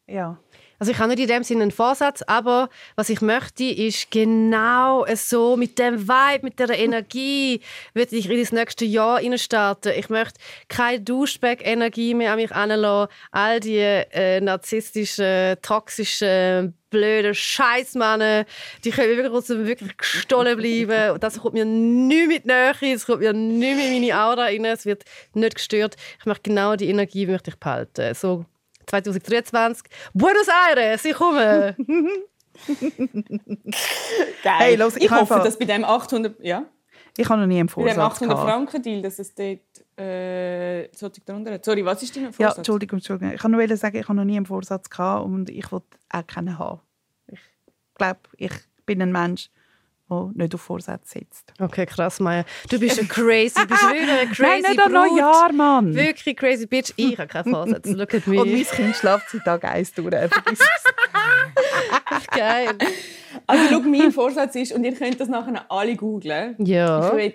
Ja. 0.07 0.37
Also 0.83 0.91
ich 0.91 0.99
habe 0.99 1.11
nicht 1.11 1.21
in 1.21 1.29
dem 1.29 1.43
Sinne 1.43 1.61
einen 1.61 1.71
Vorsatz, 1.71 2.23
aber 2.23 2.67
was 2.97 3.07
ich 3.07 3.21
möchte, 3.21 3.63
ist 3.63 4.11
genau 4.11 5.05
so 5.15 5.55
mit 5.55 5.79
dem 5.79 6.09
Vibe, 6.09 6.43
mit 6.43 6.59
der 6.59 6.69
Energie, 6.77 7.61
würde 7.93 8.13
ich 8.13 8.29
in 8.29 8.37
das 8.37 8.51
nächste 8.51 8.83
Jahr 8.83 9.21
starten. 9.37 9.93
Ich 9.95 10.09
möchte 10.09 10.41
keine 10.67 10.99
Duschback-Energie 10.99 12.15
mehr 12.15 12.33
an 12.33 12.35
mich 12.35 12.49
heranlassen. 12.49 13.15
All 13.31 13.61
die 13.61 13.77
äh, 13.77 14.41
narzisstischen, 14.41 15.55
toxischen, 15.61 16.73
blöden 16.89 17.33
Scheißmannen, 17.33 18.43
die 18.83 18.91
können 18.91 19.15
wirklich, 19.15 19.31
aus 19.31 19.47
dem 19.47 19.65
wirklich 19.65 19.95
gestohlen 19.95 20.57
bleiben. 20.57 21.17
Das 21.21 21.39
kommt 21.39 21.53
mir 21.53 21.63
nicht 21.63 22.27
mit 22.27 22.45
Nähe, 22.45 22.73
es 22.93 23.05
kommt 23.05 23.21
mir 23.21 23.31
nicht 23.31 23.77
mit 23.77 23.85
in 23.85 24.01
meine 24.01 24.21
Aura 24.21 24.43
rein, 24.43 24.65
es 24.65 24.85
wird 24.85 25.05
nicht 25.33 25.55
gestört. 25.55 25.95
Ich 26.19 26.25
möchte 26.25 26.49
genau 26.49 26.75
die 26.75 26.89
Energie 26.89 27.25
möchte 27.25 27.51
ich 27.51 27.55
behalten. 27.55 28.13
So 28.13 28.43
2023. 28.87 29.83
Buenos 30.13 30.47
Aires, 30.67 31.05
ich 31.05 31.13
komme. 31.15 31.75
Geil. 34.43 34.57
Hey, 34.59 34.75
los, 34.75 34.95
ich 34.95 35.03
ich 35.05 35.11
hoffe, 35.11 35.35
habe- 35.35 35.43
dass 35.45 35.57
bei 35.57 35.65
dem 35.65 35.83
800, 35.83 36.43
ja, 36.43 36.65
Ich 37.17 37.27
habe 37.29 37.41
noch 37.41 37.47
nie 37.47 37.59
einen 37.59 37.67
bei 37.67 37.73
dem 37.73 37.95
Vorsatz 37.95 37.97
800 37.97 38.37
gehabt. 38.37 38.49
Franken 38.49 38.81
Deal, 38.81 39.01
dass 39.01 39.19
es 39.19 39.33
dort 39.33 39.59
äh, 39.99 40.87
darunter. 41.25 41.59
Sorry, 41.63 41.83
was 41.85 42.03
ist 42.03 42.15
dein 42.15 42.23
Ja, 42.25 42.31
Vorsatz? 42.31 42.57
Entschuldigung, 42.57 42.99
Entschuldigung. 42.99 43.33
Ich 43.33 43.41
kann 43.41 43.51
nur 43.51 43.77
sagen, 43.77 43.97
ich 43.97 44.03
habe 44.07 44.15
noch 44.15 44.23
nie 44.25 44.37
einen 44.37 44.45
Vorsatz 44.45 44.89
gehabt 44.89 45.25
und 45.25 45.49
ich 45.49 45.71
will 45.71 45.81
auch 46.09 46.27
keinen 46.27 46.57
haben. 46.57 46.81
Ich 47.27 47.39
glaube, 47.95 48.19
ich 48.37 48.51
bin 48.85 49.01
ein 49.01 49.11
Mensch, 49.11 49.49
der 50.09 50.31
nicht 50.35 50.53
auf 50.55 50.61
Vorsätze 50.61 51.19
setzt. 51.19 51.53
Okay, 51.59 51.85
krass, 51.85 52.19
Maya. 52.19 52.43
Du 52.69 52.79
bist 52.79 52.99
ein 52.99 53.07
crazy, 53.07 53.55
du 53.55 53.67
bist 53.67 53.83
wirklich 53.83 54.09
ein 54.09 54.27
crazy 54.33 54.41
Nein, 54.41 54.61
nicht 54.61 54.77
Brut. 54.83 54.91
Neujahr, 54.91 55.51
Mann! 55.53 55.93
Wirklich 55.95 56.37
crazy 56.37 56.65
bitch. 56.67 56.93
Ich 56.97 57.17
habe 57.17 57.27
keinen 57.27 57.51
Vorsatz. 57.53 57.87
Look 57.89 58.13
at 58.13 58.27
me. 58.27 58.41
Und 58.41 58.51
mein 58.51 58.63
Kind 58.65 58.95
schläft 58.95 59.29
seit 59.29 59.43
Tag 59.43 59.63
1 59.65 59.93
durch. 59.93 60.13
Es. 60.13 60.29
Geil. 62.35 62.69
Also, 63.47 63.63
schau, 63.69 63.79
mein 63.81 64.11
Vorsatz 64.11 64.55
ist, 64.55 64.73
und 64.73 64.83
ihr 64.83 64.93
könnt 64.93 65.19
das 65.19 65.27
nachher 65.29 65.65
alle 65.69 65.95
googlen, 65.95 66.55
Ja. 66.59 67.07
ich 67.07 67.13
will 67.15 67.33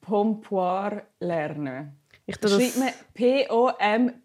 Pompoir 0.00 1.02
lernen. 1.20 1.92
Ich 2.28 2.36
Da 2.38 2.48
tue 2.48 2.58
schreibt 2.60 2.74
das, 2.76 2.78
man 2.82 2.92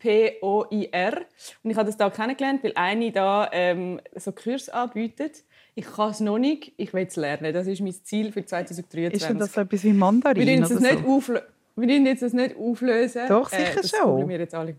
P-O-M-P-O-I-R. 0.01 1.17
Und 1.63 1.69
ich 1.71 1.77
habe 1.77 1.85
das 1.85 1.97
da 1.97 2.09
kennengelernt, 2.09 2.63
weil 2.63 2.73
eine 2.75 3.11
da 3.11 3.49
ähm, 3.51 3.99
so 4.15 4.31
Kurs 4.31 4.69
anbietet. 4.69 5.43
Ich 5.73 5.85
kann 5.85 6.11
es 6.11 6.19
noch 6.19 6.37
nicht, 6.37 6.73
ich 6.77 6.93
will 6.93 7.05
es 7.07 7.15
lernen. 7.15 7.53
Das 7.53 7.65
ist 7.67 7.81
mein 7.81 7.93
Ziel 8.03 8.31
für 8.31 8.45
2023. 8.45 9.21
Ist 9.21 9.29
denn 9.29 9.39
das 9.39 9.53
so 9.53 9.61
etwas 9.61 9.83
wie 9.83 9.87
wir 9.87 9.93
Mandarin 9.93 10.59
müssen 10.59 10.65
oder 10.65 10.75
es 10.75 10.91
nicht, 10.91 11.05
so? 11.05 11.11
auflö 11.11 11.39
wir 11.75 11.87
müssen 11.87 12.05
jetzt 12.05 12.21
das 12.21 12.33
nicht 12.33 12.55
auflösen. 12.57 13.27
Doch, 13.27 13.49
sicher 13.49 13.81
das 13.81 13.89
schon. 13.89 14.27
Wir 14.29 14.39
jetzt 14.39 14.53
alle. 14.53 14.75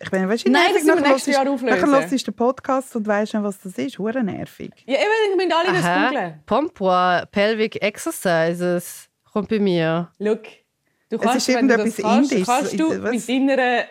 Ich 0.00 0.10
bin, 0.10 0.28
weißt, 0.28 0.46
du, 0.46 0.50
Nein, 0.50 0.62
nervig, 0.62 0.74
das 0.74 0.84
müssen 0.84 0.86
wir 0.86 0.94
nachher 1.02 1.12
nächstes 1.12 1.34
Jahr 1.34 1.50
auflösen. 1.50 1.80
Nachher 1.80 2.00
hörst 2.00 2.12
du 2.12 2.30
den 2.30 2.34
Podcast 2.34 2.96
und 2.96 3.06
weißt 3.06 3.34
nicht, 3.34 3.42
was 3.42 3.60
das 3.60 3.76
ist. 3.78 3.98
Hure 3.98 4.22
nervig. 4.22 4.70
Ja, 4.86 4.94
eben, 4.94 5.04
wir 5.30 5.36
müssen 5.36 5.52
alle 5.52 5.76
das 5.76 5.84
Aha. 5.84 6.08
googeln. 6.08 6.42
Pompoir, 6.46 7.28
Pelvic 7.30 7.82
Exercises. 7.82 9.08
Kommt 9.32 9.48
bei 9.48 9.58
mir. 9.58 10.10
Schau, 10.18 10.36
du 11.10 11.18
kannst, 11.18 11.48
ist 11.48 11.54
wenn 11.54 11.68
du 11.68 11.74
irgendetwas 11.74 11.96
das 11.96 12.04
kannst, 12.04 12.32
Indisches. 12.32 12.46
kannst 12.46 12.80
du 12.80 13.02
Was? 13.02 13.10
mit 13.10 13.28
deiner 13.28 13.84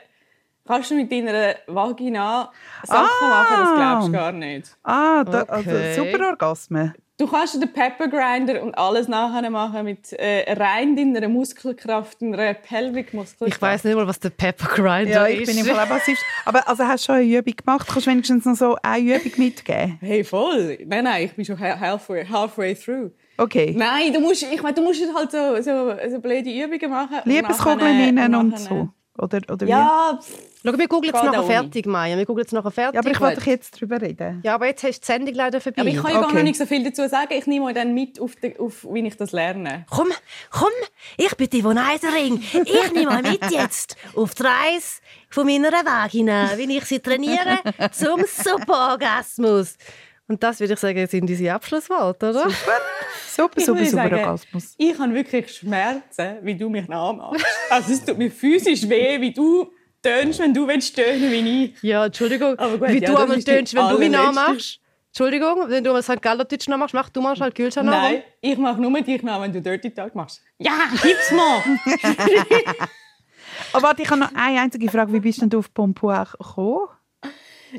Kannst 0.71 0.89
du 0.91 0.95
mit 0.95 1.11
deiner 1.11 1.55
Vagina 1.67 2.49
Sachen 2.83 3.09
Ah. 3.21 3.27
machen, 3.29 3.55
das 3.59 3.75
glaubst 3.75 4.07
du 4.07 4.11
gar 4.13 4.31
nicht. 4.31 4.77
Ah, 4.83 5.23
da, 5.25 5.41
Okay. 5.41 5.53
also 5.91 6.03
super 6.05 6.27
Orgasmen. 6.29 6.93
Du 7.17 7.27
kannst 7.27 7.61
den 7.61 7.71
Pepper 7.71 8.07
Grinder 8.07 8.63
und 8.63 8.73
alles 8.75 9.07
nachher 9.07 9.47
machen 9.51 9.83
mit 9.83 10.11
äh, 10.13 10.51
rein 10.53 10.95
deiner 10.95 11.27
Muskelkraft, 11.27 12.19
deiner 12.21 12.55
Pelvic-Muskelkraft. 12.55 13.53
Ich 13.55 13.61
weiß 13.61 13.83
nicht 13.83 13.95
mal, 13.95 14.07
was 14.07 14.19
der 14.19 14.31
Pepper 14.31 14.67
Grinder 14.69 15.11
Ja, 15.11 15.27
ich 15.27 15.41
ist. 15.41 15.55
bin 15.55 15.57
im 15.67 15.75
Fall 15.75 15.85
passiv. 15.85 16.17
Aber 16.45 16.67
also 16.67 16.83
hast 16.85 17.03
du 17.03 17.11
schon 17.13 17.15
eine 17.21 17.25
Übung 17.37 17.53
gemacht? 17.55 17.87
Kannst 17.87 18.07
du 18.07 18.11
wenigstens 18.11 18.45
noch 18.45 18.55
so 18.55 18.77
eine 18.81 19.03
Übung 19.17 19.31
mitgeben? 19.37 19.97
Hey, 20.01 20.23
voll. 20.23 20.79
Nein, 20.85 21.03
nein, 21.03 21.25
ich 21.25 21.33
bin 21.35 21.45
schon 21.45 21.59
ha- 21.59 21.79
halfway, 21.79 22.25
halfway 22.25 22.73
through. 22.73 23.11
Okay. 23.37 23.75
Nein, 23.77 24.13
du 24.13 24.19
musst, 24.19 24.41
ich 24.43 24.61
meine, 24.63 24.73
du 24.73 24.81
musst 24.81 25.01
halt 25.15 25.31
so, 25.31 25.61
so, 25.61 25.93
so 26.09 26.19
blöde 26.19 26.49
Übungen 26.49 26.89
machen. 26.89 27.17
und 27.23 27.31
Liebeskugeln 27.31 27.99
innen 27.99 28.33
und 28.35 28.49
nachher- 28.49 28.59
so. 28.69 28.89
Oder, 29.17 29.41
oder 29.51 29.67
wie? 29.67 29.69
Ja, 29.71 30.19
Schau, 30.63 30.77
wir 30.77 30.87
googeln 30.87 31.11
Geht 31.11 31.23
nachher 31.23 31.43
fertig, 31.43 31.85
Maya. 31.85 32.17
Wir 32.17 32.25
googeln 32.25 32.45
jetzt 32.45 32.53
nachher 32.53 32.71
fertig. 32.71 32.93
Ja, 32.93 32.99
aber 33.01 33.11
ich 33.11 33.19
wollte 33.19 33.39
doch 33.41 33.47
jetzt 33.47 33.75
darüber 33.75 33.99
reden. 34.01 34.41
Ja, 34.43 34.55
aber 34.55 34.67
jetzt 34.67 34.83
hast 34.83 34.99
du 34.99 35.01
die 35.01 35.05
Sendung 35.05 35.33
leider 35.35 35.59
vorbei. 35.59 35.81
aber 35.81 35.89
ich 35.89 35.95
kann 35.97 36.11
ja 36.11 36.19
gar 36.19 36.25
Okay. 36.27 36.35
noch 36.35 36.43
nicht 36.43 36.57
so 36.57 36.65
viel 36.65 36.83
dazu 36.83 37.07
sagen. 37.09 37.33
Ich 37.33 37.45
nehme 37.47 37.65
euch 37.65 37.73
dann 37.73 37.93
mit, 37.93 38.19
auf, 38.21 38.35
die, 38.35 38.57
auf 38.57 38.85
wie 38.89 39.05
ich 39.05 39.17
das 39.17 39.31
lerne. 39.31 39.85
Komm, 39.89 40.09
komm, 40.49 40.69
ich 41.17 41.35
bin 41.35 41.49
die 41.49 41.63
Eisering. 41.65 42.41
Ich 42.63 42.93
nehme 42.93 43.11
euch 43.11 43.23
mit 43.23 43.51
jetzt 43.51 43.97
auf 44.15 44.33
die 44.35 44.43
Reise 44.43 45.01
von 45.29 45.45
meiner 45.45 45.71
Vagina, 45.71 46.57
wie 46.57 46.77
ich 46.77 46.85
sie 46.85 46.99
trainiere 46.99 47.59
zum 47.91 48.21
Superorgasmus. 48.25 49.75
Und 50.31 50.41
das 50.41 50.61
würde 50.61 50.75
ich 50.75 50.79
sagen, 50.79 51.05
sind 51.07 51.29
unsere 51.29 51.53
Abschlussworte, 51.53 52.29
oder? 52.29 52.49
Super, 52.49 52.53
Ich 53.25 53.33
super, 53.33 53.57
würde 53.57 53.85
super 53.85 53.85
sagen, 54.03 54.15
Orgasmus. 54.15 54.75
Ich 54.77 54.97
habe 54.97 55.13
wirklich 55.13 55.51
Schmerzen, 55.51 56.37
wie 56.41 56.55
du 56.55 56.69
mich 56.69 56.87
nachmachst. 56.87 57.45
Also 57.69 57.91
es 57.91 58.05
tut 58.05 58.17
mir 58.17 58.31
physisch 58.31 58.87
weh, 58.87 59.19
wie 59.19 59.33
du 59.33 59.73
tönst, 60.01 60.39
wenn 60.39 60.53
du 60.53 60.65
willst 60.65 60.95
tönen 60.95 61.29
wie 61.29 61.65
ich. 61.65 61.83
Ja, 61.83 62.05
Entschuldigung. 62.05 62.57
Aber 62.57 62.77
gut, 62.77 62.87
wie 62.91 63.03
ja, 63.03 63.25
du 63.25 63.35
die 63.35 63.43
tönst, 63.43 63.75
wenn 63.75 63.89
du 63.89 63.97
mich 63.97 64.09
nachmachst. 64.09 64.79
Entschuldigung, 65.07 65.65
wenn 65.67 65.83
du 65.83 65.89
einmal 65.89 66.01
St. 66.01 66.21
Gallerdeutsch 66.21 66.69
nachmachst, 66.69 66.93
mach 66.93 67.09
du 67.09 67.19
mal 67.19 67.35
schnell 67.35 67.51
Gülscha 67.51 67.83
nach. 67.83 67.91
Nein, 67.91 68.23
ich 68.39 68.57
mache 68.57 68.81
nur 68.81 69.01
dich 69.01 69.21
nach, 69.23 69.41
wenn 69.41 69.51
du 69.51 69.61
Dirty 69.61 69.91
Talk 69.91 70.15
machst. 70.15 70.41
Ja, 70.59 70.71
gib's 71.01 71.29
mal! 71.31 71.61
Aber 73.73 73.83
warte, 73.87 74.01
ich 74.01 74.09
habe 74.09 74.21
noch 74.21 74.33
eine 74.33 74.61
einzige 74.61 74.89
Frage. 74.89 75.11
Wie 75.11 75.19
bist 75.19 75.41
denn 75.41 75.49
du 75.49 75.59
auf 75.59 75.73
Pompoir 75.73 76.29
gekommen? 76.39 76.87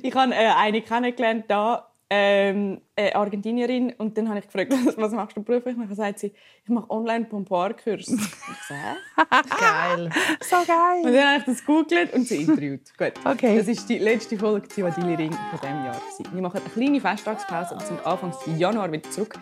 Ich 0.02 0.14
habe 0.14 0.34
äh, 0.34 0.48
eine 0.54 0.82
kennengelernt 0.82 1.46
da, 1.48 1.91
ähm, 2.14 2.82
eine 2.94 3.16
Argentinierin, 3.16 3.94
und 3.96 4.18
dann 4.18 4.28
habe 4.28 4.40
ich 4.40 4.44
gefragt, 4.44 4.70
was, 4.98 5.12
machst 5.12 5.34
du 5.34 5.42
beruflich? 5.42 5.74
Und 5.74 5.88
dann 5.88 5.96
sagt 5.96 6.18
sie, 6.18 6.34
ich 6.62 6.68
mache 6.68 6.90
online 6.90 7.24
Pompoir-Kurs. 7.24 8.06
Ich 8.12 8.68
so? 8.68 8.74
Geil. 9.58 10.04
Und 10.04 10.66
geil. 10.66 11.12
dann 11.14 11.28
habe 11.28 11.38
ich 11.38 11.44
das 11.44 11.60
gegoogelt 11.60 12.12
und 12.12 12.26
sie 12.26 12.42
interviewt. 12.42 12.96
Gut. 12.98 13.12
Okay. 13.24 13.56
Das 13.56 13.68
ist 13.68 13.88
die 13.88 13.98
letzte 13.98 14.36
Folge 14.36 14.68
Zivadili 14.68 15.14
Ring 15.14 15.32
von 15.32 15.60
diesem 15.60 15.84
Jahr. 15.84 16.00
Wir 16.32 16.42
machen 16.42 16.60
eine 16.60 16.70
kleine 16.70 17.00
Festtagspause 17.00 17.74
und 17.74 17.82
sind 17.82 18.04
Anfang 18.04 18.32
Januar 18.58 18.92
wieder 18.92 19.10
zurück. 19.10 19.38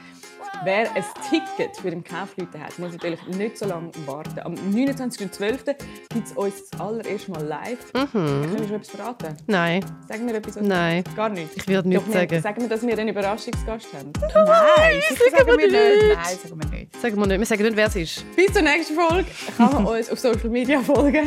Wer 0.62 0.94
ein 0.94 1.04
Ticket 1.30 1.74
für 1.78 1.90
den 1.90 2.04
Kaufleute 2.04 2.60
hat, 2.60 2.78
muss 2.78 2.92
natürlich 2.92 3.24
nicht 3.28 3.56
so 3.56 3.64
lange 3.66 3.90
warten. 4.04 4.40
Am 4.40 4.52
29.12. 4.54 5.74
gibt 6.12 6.26
es 6.26 6.32
uns 6.32 6.68
das 6.68 6.80
allererste 6.80 7.30
Mal 7.30 7.44
live. 7.44 7.92
Können 7.92 8.58
wir 8.58 8.66
schon 8.66 8.76
etwas 8.76 8.90
verraten? 8.90 9.36
Nein, 9.46 9.82
Sagen 10.06 10.26
wir 10.26 10.34
etwas? 10.34 10.56
nein. 10.56 11.02
Gar 11.16 11.30
nicht? 11.30 11.48
Ich 11.56 11.66
würde 11.66 11.88
nichts 11.88 12.06
wir- 12.08 12.12
sagen. 12.12 12.42
Sagen 12.42 12.60
wir, 12.62 12.68
dass 12.68 12.86
wir 12.86 12.98
einen 12.98 13.08
Überraschungsgast 13.08 13.86
haben. 13.94 14.12
Nein, 14.34 15.00
sicher 15.08 15.30
sagen 15.30 15.46
wir 15.46 15.58
wir 15.58 15.66
nicht. 15.66 16.02
nicht. 16.02 16.16
Nein, 16.16 16.36
sagen 16.42 16.60
wir 16.62 16.78
nicht. 16.78 17.00
Sagen 17.00 17.16
wir 17.16 17.26
nicht. 17.26 17.38
Wir 17.38 17.46
sagen 17.46 17.62
nicht, 17.62 17.76
wer 17.76 17.86
es 17.86 17.96
ist. 17.96 18.36
Bis 18.36 18.52
zur 18.52 18.62
nächsten 18.62 18.94
Folge 18.96 19.26
kann 19.56 19.72
man 19.72 19.86
uns 19.96 20.10
auf 20.10 20.18
Social 20.18 20.50
Media 20.50 20.80
folgen. 20.82 21.26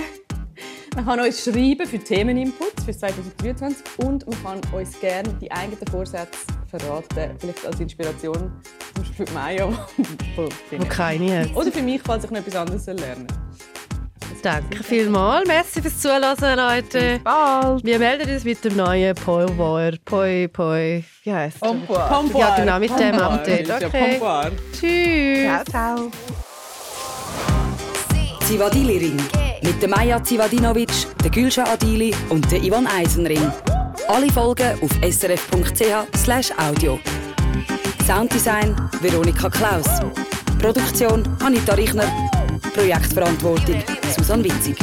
Man 0.95 1.05
kann 1.05 1.20
uns 1.20 1.43
schreiben 1.43 1.88
für 1.88 1.97
Themeninputs 1.97 2.84
für 2.84 2.91
2023 2.91 3.84
und 3.97 4.28
man 4.43 4.61
kann 4.61 4.74
uns 4.74 4.99
gerne 4.99 5.30
die 5.41 5.51
eigenen 5.51 5.88
Vorsätze 5.89 6.38
verraten, 6.68 7.36
vielleicht 7.39 7.66
als 7.66 7.80
Inspiration 7.80 8.51
zum 8.93 9.03
Beispiel 9.03 9.26
für 9.26 9.34
Maya. 9.34 9.68
Wo 10.36 10.49
keine 10.88 11.41
hat. 11.41 11.55
Oder 11.55 11.72
für 11.72 11.82
mich, 11.82 12.01
falls 12.03 12.26
ich 12.26 12.32
noch 12.32 12.39
etwas 12.39 12.55
anderes 12.55 12.86
lernen 12.86 13.28
Danke 14.43 14.84
vielmals. 14.84 15.47
Merci 15.47 15.82
fürs 15.82 16.01
Zuhören, 16.01 16.57
Leute. 16.57 17.22
Bald. 17.24 17.86
Wir 17.86 17.97
melden 17.97 18.30
uns 18.30 18.43
mit 18.43 18.64
dem 18.66 18.76
neuen 18.76 19.16
Power. 19.16 19.91
Poi, 20.03 20.49
poi. 20.49 21.03
Wie 21.24 21.34
heißt 21.34 21.55
es? 21.55 21.61
Pompoir. 21.61 22.30
Ja, 22.36 22.55
genau, 22.57 22.78
mit 22.78 22.89
dem 22.89 23.11
Pompoir. 23.11 23.32
Update. 23.32 23.61
Ist 23.61 23.70
ja 23.70 23.88
Okay. 23.88 24.09
Pompoir. 24.20 24.51
Tschüss. 24.74 25.64
Ciao, 25.64 26.11
ciao. 26.11 26.11
Zivadili 28.44 28.98
Ring. 28.98 29.22
Mit 29.64 29.82
der 29.82 29.88
Maja 29.88 30.22
Zivadinovic, 30.22 30.91
der 31.24 31.32
Gülscha 31.32 31.64
Adili 31.64 32.14
und 32.30 32.52
der 32.52 32.62
Ivan 32.62 32.86
Eisenring. 32.88 33.52
Alle 34.10 34.30
Folgen 34.30 34.78
auf 34.82 34.91
srf.ch 35.02 36.52
audio. 36.58 37.00
Sounddesign 38.06 38.76
Veronika 39.00 39.50
Klaus. 39.50 39.88
Produktion 40.60 41.24
Anita 41.41 41.74
Richner. 41.74 42.12
Projektverantwortung 42.74 43.82
Susanne 44.16 44.44
Witzig. 44.44 44.78